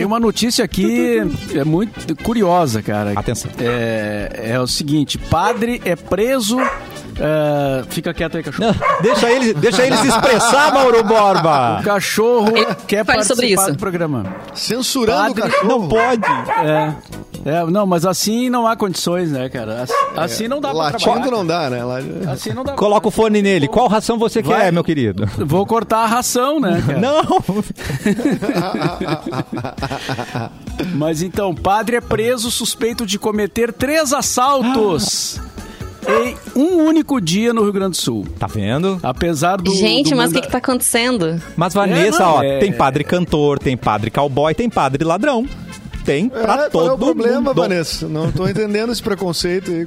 Tem 0.00 0.06
uma 0.06 0.18
notícia 0.18 0.64
aqui 0.64 1.18
é 1.54 1.62
muito 1.62 2.16
curiosa, 2.22 2.80
cara. 2.82 3.12
Atenção. 3.14 3.50
É, 3.58 4.52
é 4.54 4.60
o 4.60 4.66
seguinte: 4.66 5.18
padre 5.18 5.80
é 5.84 5.94
preso. 5.94 6.58
é, 6.58 7.84
fica 7.90 8.14
quieto 8.14 8.38
aí, 8.38 8.42
cachorro. 8.42 8.74
Não, 8.74 9.02
deixa 9.02 9.30
ele, 9.30 9.52
deixa 9.52 9.84
ele 9.84 9.96
se 9.98 10.08
expressar, 10.08 10.72
Mauro 10.72 11.04
Borba. 11.04 11.80
O 11.80 11.84
cachorro 11.84 12.52
quer 12.86 13.04
fale 13.04 13.24
sobre 13.24 13.42
participar 13.42 13.62
isso. 13.62 13.72
do 13.72 13.78
programa. 13.78 14.36
Censurando 14.54 15.34
Padre 15.34 15.40
o 15.40 15.42
cachorro. 15.52 15.68
Não 15.68 15.88
pode. 15.88 16.24
É, 16.64 16.94
é, 17.44 17.64
não, 17.70 17.86
mas 17.86 18.04
assim 18.06 18.48
não 18.50 18.66
há 18.66 18.74
condições, 18.76 19.30
né, 19.30 19.48
cara? 19.48 19.82
Assim, 19.82 19.94
assim 20.16 20.48
não 20.48 20.60
dá 20.60 20.70
pra 20.70 20.78
Latindo 20.78 21.04
trabalhar. 21.12 21.30
não 21.30 21.46
dá, 21.46 21.70
né? 21.70 21.84
Lá- 21.84 21.98
Assim 22.32 22.52
não 22.52 22.64
dá. 22.64 22.72
Coloca 22.72 23.08
o 23.08 23.10
fone 23.10 23.40
nele. 23.42 23.68
Qual 23.68 23.86
ração 23.88 24.18
você 24.18 24.42
Vai. 24.42 24.60
quer, 24.62 24.72
meu 24.72 24.82
querido? 24.84 25.26
Vou 25.46 25.64
cortar 25.66 25.98
a 26.04 26.06
ração, 26.06 26.58
né, 26.60 26.82
cara? 26.86 26.98
Não. 27.00 27.22
Mas 30.94 31.22
então, 31.22 31.54
padre 31.54 31.96
é 31.96 32.00
preso 32.00 32.50
suspeito 32.50 33.04
de 33.06 33.18
cometer 33.18 33.72
três 33.72 34.12
assaltos 34.12 35.40
em 36.08 36.34
um 36.58 36.84
único 36.86 37.20
dia 37.20 37.52
no 37.52 37.62
Rio 37.62 37.72
Grande 37.72 37.90
do 37.90 37.96
Sul. 38.02 38.26
Tá 38.38 38.46
vendo? 38.46 38.98
Apesar 39.02 39.56
do. 39.58 39.70
Gente, 39.74 40.10
do 40.10 40.16
mas 40.16 40.30
o 40.30 40.32
que, 40.32 40.38
manda- 40.38 40.46
que 40.46 40.52
tá 40.52 40.58
acontecendo? 40.58 41.40
Mas, 41.56 41.74
Vanessa, 41.74 42.20
não, 42.20 42.34
ó, 42.36 42.42
é- 42.42 42.58
tem 42.58 42.72
padre 42.72 43.04
cantor, 43.04 43.58
tem 43.58 43.76
padre 43.76 44.10
cowboy, 44.10 44.54
tem 44.54 44.70
padre 44.70 45.04
ladrão. 45.04 45.46
Tem 46.04 46.28
pra 46.28 46.54
É, 46.66 46.68
todo 46.68 46.70
qual 46.70 46.88
é 46.88 46.92
o 46.92 46.98
problema, 46.98 47.40
mundo. 47.40 47.54
Vanessa? 47.54 48.08
Não 48.08 48.32
tô 48.32 48.48
entendendo 48.48 48.90
esse 48.92 49.02
preconceito 49.02 49.70
aí. 49.70 49.86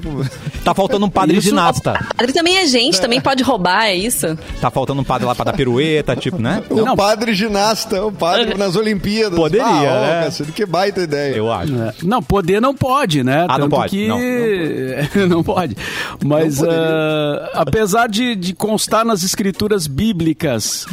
Tá 0.64 0.74
faltando 0.74 1.06
um 1.06 1.10
padre 1.10 1.38
Isso- 1.38 1.50
ginasta. 1.50 1.94
Padre 2.16 2.32
também 2.34 2.58
é 2.58 2.68
gente, 2.68 3.02
também 3.02 3.20
pode 3.20 3.42
roubar, 3.44 3.86
é 3.86 3.96
isso? 3.96 4.38
Tá 4.62 4.70
faltando 4.70 5.02
um 5.02 5.04
padre 5.04 5.26
lá 5.28 5.34
pra 5.36 5.46
dar 5.46 5.54
pirueta, 5.54 6.16
tipo, 6.16 6.38
né? 6.42 6.64
O 6.70 6.76
Não. 6.86 6.96
padre 6.96 7.34
ginasta, 7.34 8.06
o 8.06 8.12
padre 8.12 8.54
nas 8.56 8.76
Olimpíadas. 8.76 9.38
Poderia, 9.38 9.66
ah, 9.66 9.82
ó, 9.82 10.02
né? 10.02 10.24
Cassiano, 10.26 10.52
que 10.52 10.66
baita 10.66 11.02
ideia. 11.02 11.36
Eu 11.36 11.52
acho. 11.52 11.74
É. 11.76 11.94
Não, 12.04 12.22
poder 12.22 12.62
não 12.62 12.76
pode, 12.76 13.24
né? 13.24 13.46
Ah, 13.50 13.58
não 13.58 13.70
Tanto 13.70 13.76
pode, 13.82 13.90
que... 13.90 14.08
não. 14.08 14.20
não 15.28 15.44
pode. 15.44 15.76
Mas, 16.24 16.60
Não 16.60 16.70
ah, 16.70 17.50
apesar 17.56 18.08
de, 18.08 18.36
de 18.36 18.54
constar 18.54 19.04
nas 19.04 19.24
escrituras 19.24 19.88
bíblicas 19.88 20.86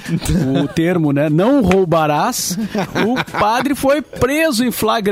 o 0.63 0.67
termo, 0.69 1.13
né? 1.13 1.29
Não 1.29 1.61
roubarás, 1.63 2.59
o 3.07 3.39
padre 3.39 3.75
foi 3.75 4.01
preso 4.03 4.65
em 4.65 4.71
flagrante 4.71 5.10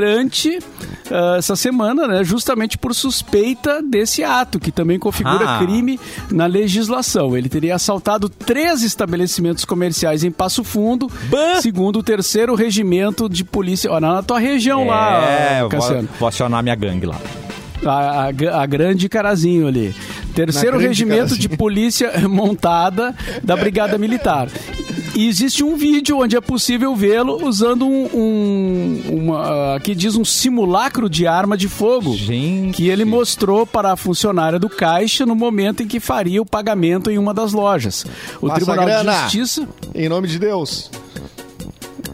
ah, 1.11 1.35
essa 1.37 1.55
semana, 1.55 2.07
né? 2.07 2.23
Justamente 2.23 2.77
por 2.77 2.93
suspeita 2.95 3.81
desse 3.81 4.23
ato, 4.23 4.59
que 4.59 4.71
também 4.71 4.97
configura 4.99 5.55
Ah. 5.55 5.59
crime 5.59 5.99
na 6.31 6.45
legislação. 6.45 7.35
Ele 7.37 7.49
teria 7.49 7.75
assaltado 7.75 8.29
três 8.29 8.81
estabelecimentos 8.83 9.65
comerciais 9.65 10.23
em 10.23 10.31
Passo 10.31 10.63
Fundo, 10.63 11.09
Bah! 11.29 11.61
segundo 11.61 11.99
o 11.99 12.03
terceiro 12.03 12.55
regimento 12.55 13.27
de 13.29 13.43
polícia. 13.43 13.91
Ó, 13.91 13.99
na 13.99 14.21
tua 14.23 14.39
região 14.39 14.87
lá, 14.87 15.23
é, 15.23 15.59
vou, 15.61 15.69
Cassiano. 15.69 16.09
vou 16.19 16.27
acionar 16.29 16.61
minha 16.63 16.75
gangue 16.75 17.05
lá. 17.05 17.17
A, 17.85 18.25
a- 18.25 18.61
a 18.61 18.65
grande 18.65 19.07
Carazinho 19.07 19.67
ali. 19.67 19.95
Terceiro 20.35 20.77
regimento 20.77 21.17
Carazinho. 21.29 21.39
de 21.41 21.49
polícia 21.49 22.11
montada 22.27 23.15
da 23.43 23.55
Brigada 23.55 23.97
Militar. 23.97 24.47
E 25.19 25.27
existe 25.27 25.65
um 25.65 25.75
vídeo 25.75 26.17
onde 26.19 26.37
é 26.37 26.39
possível 26.41 26.95
vê-lo 26.95 27.45
usando 27.45 27.85
um, 27.85 28.05
um- 28.13 29.01
uma, 29.11 29.75
aqui 29.75 29.93
diz 29.93 30.15
um 30.15 30.23
simulacro 30.23 31.09
de 31.09 31.27
arma 31.27 31.57
de 31.57 31.67
fogo. 31.67 32.15
Gente. 32.15 32.75
Que 32.77 32.87
ele 32.87 33.03
mostrou 33.03 33.67
para 33.67 33.91
a 33.91 33.97
funcionária 33.97 34.57
do 34.57 34.69
caixa 34.69 35.25
no 35.25 35.35
momento 35.35 35.83
em 35.83 35.87
que 35.87 35.99
faria 35.99 36.41
o 36.41 36.45
pagamento 36.45 37.11
em 37.11 37.17
uma 37.17 37.33
das 37.33 37.51
lojas. 37.51 38.05
O 38.41 38.47
Passa 38.47 38.63
Tribunal 38.65 38.85
de. 39.03 39.21
Justiça. 39.23 39.67
Em 39.93 40.07
nome 40.07 40.27
de 40.29 40.39
Deus. 40.39 40.89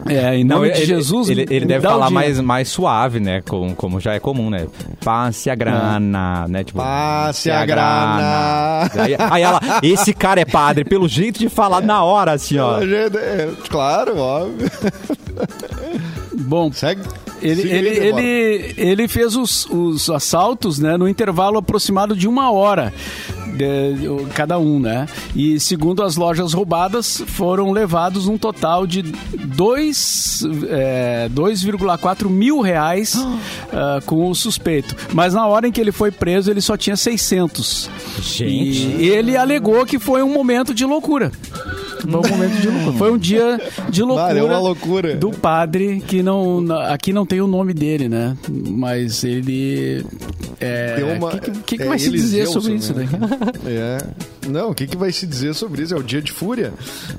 É, 0.08 0.36
em 0.36 0.44
Não, 0.44 0.56
nome 0.56 0.68
ele, 0.68 0.76
de 0.76 0.84
Jesus. 0.86 1.28
Ele, 1.28 1.46
ele 1.48 1.66
deve 1.66 1.86
falar 1.86 2.10
mais, 2.10 2.40
mais 2.40 2.68
suave, 2.68 3.20
né? 3.20 3.42
Com, 3.42 3.74
como 3.74 4.00
já 4.00 4.14
é 4.14 4.20
comum, 4.20 4.50
né? 4.50 4.66
Passe 5.04 5.50
a 5.50 5.54
grana, 5.54 6.46
né? 6.48 6.64
Tipo, 6.64 6.78
Passe 6.78 7.50
a 7.50 7.64
grana. 7.64 8.90
Aí, 8.94 9.16
aí 9.18 9.42
ela, 9.42 9.60
esse 9.82 10.12
cara 10.12 10.40
é 10.40 10.44
padre, 10.44 10.84
pelo 10.84 11.08
jeito 11.08 11.38
de 11.38 11.48
falar 11.48 11.80
na 11.80 12.02
hora, 12.02 12.32
assim, 12.32 12.58
ó. 12.58 12.80
É, 12.82 13.50
claro, 13.68 14.16
óbvio. 14.18 14.70
Bom, 16.32 16.72
Segue. 16.72 17.02
Ele, 17.42 17.62
Siga 17.62 17.74
ele, 17.74 17.88
ele, 17.88 18.74
ele 18.76 19.08
fez 19.08 19.36
os, 19.36 19.66
os 19.66 20.08
assaltos 20.08 20.78
né, 20.78 20.96
no 20.96 21.08
intervalo 21.08 21.58
aproximado 21.58 22.16
de 22.16 22.26
uma 22.26 22.50
hora. 22.50 22.92
De- 23.56 24.08
o- 24.08 24.26
cada 24.34 24.58
um, 24.58 24.78
né? 24.78 25.06
E 25.34 25.58
segundo 25.58 26.02
as 26.02 26.16
lojas 26.16 26.52
roubadas, 26.52 27.22
foram 27.26 27.70
levados 27.72 28.26
um 28.28 28.36
total 28.38 28.86
de 28.86 29.02
dois, 29.02 30.42
é, 30.68 31.28
2,4 31.32 32.28
mil 32.28 32.60
reais 32.60 33.16
ah, 33.72 34.00
com 34.04 34.28
o 34.30 34.34
suspeito. 34.34 34.94
Mas 35.12 35.34
na 35.34 35.46
hora 35.46 35.66
em 35.68 35.72
que 35.72 35.80
ele 35.80 35.92
foi 35.92 36.10
preso, 36.10 36.50
ele 36.50 36.60
só 36.60 36.76
tinha 36.76 36.96
600. 36.96 37.88
Gente. 38.22 38.86
E 38.98 39.08
ele 39.08 39.36
alegou 39.36 39.84
que 39.86 39.98
foi 39.98 40.22
um 40.22 40.32
momento 40.32 40.74
de 40.74 40.84
loucura. 40.84 41.30
Foi 42.10 42.20
um 42.20 42.28
momento 42.36 42.60
de 42.60 42.68
loucura. 42.68 42.96
Foi 42.98 43.12
um 43.12 43.18
dia 43.18 43.60
de 43.90 44.02
loucura. 44.02 44.26
Vale, 44.28 44.38
é 44.40 44.42
uma 44.42 44.58
loucura. 44.58 45.16
Do 45.16 45.30
padre, 45.30 46.00
que 46.06 46.22
não. 46.22 46.64
Aqui 46.88 47.12
não 47.12 47.26
tem 47.26 47.40
o 47.40 47.46
nome 47.46 47.72
dele, 47.74 48.08
né? 48.08 48.36
Mas 48.48 49.24
ele. 49.24 50.04
É, 50.60 50.94
Tem 50.94 51.04
uma- 51.16 51.28
O 51.28 51.30
que, 51.38 51.50
que- 51.50 51.76
que 51.76 51.82
é 51.82 51.86
vai 51.86 51.98
se 51.98 52.10
dizer 52.10 52.46
sobre 52.46 52.74
isso, 52.74 52.94
né? 52.94 53.06
É. 53.66 53.98
Não, 54.48 54.70
o 54.70 54.74
que, 54.74 54.86
que 54.86 54.96
vai 54.96 55.10
se 55.12 55.26
dizer 55.26 55.54
sobre 55.54 55.82
isso? 55.82 55.92
É 55.94 55.96
o 55.98 56.02
dia 56.02 56.22
de 56.22 56.30
fúria. 56.32 56.72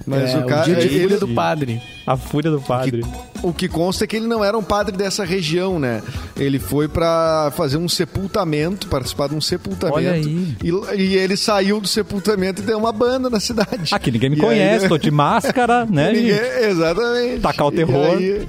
Mas 0.05 0.33
É, 0.33 0.37
o 0.37 0.45
cara. 0.45 0.63
dia 0.63 0.75
de 0.75 0.87
ele- 0.87 1.01
fúria 1.01 1.17
do 1.19 1.27
padre. 1.27 1.81
A 2.05 2.15
fúria 2.15 2.49
do 2.49 2.61
padre. 2.61 3.03
O 3.43 3.53
que 3.53 3.67
consta 3.67 4.03
é 4.03 4.07
que 4.07 4.15
ele 4.15 4.27
não 4.27 4.43
era 4.43 4.57
um 4.57 4.63
padre 4.63 4.95
dessa 4.97 5.23
região, 5.23 5.79
né? 5.79 6.01
Ele 6.35 6.59
foi 6.59 6.87
pra 6.87 7.51
fazer 7.55 7.77
um 7.77 7.87
sepultamento, 7.87 8.87
participar 8.87 9.29
de 9.29 9.35
um 9.35 9.41
sepultamento. 9.41 9.97
Olha 9.97 10.11
aí. 10.13 10.55
E, 10.63 10.71
e 11.01 11.15
ele 11.15 11.37
saiu 11.37 11.79
do 11.79 11.87
sepultamento 11.87 12.61
e 12.61 12.65
deu 12.65 12.77
uma 12.77 12.91
banda 12.91 13.29
na 13.29 13.39
cidade. 13.39 13.93
Aqui 13.93 14.11
ninguém 14.11 14.29
me 14.29 14.37
E 14.37 14.39
conhece, 14.39 14.85
aí- 14.85 14.89
tô 14.89 14.97
de 14.97 15.11
máscara, 15.11 15.85
né? 15.85 16.11
Ninguém- 16.11 16.69
exatamente. 16.69 17.41
Tacar 17.41 17.67
o 17.67 17.71
terror. 17.71 18.17
aí- 18.17 18.45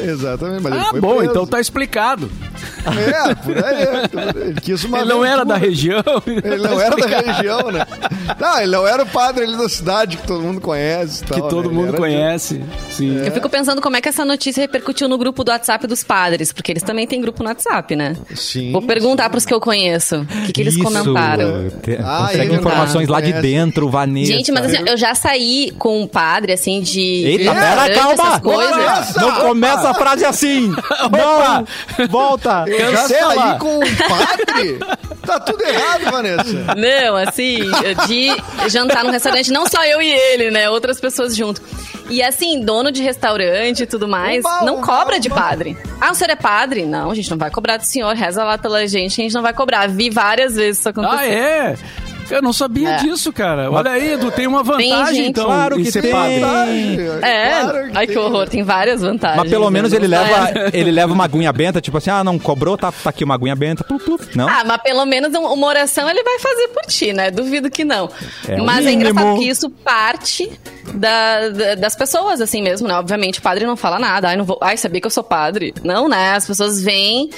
exatamente, 0.00 0.62
mas 0.62 0.72
ele 0.74 0.82
Ah, 0.82 0.90
foi 0.90 1.00
bom, 1.00 1.16
preso. 1.16 1.30
então 1.30 1.46
tá 1.46 1.60
explicado. 1.60 2.30
É, 2.86 3.34
por 3.34 3.64
aí. 3.64 4.44
Ele 4.48 4.60
quis 4.60 4.84
uma 4.84 4.98
Ele 5.00 5.08
não 5.08 5.24
era 5.24 5.44
da 5.44 5.56
região. 5.56 6.02
Ele 6.26 6.40
tá 6.42 6.56
não 6.68 6.80
era 6.80 6.96
da 6.96 7.06
região, 7.32 7.70
né? 7.70 7.86
Não, 8.38 8.58
ele 8.60 8.72
não 8.72 8.86
era 8.86 9.02
o 9.02 9.06
padre 9.06 9.44
ali 9.44 9.56
da 9.56 9.68
cidade 9.68 10.16
que 10.16 10.26
todo 10.26 10.42
mundo 10.42 10.60
conhece. 10.60 11.22
e 11.22 11.26
Que 11.26 11.40
tal, 11.40 11.48
todo 11.48 11.62
né? 11.62 11.66
Ele 11.68 11.74
mundo 11.74 11.88
era 11.88 11.92
de- 11.92 11.98
conhece. 11.98 12.64
Sim. 12.90 13.18
Eu 13.24 13.32
fico 13.32 13.48
pensando 13.48 13.80
como 13.80 13.96
é 13.96 14.00
que 14.00 14.08
essa 14.08 14.24
notícia 14.24 14.60
repercutiu 14.60 15.08
no 15.08 15.16
grupo 15.18 15.42
do 15.44 15.50
WhatsApp 15.50 15.86
dos 15.86 16.02
padres, 16.02 16.52
porque 16.52 16.72
eles 16.72 16.82
também 16.82 17.06
têm 17.06 17.20
grupo 17.20 17.42
no 17.42 17.48
WhatsApp, 17.48 17.94
né? 17.96 18.16
Sim. 18.34 18.72
Vou 18.72 18.82
perguntar 18.82 19.30
pros 19.30 19.44
que 19.44 19.54
eu 19.54 19.60
conheço, 19.60 20.20
o 20.22 20.26
que, 20.46 20.52
que 20.52 20.60
eles 20.60 20.74
Isso, 20.74 20.84
comentaram. 20.84 21.70
te- 21.82 21.98
Ah, 22.02 22.26
consegue 22.28 22.46
ele 22.50 22.56
informações 22.56 23.08
lá 23.08 23.20
de 23.20 23.32
conhece. 23.32 23.42
dentro, 23.48 23.88
Vanessa. 23.90 24.32
Gente, 24.32 24.52
mas 24.52 24.66
assim, 24.66 24.84
eu 24.86 24.96
já 24.96 25.14
saí 25.14 25.72
com 25.78 26.02
um 26.02 26.06
padre, 26.06 26.52
assim, 26.52 26.80
de... 26.80 27.00
Eita, 27.00 27.44
de 27.54 27.60
pera, 27.60 27.94
calma! 27.94 28.12
essas 28.12 28.40
coisas. 28.40 28.70
Começa! 28.74 29.20
Não 29.20 29.32
começa 29.40 29.90
a 29.90 29.94
frase 29.94 30.24
assim! 30.24 30.68
Não! 31.10 32.06
Volta! 32.08 32.64
Eu 32.74 32.92
já 32.92 33.02
Cancela! 33.02 33.34
saí 33.34 33.58
com 33.58 33.76
um 33.78 33.96
padre? 34.08 34.78
Tá 35.24 35.40
tudo 35.40 35.62
errado, 35.62 36.10
Vanessa. 36.10 36.74
Não, 36.76 37.16
assim, 37.16 37.60
de 38.06 38.68
jantar 38.70 39.04
num 39.04 39.10
restaurante, 39.10 39.50
não 39.50 39.66
só 39.66 39.82
eu 39.84 40.02
e 40.02 40.10
ele, 40.10 40.50
né? 40.50 40.68
Outras 40.68 41.00
pessoas 41.00 41.34
junto. 41.34 41.62
E 42.10 42.22
assim, 42.22 42.60
dono 42.60 42.92
de 42.92 43.02
restaurante 43.02 43.84
e 43.84 43.86
tudo 43.86 44.06
mais, 44.06 44.44
Uba, 44.44 44.66
não 44.66 44.74
uba, 44.76 44.86
cobra 44.86 45.18
de 45.18 45.30
padre. 45.30 45.76
Ah, 46.00 46.10
o 46.10 46.14
senhor 46.14 46.30
é 46.30 46.36
padre? 46.36 46.84
Não, 46.84 47.10
a 47.10 47.14
gente 47.14 47.30
não 47.30 47.38
vai 47.38 47.50
cobrar 47.50 47.78
do 47.78 47.84
senhor. 47.84 48.14
Reza 48.14 48.44
lá 48.44 48.58
pela 48.58 48.86
gente, 48.86 49.18
a 49.20 49.24
gente 49.24 49.34
não 49.34 49.40
vai 49.42 49.54
cobrar. 49.54 49.88
Vi 49.88 50.10
várias 50.10 50.54
vezes 50.54 50.80
isso 50.80 50.88
acontecer. 50.90 51.16
Ah, 51.16 51.26
é? 51.26 51.76
Eu 52.30 52.40
não 52.42 52.52
sabia 52.52 52.90
É. 52.90 52.96
disso, 52.98 53.32
cara. 53.32 53.70
Olha 53.70 53.90
aí, 53.92 54.12
Edu, 54.12 54.30
tem 54.30 54.46
uma 54.46 54.62
vantagem, 54.62 55.14
gente. 55.16 55.28
então, 55.30 55.44
Claro 55.44 55.76
que 55.76 55.90
ser 55.92 56.02
tem. 56.02 56.10
padre. 56.10 56.40
É, 57.22 57.60
Claro 57.60 57.90
ai 57.94 58.06
que 58.06 58.12
tem. 58.14 58.22
horror, 58.22 58.48
tem 58.48 58.62
várias 58.62 59.00
vantagens. 59.02 59.38
Mas 59.42 59.50
pelo 59.50 59.64
né? 59.66 59.70
menos 59.70 59.92
ele 59.92 60.08
Não 60.08 60.18
leva, 60.22 60.48
é. 60.50 60.70
ele 60.74 60.90
leva 60.90 61.12
uma 61.12 61.24
aguinha 61.24 61.52
benta, 61.52 61.80
tipo 61.80 61.96
assim, 61.98 62.10
ah, 62.10 62.24
não 62.24 62.38
cobrou, 62.38 62.76
tá, 62.76 62.90
tá 62.92 63.10
aqui 63.10 63.24
uma 63.24 63.34
aguinha 63.34 63.54
benta. 63.56 63.84
Não? 64.34 64.48
Ah, 64.48 64.62
mas 64.66 64.78
pelo 64.82 65.04
menos 65.04 65.32
um- 65.34 65.52
uma 65.52 65.66
oração 65.66 66.08
ele 66.08 66.22
vai 66.22 66.38
fazer 66.38 66.68
por 66.68 66.82
ti, 66.86 67.12
né? 67.12 67.30
Duvido 67.30 67.70
que 67.70 67.84
não. 67.84 68.08
É 68.48 68.56
mas 68.56 68.78
é 68.86 68.90
mínimo. 68.90 69.10
engraçado 69.10 69.38
que 69.38 69.48
isso 69.48 69.68
parte 69.70 70.50
da- 70.94 71.48
da- 71.50 71.74
das 71.76 71.94
pessoas, 71.94 72.40
assim 72.40 72.62
mesmo, 72.62 72.88
né? 72.88 72.94
Obviamente, 72.94 73.38
o 73.38 73.42
padre 73.42 73.66
não 73.66 73.76
fala 73.76 73.98
nada. 73.98 74.28
Ai, 74.28 74.36
não 74.36 74.44
vou, 74.44 74.58
ai 74.60 74.76
sabia 74.76 75.00
que 75.00 75.06
eu 75.06 75.10
sou 75.10 75.22
padre. 75.24 75.74
Não, 75.82 76.08
né? 76.08 76.32
As 76.34 76.46
pessoas 76.46 76.82
vêm 76.82 77.30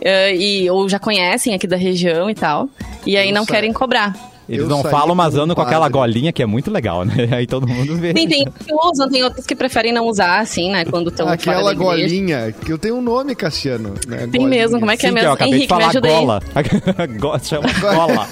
eh, 0.00 0.34
e, 0.34 0.70
ou 0.70 0.88
já 0.88 0.98
conhecem 0.98 1.54
aqui 1.54 1.66
da 1.66 1.76
região 1.76 2.30
e 2.30 2.34
tal. 2.34 2.68
E 3.06 3.16
aí 3.16 3.32
não 3.32 3.44
saí. 3.44 3.54
querem 3.54 3.72
cobrar. 3.72 4.14
Eles 4.50 4.62
Eu 4.64 4.68
não 4.68 4.82
falam, 4.82 5.14
mas 5.14 5.34
com 5.34 5.40
andam 5.42 5.54
com 5.54 5.62
aquela 5.62 5.88
golinha 5.88 6.32
que 6.32 6.42
é 6.42 6.46
muito 6.46 6.70
legal, 6.72 7.04
né? 7.04 7.14
Aí 7.30 7.46
todo 7.46 7.68
mundo 7.68 7.96
vê. 7.96 8.08
Sim, 8.08 8.26
tem 8.28 8.44
que 8.44 8.74
usam, 8.74 9.08
tem 9.08 9.22
outros 9.22 9.46
que 9.46 9.54
preferem 9.54 9.92
não 9.92 10.06
usar, 10.08 10.40
assim, 10.40 10.72
né? 10.72 10.84
Quando 10.84 11.08
estão 11.08 11.26
fora 11.26 11.34
Aquela 11.34 11.72
golinha, 11.72 12.52
que 12.52 12.72
eu 12.72 12.76
tenho 12.78 12.96
um 12.96 13.00
nome, 13.02 13.34
Cassiano. 13.36 13.94
Né? 14.08 14.26
Tem 14.26 14.40
Golinha. 14.40 14.48
mesmo, 14.48 14.80
como 14.80 14.90
é 14.90 14.96
que 14.96 15.06
é 15.06 15.08
Sim, 15.10 15.14
que 15.14 15.18
eu 15.20 15.22
mesmo? 15.22 15.34
acabei 15.34 15.54
Henrique, 15.54 15.68
de 15.68 15.74
me 15.74 15.80
falar 15.80 15.92
aí. 16.08 16.14
gola. 16.20 16.42
Go- 17.20 17.38
Chama 17.38 17.68
gola. 17.80 18.28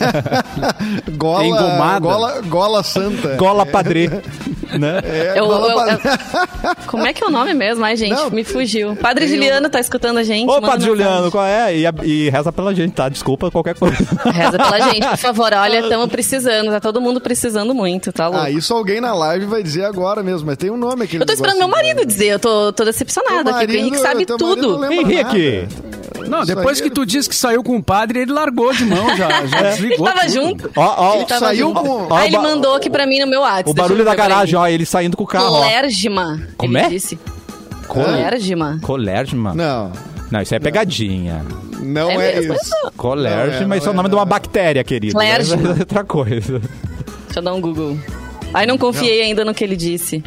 Gola, 1.16 1.44
Engomada. 1.46 2.00
gola, 2.00 2.40
gola 2.42 2.82
santa. 2.82 3.36
Gola 3.36 3.64
padre. 3.64 4.10
Né? 4.78 5.00
É, 5.04 5.34
Eu- 5.38 5.50
eu- 5.50 5.74
padre. 5.74 5.98
Como 6.86 7.06
é 7.06 7.12
que 7.12 7.22
é 7.22 7.26
o 7.26 7.30
nome 7.30 7.54
mesmo? 7.54 7.84
Ai, 7.84 7.96
gente, 7.96 8.12
Não, 8.14 8.30
me 8.30 8.44
fugiu. 8.44 8.96
Padre 8.96 9.24
um- 9.24 9.28
Juliano 9.28 9.68
tá 9.70 9.80
escutando 9.80 10.18
a 10.18 10.22
gente. 10.22 10.48
Ô, 10.50 10.60
Padre. 10.60 10.84
Juliano, 10.86 11.30
qual 11.30 11.44
é? 11.44 11.74
E, 11.76 11.84
e 12.04 12.30
reza 12.30 12.52
pela 12.52 12.74
gente, 12.74 12.92
tá? 12.92 13.08
Desculpa 13.08 13.50
qualquer 13.50 13.74
coisa. 13.74 13.96
Reza 14.32 14.58
pela 14.58 14.80
gente, 14.92 15.06
por 15.08 15.16
favor. 15.16 15.52
Olha, 15.54 15.80
estamos 15.80 16.08
precisando. 16.08 16.70
Tá 16.70 16.80
todo 16.80 17.00
mundo 17.00 17.20
precisando 17.20 17.74
muito, 17.74 18.12
tá 18.12 18.28
louco? 18.28 18.44
Ah, 18.44 18.50
isso 18.50 18.72
alguém 18.74 19.00
na 19.00 19.14
live 19.14 19.46
vai 19.46 19.62
dizer 19.62 19.84
agora 19.84 20.22
mesmo, 20.22 20.46
mas 20.46 20.56
tem 20.56 20.70
um 20.70 20.76
nome 20.76 21.04
aquele 21.04 21.22
eu 21.22 21.26
tô 21.26 21.32
esperando 21.32 21.58
meu 21.58 21.68
marido 21.68 22.04
dizer. 22.04 22.26
Eu 22.28 22.38
tô, 22.38 22.72
tô 22.72 22.84
decepcionada 22.84 23.44
Teu 23.44 23.54
aqui, 23.54 23.66
o 23.66 23.70
Henrique 23.70 23.90
marido- 23.90 24.02
sabe 24.02 24.14
marido 24.14 24.36
tudo. 24.38 24.84
Henrique. 24.92 25.68
Não, 26.28 26.44
depois 26.44 26.80
que 26.80 26.90
tu 26.90 27.04
disse 27.06 27.28
que 27.28 27.34
saiu 27.36 27.62
com 27.62 27.76
o 27.76 27.82
padre, 27.82 28.20
ele 28.20 28.32
largou 28.32 28.72
de 28.72 28.84
mão, 28.84 29.16
já, 29.16 29.46
já 29.46 29.60
Ele 29.60 29.68
desligou. 29.76 30.06
tava 30.06 30.20
tudo. 30.20 30.32
junto. 30.32 30.70
Ó, 30.76 30.94
ó, 30.98 31.14
Ele 31.16 31.24
tava 31.24 31.40
saiu 31.46 31.68
junto. 31.68 31.80
com- 31.80 32.06
ó, 32.10 32.16
Aí 32.16 32.28
ele 32.28 32.36
o 32.36 32.42
ba- 32.42 32.48
mandou 32.48 32.74
aqui 32.74 32.90
pra 32.90 33.06
mim 33.06 33.18
no 33.20 33.26
meu 33.26 33.40
WhatsApp. 33.40 33.70
O 33.70 33.74
barulho 33.74 34.04
da 34.04 34.14
garagem, 34.14 34.54
ó, 34.56 34.66
ele 34.66 34.84
saindo 34.86 35.16
com 35.16 35.24
o 35.24 35.26
carro. 35.26 35.48
Colérgima. 35.48 36.40
Como 36.56 36.76
ele 36.76 36.86
é? 36.86 36.88
disse. 36.88 37.18
Col- 37.86 38.04
Colérgima. 38.04 38.78
Colérgima? 38.82 39.54
Não, 39.54 39.92
Não, 40.30 40.42
isso 40.42 40.54
é 40.54 40.58
pegadinha. 40.58 41.44
não 41.80 42.10
É 42.10 42.32
é, 42.34 42.40
isso. 42.40 42.74
Colérgima, 42.96 43.66
Não 43.68 43.74
é, 43.74 43.78
isso 43.78 43.88
é 43.88 43.90
o 43.90 43.94
nome 43.94 44.08
é, 44.08 44.10
de 44.10 44.14
uma 44.16 44.24
bactéria, 44.26 44.84
querido. 44.84 45.14
Clérgima. 45.14 45.62
É 45.76 45.80
outra 45.80 46.04
coisa. 46.04 46.58
Deixa 46.60 47.38
eu 47.38 47.42
dar 47.42 47.54
um 47.54 47.60
Google. 47.60 47.98
Aí 48.52 48.66
não 48.66 48.76
confiei 48.78 49.22
ainda 49.22 49.44
no 49.44 49.54
que 49.54 49.62
ele 49.64 49.76
disse. 49.76 50.22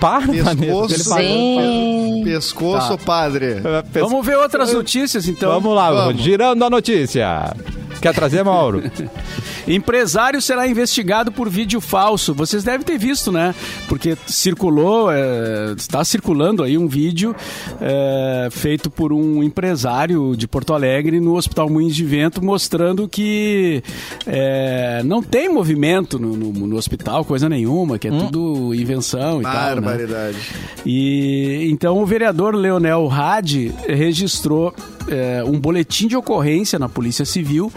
Para, 0.00 0.26
Pescoço, 0.28 1.08
fala- 1.10 1.20
Sim. 1.22 2.22
pescoço 2.24 2.96
Tá. 2.96 3.04
padre. 3.04 3.56
Vamos 4.00 4.24
ver 4.26 4.36
outras 4.38 4.72
notícias, 4.72 5.28
então. 5.28 5.50
Vamos 5.52 5.74
lá, 5.74 5.90
Vamos. 5.90 6.22
girando 6.22 6.64
a 6.64 6.70
notícia. 6.70 7.54
Quer 8.00 8.14
trazer, 8.14 8.42
Mauro? 8.44 8.82
Empresário 9.68 10.40
será 10.40 10.66
investigado 10.66 11.30
por 11.30 11.48
vídeo 11.48 11.80
falso. 11.80 12.32
Vocês 12.34 12.64
devem 12.64 12.84
ter 12.84 12.98
visto, 12.98 13.30
né? 13.30 13.54
Porque 13.88 14.16
circulou, 14.26 15.10
é, 15.12 15.74
está 15.76 16.02
circulando 16.04 16.62
aí 16.62 16.78
um 16.78 16.88
vídeo 16.88 17.36
é, 17.80 18.48
feito 18.50 18.90
por 18.90 19.12
um 19.12 19.42
empresário 19.42 20.34
de 20.36 20.48
Porto 20.48 20.72
Alegre 20.72 21.20
no 21.20 21.36
Hospital 21.36 21.68
Moinhos 21.68 21.94
de 21.94 22.04
Vento, 22.04 22.42
mostrando 22.44 23.06
que 23.08 23.82
é, 24.26 25.02
não 25.04 25.22
tem 25.22 25.48
movimento 25.52 26.18
no, 26.18 26.34
no- 26.36 26.66
no 26.66 26.76
hospital, 26.76 27.24
coisa 27.24 27.48
nenhuma, 27.48 27.98
que 27.98 28.08
é 28.08 28.10
tudo 28.10 28.74
invenção 28.74 29.40
e 29.40 29.42
tal. 29.44 29.52
Né? 29.52 29.74
Barbaridade. 29.82 30.38
E 30.84 31.68
então 31.70 31.98
o 31.98 32.06
vereador 32.06 32.54
Leonel 32.54 33.08
Hadi 33.10 33.72
registrou 33.86 34.74
eh, 35.08 35.42
um 35.46 35.58
boletim 35.58 36.06
de 36.08 36.16
ocorrência 36.16 36.78
na 36.78 36.88
Polícia 36.88 37.24
Civil 37.24 37.72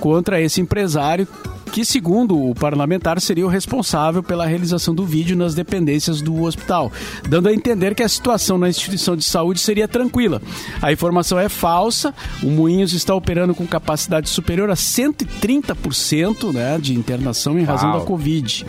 contra 0.00 0.40
esse 0.40 0.60
empresário 0.60 1.26
que, 1.74 1.84
segundo 1.84 2.50
o 2.50 2.54
parlamentar, 2.54 3.20
seria 3.20 3.44
o 3.44 3.48
responsável 3.48 4.22
pela 4.22 4.46
realização 4.46 4.94
do 4.94 5.04
vídeo 5.04 5.36
nas 5.36 5.56
dependências 5.56 6.22
do 6.22 6.44
hospital, 6.44 6.92
dando 7.28 7.48
a 7.48 7.52
entender 7.52 7.96
que 7.96 8.02
a 8.04 8.08
situação 8.08 8.56
na 8.56 8.68
instituição 8.68 9.16
de 9.16 9.24
saúde 9.24 9.58
seria 9.58 9.88
tranquila. 9.88 10.40
A 10.80 10.92
informação 10.92 11.36
é 11.36 11.48
falsa, 11.48 12.14
o 12.44 12.46
Moinhos 12.46 12.92
está 12.92 13.12
operando 13.12 13.56
com 13.56 13.66
capacidade 13.66 14.28
superior 14.28 14.70
a 14.70 14.74
130% 14.74 16.52
né, 16.52 16.78
de 16.78 16.94
internação 16.94 17.58
em 17.58 17.64
razão 17.64 17.90
Uau. 17.90 17.98
da 17.98 18.06
Covid. 18.06 18.64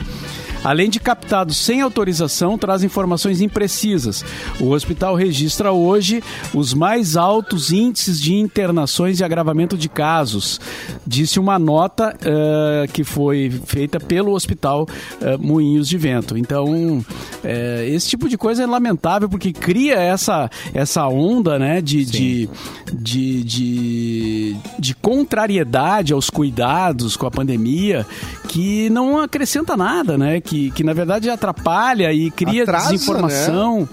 Além 0.65 0.89
de 0.89 0.99
captados 0.99 1.57
sem 1.57 1.81
autorização, 1.81 2.57
traz 2.57 2.83
informações 2.83 3.39
imprecisas. 3.39 4.25
O 4.59 4.71
hospital 4.71 5.13
registra 5.13 5.71
hoje 5.71 6.23
os 6.55 6.73
mais 6.73 7.15
altos 7.15 7.71
índices 7.71 8.19
de 8.19 8.33
internações 8.33 9.19
e 9.19 9.23
agravamento 9.23 9.77
de 9.77 9.87
casos, 9.87 10.59
disse 11.05 11.39
uma 11.39 11.59
nota 11.59 12.17
eh, 12.19 12.87
que 12.91 13.03
foi 13.03 13.51
feita 13.65 13.99
pelo 13.99 14.31
Hospital 14.31 14.87
eh, 15.21 15.37
Moinhos 15.37 15.87
de 15.87 15.99
Vento. 15.99 16.35
Então, 16.35 17.05
eh, 17.43 17.87
esse 17.91 18.09
tipo 18.09 18.27
de 18.27 18.35
coisa 18.35 18.63
é 18.63 18.65
lamentável 18.65 19.29
porque 19.29 19.53
cria 19.53 19.93
essa, 19.93 20.49
essa 20.73 21.07
onda 21.07 21.59
né, 21.59 21.79
de, 21.79 22.03
de, 22.05 22.49
de, 22.91 23.43
de, 23.43 24.55
de 24.79 24.95
contrariedade 24.95 26.11
aos 26.11 26.31
cuidados 26.31 27.15
com 27.15 27.27
a 27.27 27.31
pandemia 27.31 28.03
que 28.47 28.89
não 28.89 29.19
acrescenta 29.19 29.77
nada, 29.77 30.17
né? 30.17 30.41
Que, 30.41 30.54
que 30.75 30.83
na 30.83 30.93
verdade 30.93 31.29
atrapalha 31.29 32.11
e 32.13 32.31
cria 32.31 32.63
Atrasa, 32.63 32.91
desinformação. 32.91 33.87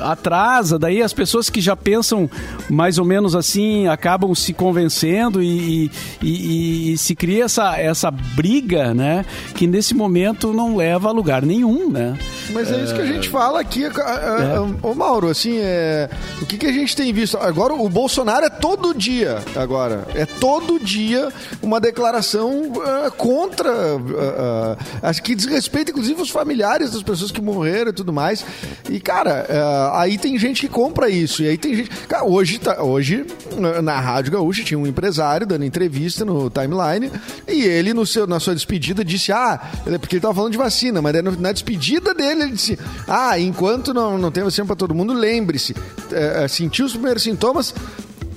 Atrasa, 0.00 0.78
daí 0.78 1.02
as 1.02 1.12
pessoas 1.12 1.50
que 1.50 1.60
já 1.60 1.74
pensam 1.76 2.28
mais 2.68 2.98
ou 2.98 3.04
menos 3.04 3.34
assim 3.34 3.88
acabam 3.88 4.34
se 4.34 4.52
convencendo 4.52 5.42
e, 5.42 5.86
e- 5.86 5.90
e- 6.22 6.92
e 6.92 6.98
se 6.98 7.14
cria 7.14 7.44
essa, 7.44 7.76
essa 7.78 8.10
briga, 8.10 8.94
né? 8.94 9.24
Que 9.54 9.66
nesse 9.66 9.94
momento 9.94 10.52
não 10.52 10.76
leva 10.76 11.08
a 11.08 11.12
lugar 11.12 11.42
nenhum, 11.42 11.90
né? 11.90 12.16
Mas 12.52 12.70
é 12.70 12.82
isso 12.82 12.94
que 12.94 13.00
a 13.00 13.06
gente 13.06 13.28
fala 13.28 13.60
aqui. 13.60 13.84
ah, 13.86 13.92
ah, 14.02 14.86
Ô, 14.86 14.94
Mauro, 14.94 15.28
assim, 15.28 15.56
é... 15.58 16.08
o 16.42 16.46
que, 16.46 16.58
que 16.58 16.66
a 16.66 16.72
gente 16.72 16.94
tem 16.96 17.12
visto? 17.12 17.36
Agora, 17.38 17.74
o 17.74 17.88
Bolsonaro 17.88 18.44
é 18.46 18.50
todo 18.50 18.94
dia, 18.94 19.38
agora. 19.56 20.06
É 20.14 20.26
todo 20.26 20.78
dia 20.78 21.28
uma 21.62 21.80
declaração 21.80 22.72
ah, 22.84 23.10
contra. 23.10 23.70
ah, 23.70 24.76
ah, 25.02 25.08
acho 25.08 25.22
que 25.22 25.34
desrespeita, 25.34 25.90
inclusive, 25.90 26.20
os 26.20 26.30
familiares 26.30 26.92
das 26.92 27.02
pessoas 27.02 27.30
que 27.30 27.40
morreram 27.40 27.90
e 27.90 27.94
tudo 27.94 28.12
mais. 28.12 28.44
E, 28.88 28.98
cara, 29.00 29.46
ah, 29.48 29.79
aí 29.94 30.18
tem 30.18 30.38
gente 30.38 30.62
que 30.62 30.68
compra 30.68 31.08
isso. 31.08 31.42
E 31.42 31.48
aí 31.48 31.58
tem 31.58 31.74
gente. 31.74 31.90
Cara, 32.06 32.24
hoje, 32.24 32.58
tá, 32.58 32.82
hoje 32.82 33.24
na- 33.80 34.00
Rádio 34.00 34.32
Gaúcha, 34.32 34.62
tinha 34.64 34.78
um 34.78 34.86
empresário 34.86 35.46
dando 35.46 35.64
entrevista 35.64 36.24
no 36.24 36.48
timeline. 36.50 37.10
E 37.46 37.62
ele, 37.62 37.92
no 37.94 38.04
seu, 38.06 38.26
na 38.26 38.40
sua 38.40 38.54
despedida, 38.54 39.04
disse: 39.04 39.32
Ah, 39.32 39.60
porque 40.00 40.16
ele 40.16 40.20
tava 40.22 40.34
falando 40.34 40.52
de 40.52 40.58
vacina, 40.58 41.00
mas 41.02 41.14
na 41.38 41.52
despedida 41.52 42.12
dele, 42.14 42.42
ele 42.44 42.52
disse: 42.52 42.78
Ah, 43.06 43.38
enquanto 43.38 43.92
não, 43.94 44.16
não 44.18 44.30
tem 44.30 44.42
vacina 44.42 44.66
pra 44.66 44.76
todo 44.76 44.94
mundo, 44.94 45.12
lembre-se, 45.12 45.74
é, 46.12 46.44
é, 46.44 46.48
sentiu 46.48 46.86
os 46.86 46.92
primeiros 46.92 47.22
sintomas. 47.22 47.74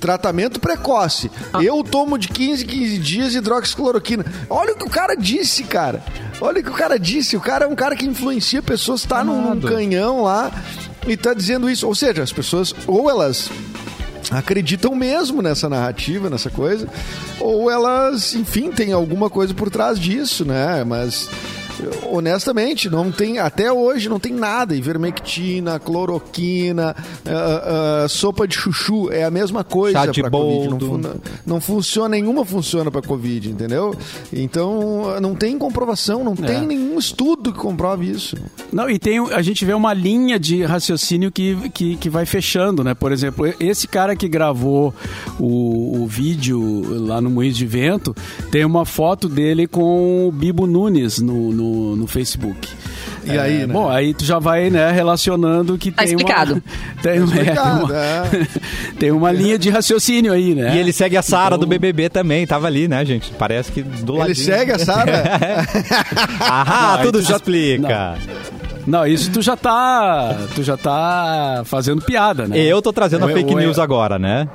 Tratamento 0.00 0.60
precoce. 0.60 1.30
Eu 1.62 1.82
tomo 1.82 2.18
de 2.18 2.28
15 2.28 2.64
em 2.64 2.66
15 2.66 2.98
dias 2.98 3.34
hidroxicloroquina. 3.34 4.22
Olha 4.50 4.74
o 4.74 4.76
que 4.76 4.84
o 4.84 4.90
cara 4.90 5.14
disse, 5.14 5.64
cara. 5.64 6.04
Olha 6.42 6.60
o 6.60 6.62
que 6.62 6.68
o 6.68 6.74
cara 6.74 6.98
disse. 6.98 7.38
O 7.38 7.40
cara 7.40 7.64
é 7.64 7.68
um 7.68 7.74
cara 7.74 7.96
que 7.96 8.04
influencia 8.04 8.60
pessoas, 8.60 9.02
tá 9.04 9.24
num, 9.24 9.54
num 9.54 9.60
canhão 9.62 10.22
lá 10.22 10.52
e 11.06 11.16
tá 11.16 11.34
dizendo 11.34 11.68
isso. 11.68 11.86
Ou 11.86 11.94
seja, 11.94 12.22
as 12.22 12.32
pessoas, 12.32 12.74
ou 12.86 13.10
elas 13.10 13.50
acreditam 14.30 14.94
mesmo 14.94 15.42
nessa 15.42 15.68
narrativa, 15.68 16.30
nessa 16.30 16.50
coisa, 16.50 16.88
ou 17.38 17.70
elas, 17.70 18.34
enfim, 18.34 18.70
tem 18.70 18.92
alguma 18.92 19.28
coisa 19.28 19.52
por 19.54 19.70
trás 19.70 19.98
disso, 19.98 20.44
né? 20.44 20.82
Mas 20.84 21.28
honestamente, 22.10 22.88
não 22.88 23.10
tem, 23.10 23.38
até 23.38 23.72
hoje 23.72 24.08
não 24.08 24.18
tem 24.18 24.32
nada. 24.32 24.74
Ivermectina, 24.74 25.78
cloroquina, 25.78 26.94
uh, 27.26 28.04
uh, 28.04 28.08
sopa 28.08 28.46
de 28.46 28.54
chuchu, 28.54 29.10
é 29.10 29.24
a 29.24 29.30
mesma 29.30 29.64
coisa 29.64 29.98
Chá 29.98 30.06
de 30.06 30.20
pra 30.20 30.30
Covid. 30.30 30.84
Não, 30.84 31.14
não 31.46 31.60
funciona, 31.60 32.10
nenhuma 32.10 32.44
funciona 32.44 32.90
pra 32.90 33.02
Covid, 33.02 33.50
entendeu? 33.50 33.94
Então, 34.32 35.20
não 35.20 35.34
tem 35.34 35.58
comprovação, 35.58 36.24
não 36.24 36.34
tem 36.34 36.66
nenhum 36.66 36.98
estudo 36.98 37.52
que 37.52 37.58
comprove 37.58 38.10
isso. 38.10 38.36
Não, 38.72 38.88
e 38.88 38.98
tem, 38.98 39.18
a 39.32 39.42
gente 39.42 39.64
vê 39.64 39.74
uma 39.74 39.92
linha 39.92 40.38
de 40.38 40.62
raciocínio 40.62 41.30
que, 41.30 41.70
que, 41.70 41.96
que 41.96 42.10
vai 42.10 42.26
fechando, 42.26 42.82
né? 42.82 42.94
Por 42.94 43.12
exemplo, 43.12 43.46
esse 43.60 43.86
cara 43.86 44.16
que 44.16 44.28
gravou 44.28 44.94
o, 45.38 46.02
o 46.02 46.06
vídeo 46.06 47.04
lá 47.06 47.20
no 47.20 47.30
Moinhos 47.30 47.56
de 47.56 47.66
Vento, 47.66 48.14
tem 48.50 48.64
uma 48.64 48.84
foto 48.84 49.28
dele 49.28 49.66
com 49.66 50.28
o 50.28 50.32
Bibo 50.32 50.66
Nunes 50.66 51.18
no, 51.18 51.52
no, 51.52 51.73
no 51.74 52.06
Facebook. 52.06 52.68
E 53.26 53.38
aí, 53.38 53.62
É, 53.62 53.66
né? 53.66 53.72
Bom, 53.72 53.88
aí 53.88 54.12
tu 54.12 54.22
já 54.24 54.38
vai, 54.38 54.68
né, 54.68 54.90
relacionando 54.92 55.78
que 55.78 55.90
Tá 55.90 56.02
tem 56.02 56.12
explicado. 56.14 56.52
uma... 56.60 56.62
Tem, 57.02 57.12
é, 57.12 57.14
tem 57.14 57.24
explicado, 57.24 57.84
uma, 57.86 57.96
é. 57.96 58.22
tem 58.98 59.10
uma 59.10 59.32
linha 59.32 59.58
de 59.58 59.70
raciocínio 59.70 60.32
aí, 60.32 60.54
né? 60.54 60.76
E 60.76 60.78
ele 60.78 60.92
segue 60.92 61.16
a 61.16 61.22
Sara 61.22 61.54
Então- 61.56 61.58
do 61.60 61.66
BBB 61.66 62.08
também, 62.10 62.46
tava 62.46 62.66
ali, 62.66 62.86
né, 62.86 63.04
gente? 63.04 63.30
Parece 63.38 63.72
que 63.72 63.82
do 63.82 64.14
lado. 64.14 64.28
Ele 64.28 64.34
segue 64.34 64.72
a 64.72 64.78
Sara? 64.78 65.22
Ah, 66.40 66.94
Não, 66.98 67.04
tudo 67.06 67.22
já 67.22 67.36
explica. 67.36 68.14
Não, 68.86 69.06
isso 69.06 69.30
tu 69.30 69.40
já 69.40 69.56
tá. 69.56 70.36
Tu 70.54 70.62
já 70.62 70.76
tá 70.76 71.62
fazendo 71.64 72.02
piada, 72.02 72.46
né? 72.46 72.58
Eu 72.58 72.82
tô 72.82 72.92
trazendo 72.92 73.22
a 73.22 73.26
Ou 73.26 73.30
é- 73.30 73.34
fake 73.34 73.52
ou 73.54 73.58
é- 73.60 73.62
news 73.64 73.78
agora, 73.78 74.18
né? 74.18 74.46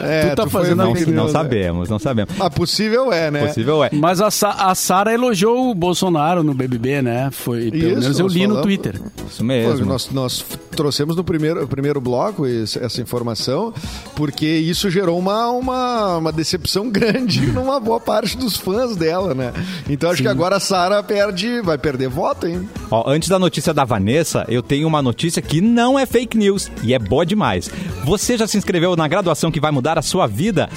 É, 0.00 0.30
Tu 0.30 0.36
tá 0.36 0.42
foi 0.46 0.62
fazendo 0.62 0.78
Não, 0.78 0.94
não 0.94 1.28
sabemos, 1.28 1.88
não 1.88 1.98
sabemos. 1.98 2.34
Ah, 2.40 2.50
possível 2.50 3.12
é, 3.12 3.30
né? 3.30 3.46
Possível 3.46 3.84
é. 3.84 3.90
Mas 3.92 4.20
a, 4.20 4.30
Sa 4.30 4.50
a 4.50 4.74
Sara 4.74 5.12
elogiou 5.12 5.70
o 5.70 5.74
Bolsonaro 5.74 6.42
no 6.42 6.54
BBB, 6.54 7.02
né? 7.02 7.30
Foi, 7.30 7.70
pelo 7.70 7.92
Isso, 7.92 8.00
menos 8.00 8.18
eu 8.18 8.26
li 8.26 8.46
no 8.46 8.54
falamos. 8.54 8.62
Twitter. 8.62 9.00
Isso 9.28 9.38
Pô, 9.38 9.44
mesmo. 9.44 9.86
Nós, 9.86 10.10
nós 10.10 10.44
trouxemos 10.74 11.16
no 11.16 11.24
primeiro, 11.24 11.66
primeiro 11.66 12.00
bloco 12.00 12.46
essa 12.46 13.00
informação, 13.00 13.72
porque 14.14 14.46
isso 14.46 14.90
gerou 14.90 15.18
uma, 15.18 15.50
uma, 15.50 16.16
uma 16.16 16.32
decepção 16.32 16.88
grande 16.90 17.46
numa 17.46 17.78
boa 17.78 18.00
parte 18.00 18.36
dos 18.36 18.56
fãs 18.56 18.96
dela, 18.96 19.34
né? 19.34 19.52
Então 19.88 20.10
acho 20.10 20.22
que 20.22 20.28
agora 20.28 20.56
a 20.56 20.60
Sara 20.60 21.02
perde, 21.02 21.60
vai 21.60 21.76
perder 21.78 22.08
voto, 22.08 22.46
hein? 22.46 22.68
Ó, 22.90 23.08
antes 23.08 23.28
da 23.28 23.38
notícia 23.38 23.74
da 23.74 23.84
Vanessa, 23.84 24.44
eu 24.48 24.62
tenho 24.62 24.86
uma 24.86 25.02
notícia 25.02 25.42
que 25.42 25.60
não 25.60 25.98
é 25.98 26.06
fake 26.06 26.36
news 26.36 26.70
e 26.82 26.94
é 26.94 26.98
boa 26.98 27.24
demais. 27.26 27.70
Você 28.04 28.36
já 28.36 28.46
se 28.46 28.56
inscreveu 28.56 28.96
na 28.96 29.06
graduação 29.06 29.50
que 29.50 29.60
vai 29.60 29.70
mudar 29.70 29.89
a 29.98 30.02
sua 30.02 30.26
vida? 30.26 30.68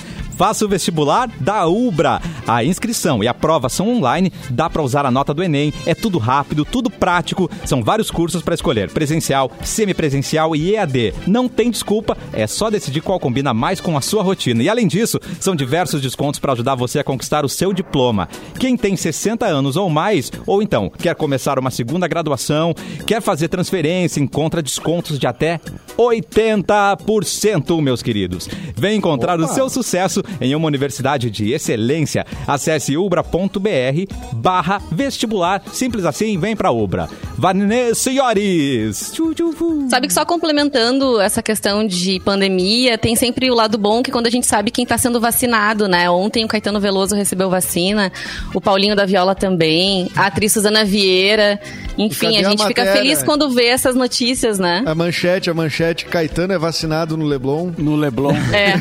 Faça 0.43 0.65
o 0.65 0.67
vestibular 0.67 1.29
da 1.39 1.65
Ubra. 1.67 2.21
A 2.45 2.65
inscrição 2.65 3.23
e 3.23 3.29
a 3.29 3.33
prova 3.33 3.69
são 3.69 3.87
online, 3.87 4.29
dá 4.49 4.69
pra 4.69 4.83
usar 4.83 5.05
a 5.05 5.11
nota 5.11 5.33
do 5.33 5.41
Enem, 5.41 5.73
é 5.85 5.95
tudo 5.95 6.17
rápido, 6.17 6.65
tudo 6.65 6.89
prático, 6.89 7.49
são 7.63 7.81
vários 7.81 8.11
cursos 8.11 8.41
pra 8.41 8.53
escolher, 8.53 8.91
presencial, 8.91 9.49
semipresencial 9.63 10.53
e 10.53 10.75
EAD. 10.75 11.13
Não 11.25 11.47
tem 11.47 11.71
desculpa, 11.71 12.17
é 12.33 12.45
só 12.45 12.69
decidir 12.69 12.99
qual 12.99 13.21
combina 13.21 13.53
mais 13.53 13.79
com 13.79 13.95
a 13.95 14.01
sua 14.01 14.21
rotina. 14.21 14.61
E 14.61 14.67
além 14.67 14.85
disso, 14.85 15.17
são 15.39 15.55
diversos 15.55 16.01
descontos 16.01 16.41
pra 16.41 16.51
ajudar 16.51 16.75
você 16.75 16.99
a 16.99 17.05
conquistar 17.05 17.45
o 17.45 17.49
seu 17.49 17.71
diploma. 17.71 18.27
Quem 18.59 18.75
tem 18.75 18.97
60 18.97 19.45
anos 19.45 19.77
ou 19.77 19.89
mais, 19.89 20.29
ou 20.45 20.61
então 20.61 20.89
quer 20.89 21.15
começar 21.15 21.57
uma 21.57 21.71
segunda 21.71 22.05
graduação, 22.05 22.75
quer 23.07 23.21
fazer 23.21 23.47
transferência, 23.47 24.19
encontra 24.19 24.61
descontos 24.61 25.17
de 25.17 25.25
até 25.25 25.61
80%, 25.97 27.81
meus 27.81 28.01
queridos. 28.01 28.49
Vem 28.75 28.97
encontrar 28.97 29.39
o 29.39 29.47
seu 29.47 29.69
sucesso 29.69 30.21
em 30.39 30.55
uma 30.55 30.67
universidade 30.67 31.29
de 31.29 31.51
excelência. 31.51 32.25
Acesse 32.47 32.97
ubra.br 32.97 34.13
barra 34.33 34.81
vestibular. 34.91 35.61
Simples 35.71 36.05
assim, 36.05 36.37
vem 36.37 36.55
pra 36.55 36.71
Ubra. 36.71 37.09
Vanessa 37.37 38.11
Iores. 38.11 39.11
Tchu, 39.13 39.33
tchu, 39.33 39.51
fu. 39.53 39.87
Sabe 39.89 40.07
que 40.07 40.13
só 40.13 40.25
complementando 40.25 41.19
essa 41.19 41.41
questão 41.41 41.85
de 41.85 42.19
pandemia, 42.19 42.97
tem 42.97 43.15
sempre 43.15 43.49
o 43.49 43.55
lado 43.55 43.77
bom 43.77 44.01
que 44.01 44.11
quando 44.11 44.27
a 44.27 44.29
gente 44.29 44.45
sabe 44.45 44.71
quem 44.71 44.85
tá 44.85 44.97
sendo 44.97 45.19
vacinado, 45.19 45.87
né? 45.87 46.09
Ontem 46.09 46.45
o 46.45 46.47
Caetano 46.47 46.79
Veloso 46.79 47.15
recebeu 47.15 47.49
vacina, 47.49 48.11
o 48.53 48.61
Paulinho 48.61 48.95
da 48.95 49.05
Viola 49.05 49.35
também, 49.35 50.09
a 50.15 50.27
atriz 50.27 50.53
Suzana 50.53 50.85
Vieira. 50.85 51.59
Enfim, 51.97 52.37
a 52.37 52.47
a 52.47 52.49
gente 52.49 52.65
fica 52.65 52.85
feliz 52.85 53.21
quando 53.23 53.49
vê 53.49 53.67
essas 53.67 53.95
notícias, 53.95 54.59
né? 54.59 54.83
A 54.85 54.95
manchete, 54.95 55.49
a 55.49 55.53
manchete, 55.53 56.05
Caetano 56.05 56.53
é 56.53 56.57
vacinado 56.57 57.15
no 57.17 57.25
Leblon. 57.25 57.71
No 57.77 57.95
Leblon. 57.95 58.35
É, 58.51 58.73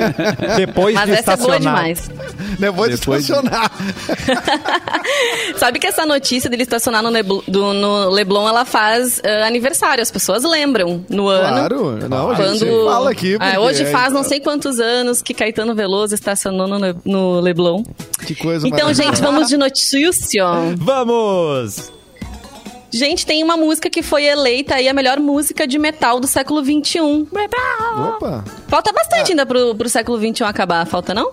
Depois 0.56 0.83
mas 0.92 1.04
de 1.06 1.12
essa 1.16 1.32
é 1.32 1.36
boa 1.36 1.56
estacionar. 1.56 1.82
demais. 1.84 2.10
Vou 2.74 2.88
Depois 2.88 3.26
de- 3.26 3.32
estacionar. 3.32 3.70
Sabe 5.56 5.78
que 5.78 5.86
essa 5.86 6.04
notícia 6.04 6.50
dele 6.50 6.62
estacionar 6.62 7.02
no, 7.02 7.10
Nebl- 7.10 7.42
do- 7.48 7.72
no 7.72 8.10
Leblon, 8.10 8.48
ela 8.48 8.64
faz 8.64 9.20
eh, 9.22 9.42
aniversário. 9.46 10.02
As 10.02 10.10
pessoas 10.10 10.42
lembram 10.44 11.04
no 11.08 11.28
ano. 11.28 11.48
Claro, 11.56 12.08
não, 12.08 12.30
a 12.30 12.34
gente 12.34 12.64
Quando 12.64 12.84
fala 12.86 13.10
aqui. 13.10 13.36
É, 13.40 13.58
hoje 13.58 13.82
é- 13.84 13.86
faz 13.86 14.12
não 14.12 14.22
sei 14.22 14.40
quantos 14.40 14.78
anos 14.80 15.22
que 15.22 15.32
Caetano 15.34 15.74
Veloso 15.74 16.14
estacionou 16.14 16.66
no, 16.66 16.78
Le- 16.78 16.96
no 17.04 17.40
Leblon. 17.40 17.82
Que 18.26 18.34
coisa 18.34 18.66
Então, 18.66 18.92
gente, 18.92 19.20
vamos 19.20 19.48
de 19.48 19.56
notícia. 19.56 20.44
Vamos! 20.76 21.92
Gente, 22.96 23.26
tem 23.26 23.42
uma 23.42 23.56
música 23.56 23.90
que 23.90 24.02
foi 24.02 24.24
eleita 24.24 24.76
aí 24.76 24.88
a 24.88 24.92
melhor 24.94 25.18
música 25.18 25.66
de 25.66 25.78
metal 25.78 26.20
do 26.20 26.28
século 26.28 26.62
XXI. 26.64 27.26
Metal! 27.32 28.14
Opa! 28.16 28.44
Falta 28.68 28.90
É. 28.90 28.92
bastante 28.92 29.32
ainda 29.32 29.44
pro, 29.44 29.74
pro 29.74 29.88
século 29.88 30.16
XXI 30.18 30.44
acabar, 30.44 30.86
falta 30.86 31.12
não? 31.12 31.32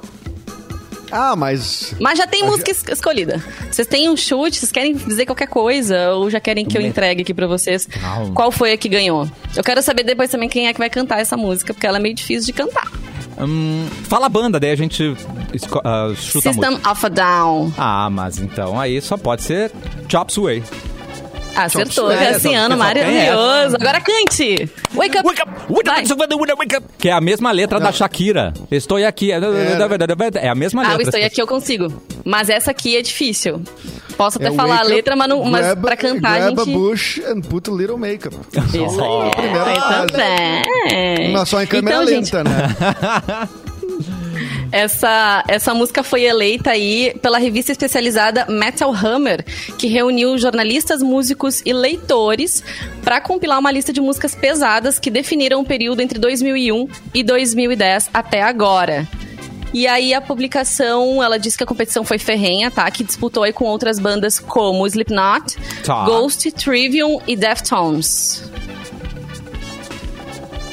Ah, 1.11 1.35
mas 1.35 1.93
Mas 1.99 2.17
já 2.17 2.25
tem 2.25 2.43
música 2.45 2.71
es- 2.71 2.83
escolhida. 2.89 3.43
Vocês 3.69 3.87
têm 3.87 4.09
um 4.09 4.15
chute, 4.15 4.57
vocês 4.57 4.71
querem 4.71 4.95
dizer 4.95 5.25
qualquer 5.25 5.47
coisa 5.47 6.11
ou 6.13 6.29
já 6.29 6.39
querem 6.39 6.65
que 6.65 6.77
eu 6.77 6.81
entregue 6.81 7.21
aqui 7.21 7.33
pra 7.33 7.47
vocês? 7.47 7.85
Calma. 7.85 8.33
Qual 8.33 8.49
foi 8.51 8.71
a 8.71 8.77
que 8.77 8.87
ganhou? 8.89 9.29
Eu 9.55 9.63
quero 9.63 9.81
saber 9.83 10.03
depois 10.03 10.29
também 10.31 10.47
quem 10.47 10.67
é 10.67 10.73
que 10.73 10.79
vai 10.79 10.89
cantar 10.89 11.19
essa 11.19 11.35
música, 11.35 11.73
porque 11.73 11.85
ela 11.85 11.97
é 11.97 12.01
meio 12.01 12.15
difícil 12.15 12.45
de 12.45 12.53
cantar. 12.53 12.89
Hum, 13.37 13.87
fala 14.03 14.27
a 14.27 14.29
banda, 14.29 14.59
daí 14.59 14.71
a 14.71 14.75
gente 14.75 15.15
ah, 15.83 16.13
chuta 16.15 16.49
a 16.49 16.53
música. 16.53 16.69
System 16.69 16.91
of 16.91 17.05
a 17.05 17.09
Down. 17.09 17.73
Ah, 17.77 18.09
mas 18.09 18.37
então 18.39 18.79
aí 18.79 19.01
só 19.01 19.17
pode 19.17 19.41
ser 19.43 19.71
Chop 20.09 20.31
Suey. 20.31 20.63
Acertou, 21.55 22.09
Cassiano, 22.09 22.69
tem 22.69 22.77
maravilhoso. 22.77 23.75
Agora 23.75 24.01
cante! 24.01 24.69
Wake 24.93 25.17
up! 25.17 25.27
Wake 25.27 25.41
up, 25.41 25.51
wake 25.69 25.89
Vai. 25.89 26.03
up, 26.03 26.55
wake 26.57 26.75
up. 26.77 26.85
Que 26.97 27.09
é 27.09 27.11
a 27.11 27.21
mesma 27.21 27.51
letra 27.51 27.79
da 27.79 27.91
Shakira. 27.91 28.53
Estou 28.69 28.97
aqui. 28.97 29.31
É, 29.31 29.35
é 29.35 30.49
a 30.49 30.55
mesma 30.55 30.81
Ah, 30.83 30.95
letra. 30.95 31.05
o 31.05 31.09
Estou 31.09 31.25
Aqui 31.25 31.41
eu 31.41 31.47
consigo. 31.47 32.01
Mas 32.25 32.49
essa 32.49 32.71
aqui 32.71 32.95
é 32.95 33.01
difícil. 33.01 33.61
Posso 34.17 34.37
até 34.37 34.49
é 34.49 34.51
falar 34.51 34.79
a 34.79 34.83
letra, 34.83 35.15
mas, 35.15 35.27
não, 35.29 35.43
mas 35.45 35.65
grab- 35.65 35.81
pra 35.81 35.97
cantar 35.97 36.33
a 36.33 36.39
grab 36.51 36.57
gente... 36.59 36.69
a 36.69 36.77
bush 36.77 37.21
and 37.27 37.41
put 37.41 37.69
a 37.69 37.73
little 37.73 37.97
makeup. 37.97 38.35
Isso 38.53 39.01
aí, 39.01 39.31
primeira 39.31 39.69
eu 39.71 39.81
fase. 39.81 40.07
também. 40.07 41.31
Mas 41.31 41.49
só 41.49 41.61
em 41.61 41.67
câmera 41.67 41.95
então, 42.03 42.07
gente, 42.07 42.35
lenta, 42.35 42.43
né? 42.43 43.49
Essa, 44.71 45.43
essa 45.47 45.73
música 45.73 46.01
foi 46.03 46.23
eleita 46.23 46.71
aí 46.71 47.13
pela 47.21 47.37
revista 47.37 47.71
especializada 47.71 48.45
Metal 48.47 48.93
Hammer, 48.93 49.43
que 49.77 49.87
reuniu 49.87 50.37
jornalistas, 50.37 51.01
músicos 51.01 51.61
e 51.65 51.73
leitores 51.73 52.63
para 53.03 53.19
compilar 53.19 53.59
uma 53.59 53.71
lista 53.71 53.91
de 53.91 53.99
músicas 53.99 54.33
pesadas 54.33 54.97
que 54.97 55.09
definiram 55.11 55.59
o 55.61 55.65
período 55.65 56.01
entre 56.01 56.17
2001 56.17 56.87
e 57.13 57.23
2010 57.23 58.09
até 58.13 58.41
agora. 58.41 59.07
E 59.73 59.87
aí 59.87 60.13
a 60.13 60.19
publicação, 60.19 61.23
ela 61.23 61.39
disse 61.39 61.57
que 61.57 61.63
a 61.63 61.67
competição 61.67 62.03
foi 62.03 62.17
ferrenha, 62.17 62.69
tá? 62.69 62.89
Que 62.91 63.05
disputou 63.05 63.43
aí 63.43 63.53
com 63.53 63.63
outras 63.65 63.99
bandas 63.99 64.37
como 64.37 64.85
Slipknot, 64.85 65.55
Tá. 65.83 66.03
Ghost, 66.03 66.51
Trivium 66.51 67.21
e 67.25 67.37
Deftones. 67.37 68.43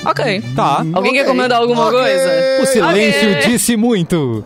Ok. 0.05 0.43
Tá. 0.55 0.85
Alguém 0.93 1.13
quer 1.13 1.23
Ok. 1.23 1.31
comentar 1.33 1.59
alguma 1.61 1.87
Ok. 1.87 1.99
coisa? 1.99 2.63
O 2.63 2.67
silêncio 2.67 3.31
Ok. 3.33 3.43
disse 3.51 3.77
muito. 3.77 4.45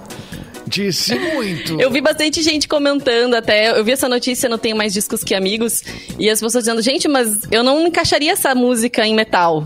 Disse 0.67 1.15
muito. 1.19 1.79
Eu 1.81 1.91
vi 1.91 2.01
bastante 2.01 2.41
gente 2.43 2.67
comentando 2.67 3.35
até. 3.35 3.79
Eu 3.79 3.85
vi 3.85 3.93
essa 3.93 4.09
notícia 4.09 4.49
no 4.49 4.57
Tenho 4.57 4.77
Mais 4.77 4.93
Discos 4.93 5.23
Que 5.23 5.35
Amigos. 5.35 5.83
E 6.19 6.31
as 6.31 6.41
pessoas 6.41 6.65
dizendo, 6.65 6.81
gente, 6.81 7.07
mas 7.09 7.41
eu 7.51 7.63
não 7.63 7.87
encaixaria 7.87 8.33
essa 8.33 8.55
música 8.55 9.07
em 9.07 9.15
metal. 9.15 9.63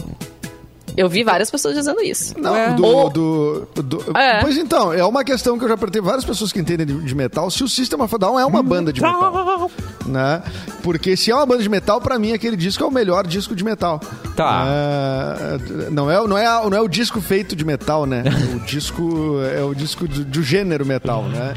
Eu 0.97 1.09
vi 1.11 1.23
várias 1.23 1.51
pessoas 1.51 1.77
dizendo 1.77 2.01
isso. 2.01 2.35
Não, 2.41 2.57
É. 2.57 2.71
do, 2.73 2.85
Ou- 2.85 3.11
do, 3.11 3.69
do- 3.83 4.19
É. 4.19 4.41
Pois 4.41 4.57
então, 4.57 4.93
é 4.95 5.05
uma 5.05 5.23
questão 5.23 5.59
que 5.59 5.65
eu 5.65 5.69
já 5.69 5.77
perguntei 5.77 6.01
várias 6.01 6.25
pessoas 6.25 6.51
que 6.51 6.59
entendem 6.59 6.87
de, 6.87 6.95
de 7.05 7.15
metal, 7.15 7.51
se 7.51 7.63
o 7.63 7.69
System 7.69 8.01
of 8.01 8.15
a 8.15 8.19
Down 8.19 8.41
é 8.41 8.47
uma 8.47 8.63
banda 8.63 8.91
de 8.93 9.03
metal, 9.03 9.71
né? 10.07 10.43
Porque 10.83 11.17
se 11.17 11.31
é 11.31 11.35
uma 11.35 11.47
banda 11.47 11.63
de 11.63 11.69
metal, 11.69 12.01
pra 12.01 12.19
mim 12.19 12.33
aquele 12.33 12.57
disco 12.57 12.83
é 12.83 12.87
o 12.87 12.91
melhor 12.91 13.27
disco 13.27 13.55
de 13.55 13.65
metal. 13.65 14.01
Tá. 14.37 14.65
É, 14.67 15.91
não, 15.91 16.11
é, 16.11 16.27
não, 16.27 16.39
é, 16.39 16.45
não 16.71 16.77
é 16.77 16.81
o 16.81 16.89
disco 16.89 17.21
feito 17.21 17.55
de 17.57 17.65
metal, 17.65 18.07
né? 18.07 18.25
O 18.57 18.61
disco 18.61 19.39
é 19.55 19.63
o 19.63 19.75
disco 19.75 20.07
do, 20.09 20.25
do 20.25 20.43
gênero 20.43 20.85
metal, 20.87 21.25
né? 21.25 21.55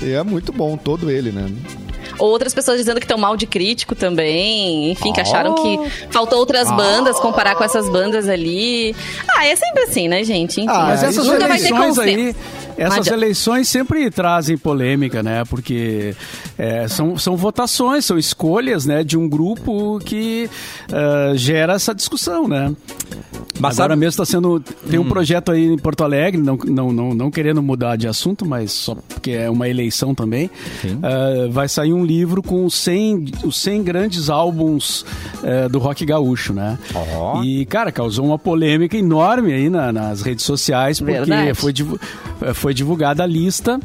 E 0.00 0.10
é 0.12 0.22
muito 0.22 0.52
bom 0.52 0.76
todo 0.76 1.10
ele, 1.10 1.30
né? 1.30 1.48
Outras 2.18 2.52
pessoas 2.52 2.76
dizendo 2.78 2.98
que 3.00 3.04
estão 3.04 3.16
mal 3.16 3.36
de 3.36 3.46
crítico 3.46 3.94
também. 3.94 4.90
Enfim, 4.90 5.12
que 5.12 5.20
acharam 5.20 5.54
que 5.54 5.78
faltou 6.10 6.38
outras 6.38 6.68
bandas, 6.70 7.18
comparar 7.18 7.54
com 7.54 7.64
essas 7.64 7.88
bandas 7.88 8.28
ali. 8.28 8.94
Ah, 9.34 9.46
é 9.46 9.56
sempre 9.56 9.82
assim, 9.84 10.08
né, 10.08 10.22
gente? 10.22 10.60
Enfim, 10.60 10.68
Ah, 10.70 10.86
Mas 10.88 11.02
É, 11.02 11.06
essas 11.06 11.24
isso 11.24 11.32
nunca 11.32 11.48
vai 11.48 11.58
ter 11.58 11.70
consenso. 11.70 12.00
aí, 12.02 12.36
Essas 12.76 13.06
eleições 13.08 13.68
sempre 13.68 14.10
trazem 14.10 14.56
polêmica, 14.56 15.22
né? 15.22 15.44
Porque 15.44 16.14
é, 16.58 16.88
são, 16.88 17.16
são 17.16 17.36
votações, 17.36 18.04
são 18.04 18.18
escolhas 18.18 18.86
né, 18.86 19.04
de 19.04 19.16
um 19.16 19.28
grupo 19.28 19.98
que 20.00 20.48
uh, 20.90 21.36
gera 21.36 21.74
essa 21.74 21.94
discussão, 21.94 22.48
né? 22.48 22.74
Mas 23.60 23.78
Agora 23.78 23.92
sabe... 23.92 24.00
mesmo 24.00 24.22
está 24.22 24.24
sendo. 24.24 24.60
Tem 24.90 24.98
um 24.98 25.02
hum. 25.02 25.08
projeto 25.08 25.52
aí 25.52 25.66
em 25.66 25.78
Porto 25.78 26.02
Alegre, 26.02 26.40
não, 26.40 26.56
não, 26.56 26.92
não, 26.92 27.14
não 27.14 27.30
querendo 27.30 27.62
mudar 27.62 27.96
de 27.96 28.08
assunto, 28.08 28.44
mas 28.44 28.72
só 28.72 28.94
porque 28.94 29.30
é 29.30 29.48
uma 29.48 29.68
eleição 29.68 30.14
também. 30.14 30.46
Uh, 30.84 31.50
vai 31.50 31.68
sair 31.68 31.92
um 31.92 32.04
livro 32.04 32.42
com 32.42 32.64
os 32.64 32.74
100, 32.74 33.26
os 33.44 33.60
100 33.60 33.82
grandes 33.82 34.30
álbuns 34.30 35.02
uh, 35.42 35.68
do 35.70 35.78
rock 35.78 36.04
gaúcho, 36.04 36.52
né? 36.52 36.78
Oh. 36.94 37.42
E, 37.44 37.64
cara, 37.66 37.92
causou 37.92 38.26
uma 38.26 38.38
polêmica 38.38 38.96
enorme 38.96 39.52
aí 39.52 39.70
na, 39.70 39.92
nas 39.92 40.22
redes 40.22 40.44
sociais, 40.44 41.00
porque 41.00 41.54
foi, 41.54 41.72
foi 42.62 42.72
divulgada 42.72 43.24
a 43.24 43.26
lista 43.26 43.80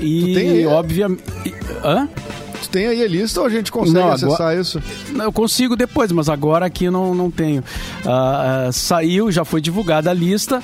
e, 0.00 0.64
obviamente. 0.64 1.24
Hã? 1.82 2.08
Tu 2.62 2.68
tem 2.68 2.86
aí 2.86 3.02
a 3.02 3.08
lista 3.08 3.40
ou 3.40 3.46
a 3.46 3.50
gente 3.50 3.70
consegue 3.72 3.98
não, 3.98 4.12
acessar 4.12 4.34
agora, 4.34 4.60
isso? 4.60 4.82
Eu 5.14 5.32
consigo 5.32 5.76
depois, 5.76 6.12
mas 6.12 6.28
agora 6.28 6.66
aqui 6.66 6.90
não, 6.90 7.14
não 7.14 7.30
tenho. 7.30 7.62
Uh, 8.04 8.68
uh, 8.68 8.72
saiu, 8.72 9.30
já 9.30 9.44
foi 9.44 9.60
divulgada 9.60 10.10
a 10.10 10.14
lista 10.14 10.62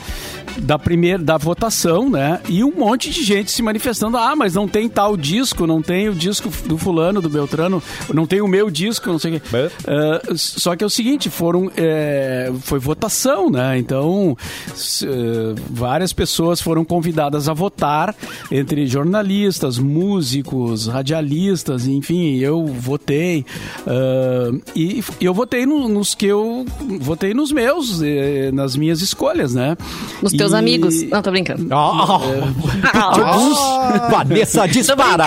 da 0.59 0.79
primeira 0.79 1.23
da 1.23 1.37
votação, 1.37 2.09
né? 2.09 2.41
E 2.49 2.65
um 2.65 2.73
monte 2.73 3.11
de 3.11 3.23
gente 3.23 3.51
se 3.51 3.63
manifestando. 3.63 4.17
Ah, 4.17 4.35
mas 4.35 4.55
não 4.55 4.67
tem 4.67 4.89
tal 4.89 5.17
disco, 5.17 5.67
não 5.67 5.83
tem 5.83 6.09
o 6.09 6.15
disco 6.15 6.51
do 6.67 6.79
fulano, 6.79 7.21
do 7.21 7.29
Beltrano, 7.29 7.83
não 8.13 8.27
tem 8.27 8.41
o 8.41 8.49
meu 8.49 8.71
disco, 8.71 9.09
não 9.11 9.19
sei 9.19 9.37
o 9.37 9.41
quê. 9.41 9.47
Uh, 9.57 10.37
só 10.37 10.75
que 10.75 10.83
é 10.83 10.87
o 10.87 10.91
seguinte, 10.91 11.29
foram 11.31 11.71
é, 11.77 12.51
foi 12.61 12.79
votação, 12.79 13.51
né? 13.51 13.79
Então 13.79 14.33
uh, 14.33 15.55
várias 15.71 16.13
pessoas 16.13 16.61
foram 16.61 16.85
convidadas 16.85 17.49
a 17.49 17.53
votar 17.53 18.15
entre 18.51 18.87
jornalistas, 18.87 19.79
músicos, 19.79 20.87
radialistas, 20.87 21.86
enfim, 21.87 22.39
eu 22.39 22.67
votei 22.67 23.45
uh, 23.87 24.61
e 24.75 25.03
eu 25.21 25.33
votei 25.33 25.67
no, 25.67 25.89
nos 25.89 26.15
que 26.15 26.27
eu 26.27 26.65
votei 27.01 27.35
nos 27.35 27.53
meus, 27.53 28.03
eh, 28.03 28.51
nas 28.53 28.77
minhas 28.77 29.01
escolhas, 29.01 29.55
né? 29.55 29.77
Nos 30.23 30.33
teus 30.33 30.53
amigos. 30.53 31.03
Não, 31.05 31.23
tô 31.23 31.31
brincando. 31.31 31.67
Oh, 31.77 32.21
oh. 33.29 34.11
Vanessa 34.11 34.67
dispara. 34.67 35.27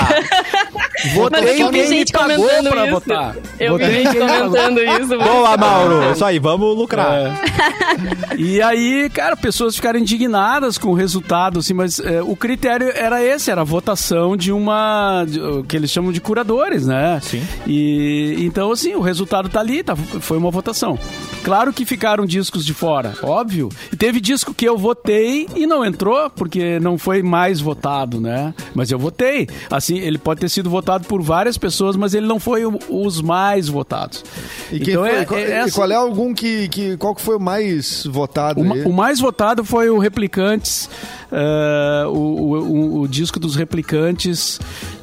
Votei 1.13 1.61
em 1.61 1.71
quem 1.71 1.87
gente 1.87 2.13
me 2.13 2.19
pagou 2.19 2.47
pra 2.63 2.83
isso. 2.85 2.91
votar. 2.91 3.35
Eu 3.59 3.73
Votei 3.73 3.87
vi 3.87 4.03
gente 4.03 4.17
comentando 4.17 4.79
isso. 4.79 5.17
Boa, 5.17 5.57
Mauro. 5.57 6.11
Isso 6.11 6.25
aí, 6.25 6.39
vamos 6.39 6.77
lucrar. 6.77 7.13
É. 7.13 8.29
E 8.37 8.61
aí, 8.61 9.09
cara, 9.09 9.35
pessoas 9.35 9.75
ficaram 9.75 9.99
indignadas 9.99 10.77
com 10.77 10.89
o 10.89 10.93
resultado, 10.93 11.59
assim, 11.59 11.73
mas 11.73 11.99
é, 11.99 12.21
o 12.21 12.37
critério 12.37 12.89
era 12.95 13.21
esse, 13.21 13.51
era 13.51 13.61
a 13.61 13.65
votação 13.65 14.37
de 14.37 14.51
uma, 14.51 15.25
de, 15.25 15.39
que 15.67 15.75
eles 15.75 15.91
chamam 15.91 16.11
de 16.11 16.21
curadores, 16.21 16.87
né? 16.87 17.19
Sim. 17.21 17.45
E, 17.67 18.35
então, 18.39 18.71
assim, 18.71 18.95
o 18.95 19.01
resultado 19.01 19.49
tá 19.49 19.59
ali, 19.59 19.83
tá, 19.83 19.93
foi 19.95 20.37
uma 20.37 20.49
votação. 20.49 20.97
Claro 21.43 21.73
que 21.73 21.85
ficaram 21.85 22.25
discos 22.25 22.65
de 22.65 22.73
fora, 22.73 23.13
óbvio. 23.21 23.69
E 23.91 23.95
teve 23.97 24.21
disco 24.21 24.53
que 24.53 24.65
eu 24.65 24.77
votei 24.77 25.47
e 25.55 25.65
não 25.65 25.83
entrou, 25.83 26.29
porque 26.29 26.79
não 26.79 26.97
foi 26.97 27.21
mais 27.21 27.59
votado, 27.59 28.21
né? 28.21 28.53
Mas 28.73 28.89
eu 28.89 28.99
votei. 28.99 29.49
Assim, 29.69 29.97
ele 29.97 30.17
pode 30.17 30.39
ter 30.39 30.49
sido 30.49 30.69
votado 30.69 30.88
por 31.07 31.21
várias 31.21 31.57
pessoas, 31.57 31.95
mas 31.95 32.13
ele 32.13 32.25
não 32.25 32.39
foi 32.39 32.65
o, 32.65 32.79
os 32.89 33.21
mais 33.21 33.67
votados. 33.67 34.23
E, 34.71 34.77
então, 34.77 35.03
foi, 35.03 35.09
é, 35.09 35.25
qual, 35.25 35.39
é 35.39 35.71
qual 35.71 35.91
é 35.91 35.95
algum 35.95 36.33
que, 36.33 36.67
que. 36.69 36.97
Qual 36.97 37.13
que 37.13 37.21
foi 37.21 37.35
o 37.35 37.39
mais 37.39 38.05
votado? 38.05 38.61
O, 38.61 38.89
o 38.89 38.93
mais 38.93 39.19
votado 39.19 39.63
foi 39.63 39.89
o 39.89 39.99
Replicantes, 39.99 40.89
uh, 41.31 42.07
o, 42.09 42.17
o, 42.17 43.01
o 43.01 43.07
disco 43.07 43.39
dos 43.39 43.55
Replicantes 43.55 44.59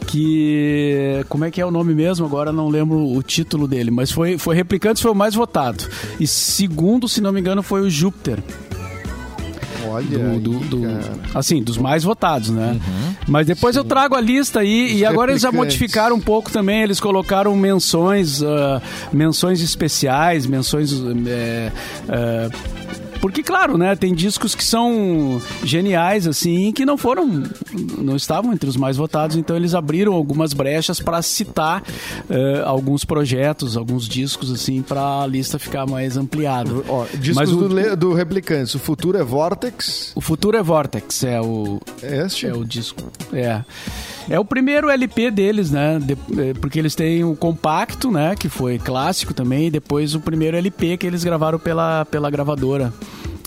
que 0.06 1.24
como 1.28 1.44
é 1.44 1.50
que 1.50 1.60
é 1.60 1.66
o 1.66 1.70
nome 1.70 1.94
mesmo? 1.94 2.24
Agora 2.24 2.52
não 2.52 2.68
lembro 2.68 2.96
o 2.96 3.22
título 3.22 3.66
dele, 3.66 3.90
mas 3.90 4.10
foi 4.10 4.38
foi 4.38 4.54
Replicantes 4.54 5.02
foi 5.02 5.10
o 5.10 5.14
mais 5.14 5.34
votado. 5.34 5.84
E 6.18 6.26
segundo, 6.26 7.08
se 7.08 7.20
não 7.20 7.32
me 7.32 7.40
engano, 7.40 7.62
foi 7.62 7.82
o 7.82 7.90
Júpiter. 7.90 8.42
Olha, 9.88 10.06
do, 10.06 10.40
do, 10.40 10.58
do 10.60 10.82
assim, 11.34 11.62
dos 11.62 11.76
mais 11.76 12.02
votados, 12.04 12.50
né? 12.50 12.72
Uhum. 12.72 13.14
Mas 13.28 13.46
depois 13.46 13.74
Sim. 13.74 13.80
eu 13.80 13.84
trago 13.84 14.14
a 14.14 14.20
lista 14.20 14.60
aí 14.60 14.96
e 14.98 15.04
agora 15.04 15.32
eles 15.32 15.42
já 15.42 15.52
modificaram 15.52 16.16
um 16.16 16.20
pouco 16.20 16.50
também. 16.50 16.82
Eles 16.82 17.00
colocaram 17.00 17.54
menções, 17.56 18.40
uh, 18.40 18.80
menções 19.12 19.60
especiais, 19.60 20.46
menções 20.46 20.92
uh, 20.92 21.12
uh, 21.12 22.76
porque, 23.20 23.42
claro, 23.42 23.76
né, 23.76 23.94
tem 23.96 24.14
discos 24.14 24.54
que 24.54 24.64
são 24.64 25.40
geniais, 25.64 26.26
assim, 26.26 26.72
que 26.72 26.84
não 26.84 26.96
foram, 26.96 27.42
não 27.98 28.16
estavam 28.16 28.52
entre 28.52 28.68
os 28.68 28.76
mais 28.76 28.96
votados, 28.96 29.36
então 29.36 29.56
eles 29.56 29.74
abriram 29.74 30.12
algumas 30.12 30.52
brechas 30.52 31.00
para 31.00 31.20
citar 31.22 31.82
uh, 31.82 32.64
alguns 32.64 33.04
projetos, 33.04 33.76
alguns 33.76 34.08
discos, 34.08 34.50
assim, 34.50 34.82
para 34.82 35.22
a 35.22 35.26
lista 35.26 35.58
ficar 35.58 35.86
mais 35.86 36.16
ampliada. 36.16 36.70
Ó, 36.88 37.04
discos 37.14 37.36
Mas 37.36 37.52
o, 37.52 37.68
do, 37.68 37.96
do 37.96 38.12
Replicantes, 38.14 38.74
o 38.74 38.78
Futuro 38.78 39.18
é 39.18 39.24
Vortex? 39.24 40.12
O 40.14 40.20
Futuro 40.20 40.56
é 40.56 40.62
Vortex, 40.62 41.24
é 41.24 41.40
o... 41.40 41.80
É 42.02 42.24
este? 42.26 42.46
É 42.46 42.52
o 42.52 42.64
disco, 42.64 43.02
é. 43.32 43.62
É 44.28 44.38
o 44.38 44.44
primeiro 44.44 44.90
LP 44.90 45.30
deles, 45.30 45.70
né? 45.70 45.98
De, 46.00 46.16
é, 46.40 46.54
porque 46.54 46.78
eles 46.78 46.94
têm 46.94 47.22
o 47.24 47.36
compacto, 47.36 48.10
né? 48.10 48.34
Que 48.34 48.48
foi 48.48 48.78
clássico 48.78 49.32
também, 49.32 49.68
e 49.68 49.70
depois 49.70 50.14
o 50.14 50.20
primeiro 50.20 50.56
LP 50.56 50.96
que 50.96 51.06
eles 51.06 51.22
gravaram 51.22 51.58
pela, 51.58 52.04
pela 52.04 52.30
gravadora. 52.30 52.92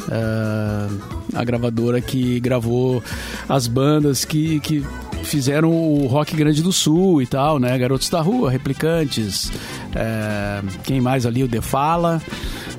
Uh, 0.07 0.99
a 1.35 1.43
gravadora 1.43 2.01
que 2.01 2.39
gravou 2.39 3.03
as 3.47 3.67
bandas 3.67 4.25
que, 4.25 4.59
que 4.61 4.83
fizeram 5.23 5.69
o 5.69 6.07
rock 6.07 6.35
grande 6.35 6.63
do 6.63 6.71
sul 6.71 7.21
e 7.21 7.27
tal, 7.27 7.59
né? 7.59 7.77
Garotos 7.77 8.09
da 8.09 8.21
Rua, 8.21 8.49
Replicantes, 8.49 9.49
uh, 9.49 10.79
quem 10.83 10.99
mais 11.01 11.25
ali? 11.25 11.43
O 11.43 11.47
Defala 11.47 12.21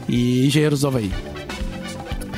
e 0.09 0.47
Engenheiros 0.47 0.81
do 0.81 0.89
Havaí. 0.89 1.13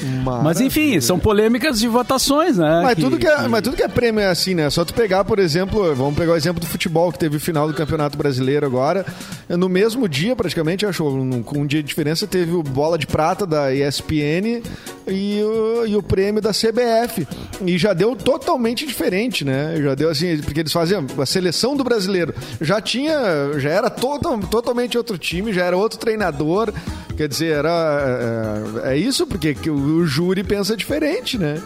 Maravilha. 0.02 0.42
Mas 0.42 0.60
enfim, 0.60 1.00
são 1.00 1.18
polêmicas 1.18 1.78
de 1.78 1.88
votações, 1.88 2.56
né? 2.56 2.80
Mas, 2.82 2.94
que, 2.94 3.00
tudo 3.00 3.18
que 3.18 3.26
é, 3.26 3.36
que... 3.36 3.48
mas 3.48 3.62
tudo 3.62 3.76
que 3.76 3.82
é 3.82 3.88
prêmio 3.88 4.20
é 4.20 4.26
assim, 4.26 4.54
né? 4.54 4.68
Só 4.70 4.84
tu 4.84 4.94
pegar, 4.94 5.24
por 5.24 5.38
exemplo, 5.38 5.94
vamos 5.94 6.14
pegar 6.14 6.32
o 6.32 6.36
exemplo 6.36 6.60
do 6.60 6.66
futebol, 6.66 7.12
que 7.12 7.18
teve 7.18 7.36
o 7.36 7.40
final 7.40 7.68
do 7.68 7.74
Campeonato 7.74 8.16
Brasileiro 8.18 8.66
agora. 8.66 9.04
No 9.48 9.68
mesmo 9.68 10.08
dia, 10.08 10.34
praticamente, 10.34 10.84
acho, 10.84 11.04
com 11.44 11.60
um 11.60 11.66
dia 11.66 11.82
de 11.82 11.88
diferença, 11.88 12.26
teve 12.26 12.52
o 12.52 12.62
Bola 12.62 12.98
de 12.98 13.06
Prata 13.06 13.46
da 13.46 13.74
ESPN 13.74 14.62
e 15.06 15.42
o, 15.42 15.86
e 15.86 15.96
o 15.96 16.02
prêmio 16.02 16.40
da 16.40 16.50
CBF. 16.50 17.26
E 17.64 17.78
já 17.78 17.92
deu 17.92 18.14
totalmente 18.14 18.86
diferente, 18.86 19.44
né? 19.44 19.74
Já 19.82 19.94
deu 19.94 20.10
assim, 20.10 20.38
porque 20.38 20.60
eles 20.60 20.72
faziam 20.72 21.06
a 21.18 21.26
seleção 21.26 21.76
do 21.76 21.84
brasileiro. 21.84 22.34
Já 22.60 22.80
tinha, 22.80 23.18
já 23.58 23.70
era 23.70 23.90
total, 23.90 24.38
totalmente 24.40 24.96
outro 24.96 25.18
time, 25.18 25.52
já 25.52 25.64
era 25.64 25.76
outro 25.76 25.98
treinador. 25.98 26.72
Quer 27.16 27.28
dizer, 27.28 27.56
era. 27.56 28.82
É, 28.84 28.92
é 28.92 28.96
isso, 28.96 29.26
porque 29.26 29.56
o 29.70 30.04
júri 30.06 30.42
pensa 30.42 30.76
diferente, 30.76 31.38
né? 31.38 31.60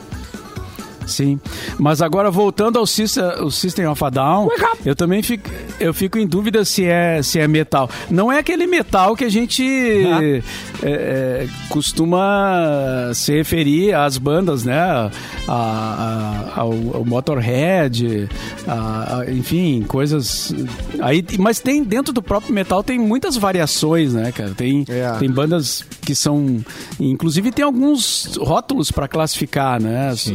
Sim. 1.06 1.38
Mas 1.78 2.02
agora 2.02 2.30
voltando 2.30 2.78
ao 2.78 2.86
System, 2.86 3.24
o 3.42 3.50
System 3.50 3.86
of 3.86 4.04
a 4.04 4.10
Down, 4.10 4.48
eu 4.84 4.94
também 4.94 5.22
fico, 5.22 5.48
eu 5.78 5.94
fico 5.94 6.18
em 6.18 6.26
dúvida 6.26 6.64
se 6.64 6.84
é, 6.84 7.22
se 7.22 7.38
é 7.38 7.48
metal. 7.48 7.88
Não 8.10 8.30
é 8.30 8.38
aquele 8.38 8.66
metal 8.66 9.16
que 9.16 9.24
a 9.24 9.28
gente 9.28 9.62
ah. 9.62 10.22
é, 10.22 10.42
é, 10.82 11.48
costuma 11.68 13.10
se 13.14 13.32
referir 13.32 13.94
às 13.94 14.18
bandas, 14.18 14.64
né? 14.64 14.78
A, 14.78 15.10
a, 15.48 16.60
ao, 16.60 16.72
ao, 16.94 17.04
Motorhead, 17.04 18.28
a, 18.66 19.24
enfim, 19.28 19.84
coisas. 19.86 20.54
Aí, 21.00 21.24
mas 21.38 21.60
tem 21.60 21.82
dentro 21.82 22.12
do 22.12 22.22
próprio 22.22 22.52
metal 22.52 22.82
tem 22.82 22.98
muitas 22.98 23.36
variações, 23.36 24.14
né, 24.14 24.32
cara? 24.32 24.50
Tem, 24.50 24.84
é. 24.88 25.10
tem 25.18 25.30
bandas 25.30 25.84
que 26.02 26.14
são. 26.14 26.64
Inclusive 26.98 27.52
tem 27.52 27.64
alguns 27.64 28.36
rótulos 28.36 28.90
para 28.90 29.08
classificar, 29.08 29.80
né? 29.80 30.08
As, 30.08 30.26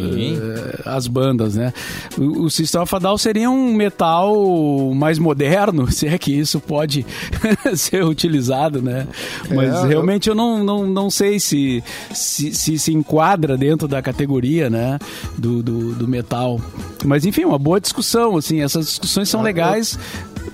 as 0.86 1.07
bandas, 1.07 1.55
né? 1.55 1.74
O, 2.18 2.43
o 2.43 2.49
System 2.49 2.82
of 2.82 2.95
a 2.95 2.99
Down 2.99 3.18
seria 3.18 3.49
um 3.49 3.74
metal 3.74 4.93
mais 4.93 5.20
moderno, 5.20 5.89
se 5.91 6.07
é 6.07 6.18
que 6.18 6.32
isso 6.32 6.59
pode 6.59 7.05
ser 7.76 8.03
utilizado, 8.03 8.82
né? 8.82 9.07
Mas 9.49 9.84
é, 9.84 9.88
realmente 9.88 10.28
eu... 10.28 10.32
eu 10.32 10.36
não, 10.36 10.64
não, 10.64 10.88
não 10.88 11.09
sei 11.09 11.39
se 11.39 11.84
se, 12.12 12.53
se 12.53 12.78
se 12.78 12.93
enquadra 12.93 13.57
dentro 13.57 13.88
da 13.88 14.01
categoria, 14.01 14.70
né? 14.70 14.99
Do, 15.38 15.62
do, 15.64 15.93
do 15.93 16.07
metal. 16.07 16.59
Mas 17.03 17.26
enfim, 17.26 17.45
uma 17.45 17.59
boa 17.59 17.80
discussão, 17.80 18.38
assim, 18.38 18.62
essas 18.62 18.86
discussões 18.86 19.30
são 19.30 19.41
legais 19.41 19.97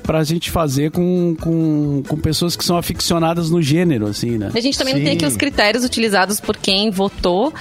pra 0.04 0.24
gente 0.24 0.50
fazer 0.50 0.92
com, 0.92 1.36
com, 1.40 2.04
com 2.08 2.18
pessoas 2.18 2.56
que 2.56 2.64
são 2.64 2.78
aficionadas 2.78 3.50
no 3.50 3.62
gênero, 3.62 4.08
assim, 4.08 4.38
né? 4.38 4.52
A 4.54 4.60
gente 4.60 4.78
também 4.78 4.94
Sim. 4.94 5.00
não 5.00 5.06
tem 5.06 5.18
aqui 5.18 5.26
os 5.26 5.36
critérios 5.36 5.84
utilizados 5.84 6.40
por 6.40 6.56
quem 6.56 6.90
votou, 6.90 7.54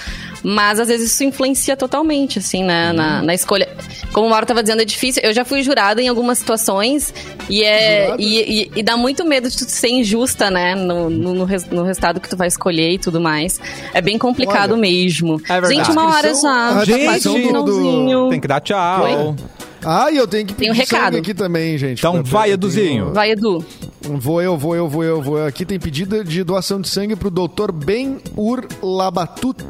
mas 0.43 0.79
às 0.79 0.89
vezes 0.89 1.13
isso 1.13 1.25
influencia 1.25 1.77
totalmente, 1.77 2.39
assim, 2.39 2.63
né, 2.63 2.93
na, 2.93 3.23
na 3.23 3.35
escolha. 3.35 3.69
como 4.13 4.27
o 4.29 4.31
Mauro 4.31 4.47
tava 4.47 4.63
dizendo, 4.63 4.83
é 4.83 4.85
difícil. 4.85 5.23
Eu 5.25 5.33
já 5.33 5.45
fui 5.45 5.63
jurada 5.63 6.01
em 6.01 6.09
algumas 6.09 6.39
situações 6.39 7.13
e 7.49 7.65
é 7.65 8.15
e, 8.19 8.63
e, 8.63 8.71
e, 8.77 8.83
dá 8.83 8.97
muito 8.97 9.25
medo 9.25 9.51
de 9.51 9.57
tu 9.57 9.69
ser 9.69 9.89
injusta, 9.89 10.51
né? 10.51 10.75
No, 10.75 11.11
no, 11.11 11.35
no, 11.35 11.45
res, 11.45 11.67
no, 11.67 11.83
resultado 11.83 12.21
que 12.21 12.29
tu 12.29 12.37
vai 12.37 12.49
escolher 12.49 12.93
e 12.93 12.99
tudo 12.99 13.21
mais. 13.21 13.61
É 13.93 14.01
bem 14.01 14.19
complicado 14.19 14.73
Olha, 14.73 14.81
mesmo. 14.81 15.41
É 15.49 15.61
verdade. 15.61 15.75
Gente, 15.75 15.91
uma 15.91 16.15
hora 16.15 16.35
já. 16.35 16.85
Gente, 16.85 17.25
do... 17.25 18.29
tem 18.31 18.41
que 18.41 18.49
dar 18.49 18.61
tchau. 18.61 19.05
Oi? 19.05 19.56
Ah, 19.89 20.11
e 20.11 20.17
eu 20.17 20.27
tenho 20.27 20.45
que 20.45 20.53
pedir 20.53 20.73
tem 20.73 20.73
um 20.73 20.75
recado. 20.75 21.17
aqui 21.17 21.33
também, 21.33 21.79
gente. 21.79 22.01
Então 22.01 22.21
vai, 22.25 22.51
Eduzinho. 22.51 23.13
Vai, 23.13 23.31
Edu. 23.31 23.65
Vou 24.03 24.43
eu, 24.43 24.59
vou 24.59 24.75
eu, 24.75 24.89
vou 24.89 25.05
eu, 25.05 25.23
vou 25.23 25.39
eu. 25.39 25.47
Aqui 25.47 25.65
tem 25.65 25.79
pedido 25.79 26.25
de 26.25 26.43
doação 26.43 26.81
de 26.81 26.89
sangue 26.89 27.15
pro 27.15 27.31
Dr. 27.31 27.71
Ben 27.73 28.19
Ur 28.37 28.67
Labatut. 28.83 29.65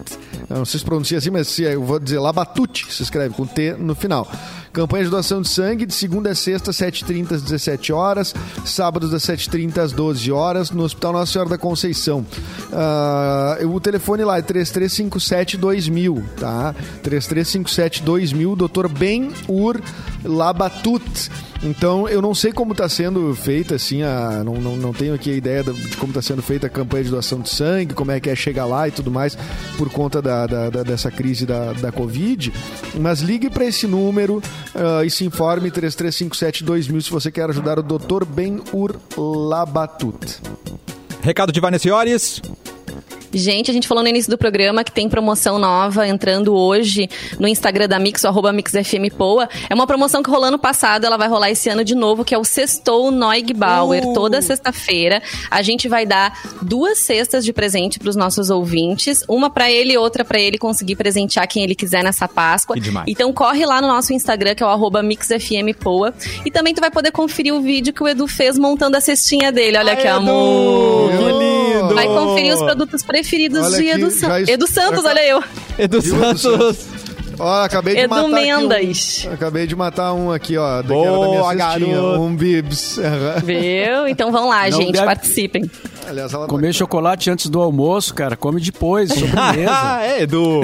Eu 0.49 0.57
não 0.57 0.65
sei 0.65 0.81
se 0.81 0.87
pronuncia 0.87 1.19
assim, 1.19 1.29
mas 1.29 1.59
eu 1.59 1.83
vou 1.83 1.99
dizer 1.99 2.19
Labatut, 2.19 2.87
se 2.91 3.03
escreve 3.03 3.35
com 3.35 3.47
T 3.47 3.75
no 3.75 3.95
final. 3.95 4.27
Campanha 4.77 5.05
de 5.05 5.11
doação 5.11 5.41
de 5.41 5.49
sangue 5.49 5.87
de 5.87 5.95
segunda 5.95 6.33
a 6.33 6.35
sexta, 6.35 6.71
7h30 6.71 7.33
às 7.33 7.41
17 7.41 7.95
horas, 7.95 8.35
sábados 8.63 9.11
das 9.11 9.23
7h30 9.23 9.79
às 9.79 9.91
12 9.91 10.31
horas, 10.31 10.71
no 10.71 10.83
Hospital 10.83 11.15
Nossa 11.15 11.33
Senhora 11.33 11.49
da 11.49 11.57
Conceição. 11.57 12.27
Uh, 13.63 13.67
o 13.69 13.81
telefone 13.81 14.23
lá 14.23 14.37
é 14.37 14.43
3357-2000, 14.43 16.23
tá? 16.39 16.75
3357-2000, 17.03 18.69
Dr. 18.69 18.89
Ben 18.89 19.31
Ur 19.49 19.81
Labatut. 20.23 21.31
Então, 21.63 22.09
eu 22.09 22.21
não 22.21 22.35
sei 22.35 22.53
como 22.53 22.73
está 22.73 22.89
sendo 22.89 23.35
feita, 23.35 23.77
assim, 23.77 24.03
a, 24.03 24.43
não, 24.45 24.55
não, 24.57 24.77
não 24.77 24.93
tenho 24.93 25.15
aqui 25.15 25.31
a 25.31 25.35
ideia 25.35 25.65
de 25.65 25.97
como 25.97 26.11
está 26.11 26.21
sendo 26.21 26.43
feita 26.43 26.67
a 26.67 26.71
campanha 26.71 27.05
de 27.05 27.11
doação 27.11 27.41
de 27.41 27.49
sangue, 27.49 27.95
como 27.95 28.11
é 28.11 28.21
que 28.21 28.29
é 28.29 28.37
chegar 28.37 28.67
lá 28.67 28.87
e 28.87 28.91
tudo 28.91 29.11
mais, 29.11 29.37
por 29.79 29.91
conta 29.91 30.21
da, 30.21 30.47
da, 30.47 30.71
da 30.71 30.83
dessa 30.83 31.11
crise 31.11 31.47
da, 31.47 31.73
da 31.73 31.91
Covid. 31.91 32.53
Mas 33.01 33.21
ligue 33.21 33.49
para 33.49 33.65
esse 33.65 33.87
número 33.87 34.43
uh, 34.77 35.05
e 35.05 35.11
se 35.11 35.25
informe 35.25 35.71
3357-2000 35.71 37.01
se 37.01 37.11
você 37.11 37.31
quer 37.31 37.49
ajudar 37.51 37.79
o 37.79 37.83
Dr. 37.83 38.25
Ben 38.25 38.63
Ur 38.73 38.97
Labatut. 39.17 40.41
Recado 41.23 41.53
de 41.53 41.61
Vanessa 41.61 41.89
Iores. 41.89 42.41
Gente, 43.33 43.71
a 43.71 43.75
gente 43.75 43.89
falou 43.89 44.03
no 44.03 44.09
início 44.09 44.31
do 44.31 44.39
programa 44.39 44.85
que 44.85 44.93
tem 44.93 45.09
promoção 45.09 45.59
nova 45.59 46.07
entrando 46.07 46.55
hoje 46.55 47.09
no 47.39 47.49
Instagram 47.49 47.89
da 47.89 47.99
Mix, 47.99 48.25
arroba 48.25 48.53
MixFMPoa. 48.53 49.49
É 49.69 49.75
uma 49.75 49.87
promoção 49.87 50.23
que 50.23 50.31
rolou 50.31 50.47
ano 50.47 50.59
passado, 50.59 51.05
ela 51.05 51.17
vai 51.17 51.29
rolar 51.29 51.51
esse 51.51 51.69
ano 51.69 51.85
de 51.85 51.95
novo, 51.95 52.25
que 52.25 52.35
é 52.35 52.39
o 52.39 52.45
Sextou 52.45 53.11
Noig 53.11 53.53
Bauer. 53.53 54.05
Uh. 54.05 54.15
Toda 54.15 54.41
sexta-feira 54.41 55.23
a 55.51 55.63
gente 55.63 55.89
vai 55.89 56.07
dar 56.07 56.39
duas 56.63 56.99
cestas 56.99 57.45
de 57.45 57.53
presente 57.53 57.99
para 57.99 58.09
os 58.09 58.17
nossos 58.17 58.51
ouvintes, 58.51 59.25
uma 59.29 59.51
para 59.51 59.71
ele 59.71 59.93
e 59.93 59.99
outra 59.99 60.25
para 60.25 60.39
ele 60.39 60.59
conseguir 60.59 60.97
presentear 60.97 61.47
quem 61.49 61.63
ele 61.63 61.75
quiser 61.75 62.03
nessa 62.03 62.29
Páscoa. 62.29 62.77
Então 63.07 63.33
corre 63.33 63.65
lá 63.65 63.81
no 63.81 63.89
nosso 63.89 64.13
Instagram, 64.13 64.55
que 64.55 64.63
é 64.63 64.67
o 64.67 64.69
arroba 64.69 65.03
MixFMPoa. 65.03 66.15
E 66.45 66.51
também 66.51 66.75
tu 66.75 66.81
vai 66.81 66.91
poder 66.91 67.11
conferir 67.11 67.55
o 67.55 67.61
vídeo 67.61 67.93
que 67.93 68.03
o 68.03 68.09
Edu 68.09 68.27
fez 68.27 68.59
montando 68.59 68.97
a 68.97 69.01
cestinha 69.01 69.51
dele. 69.51 69.79
Olha 69.79 69.93
Ai, 69.93 69.97
que 69.97 70.09
amor! 70.09 71.11
Que 71.11 71.25
lindo! 71.25 71.56
Vai 71.95 72.07
conferir 72.07 72.55
os 72.55 72.63
produtos 72.63 73.03
preferidos 73.03 73.65
olha 73.65 73.79
de 73.79 73.89
Edu, 73.89 74.11
San... 74.11 74.41
Edu 74.41 74.67
Santos, 74.67 75.05
olha 75.05 75.27
eu. 75.27 75.43
Edu 75.79 76.03
Santos. 76.03 76.96
Ó, 77.39 77.63
acabei 77.65 77.95
de 77.95 78.01
Edu 78.01 78.11
matar 78.11 78.29
Mendes. 78.29 79.27
Um, 79.27 79.33
acabei 79.33 79.67
de 79.67 79.77
matar 79.77 80.13
um 80.13 80.33
aqui, 80.33 80.57
ó. 80.57 80.83
Boa, 80.83 81.55
da 81.55 81.79
minha 81.79 82.03
Um 82.03 82.35
bibs. 82.35 82.99
Viu? 83.45 84.09
Então 84.09 84.33
vão 84.33 84.49
lá, 84.49 84.69
Não 84.69 84.79
gente, 84.79 84.93
deve... 84.93 85.05
participem. 85.05 85.71
Aliás, 86.09 86.33
ela 86.33 86.47
Comer 86.47 86.73
chocolate 86.73 87.31
antes 87.31 87.49
do 87.49 87.61
almoço, 87.61 88.15
cara, 88.15 88.37
come 88.37 88.61
depois, 88.61 89.11
sobremesa. 89.11 90.01
é, 90.03 90.23
Edu. 90.23 90.61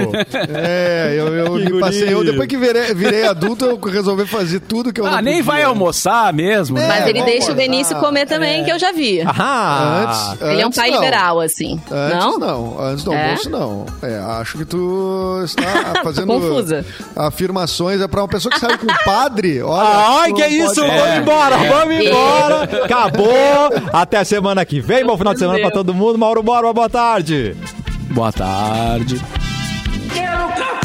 É, 0.55 1.15
eu, 1.17 1.35
eu 1.35 1.55
me 1.59 1.81
passei. 1.81 2.13
Eu, 2.13 2.25
depois 2.25 2.49
que 2.49 2.57
virei, 2.57 2.95
virei, 2.95 3.27
adulto, 3.27 3.65
eu 3.65 3.79
resolvi 3.79 4.25
fazer 4.27 4.61
tudo 4.61 4.93
que 4.93 5.01
eu 5.01 5.07
Ah, 5.07 5.21
nem 5.21 5.39
podia. 5.39 5.53
vai 5.53 5.63
almoçar 5.65 6.33
mesmo. 6.33 6.79
É, 6.79 6.87
Mas 6.87 7.07
ele 7.09 7.23
deixa 7.25 7.51
o 7.51 7.55
Benício 7.55 7.97
comer 7.97 8.27
também, 8.27 8.61
é. 8.61 8.65
que 8.65 8.71
eu 8.71 8.79
já 8.79 8.93
vi. 8.93 9.21
Ah, 9.27 10.05
antes, 10.33 10.43
ele 10.43 10.61
é 10.61 10.67
um 10.67 10.71
pai 10.71 10.91
não. 10.91 10.99
liberal, 10.99 11.41
assim. 11.41 11.81
Antes 11.91 12.19
não? 12.19 12.39
não. 12.39 12.81
Antes 12.81 13.05
do 13.05 13.13
é? 13.13 13.25
almoço, 13.25 13.51
não. 13.51 13.87
É, 14.01 14.19
acho 14.19 14.59
que 14.59 14.65
tu 14.65 15.41
está 15.45 16.03
fazendo 16.05 16.27
confusa. 16.63 16.85
afirmações. 17.17 18.01
É 18.01 18.09
pra 18.09 18.23
uma 18.23 18.29
pessoa 18.29 18.53
que 18.53 18.61
sai 18.61 18.79
com 18.79 18.87
o 18.87 19.05
padre. 19.05 19.61
Olha, 19.63 20.21
Ai, 20.23 20.33
que 20.33 20.43
é 20.43 20.49
isso? 20.49 20.75
Vamos 20.81 20.95
é. 20.95 21.19
embora, 21.19 21.57
vamos 21.57 22.05
embora. 22.05 22.63
Acabou. 22.85 23.71
Até 23.93 24.25
semana 24.25 24.65
que 24.65 24.81
vem. 24.81 25.05
Bom 25.05 25.17
final 25.17 25.33
de 25.35 25.41
semana 25.41 25.61
para 25.61 25.71
todo 25.71 25.95
mundo. 25.95 26.19
Mauro 26.19 26.43
Borba, 26.43 26.73
boa 26.73 26.89
tarde. 26.89 27.57
Boa 28.11 28.33
tarde. 28.33 29.21
Quero 30.13 30.49
café! 30.49 30.82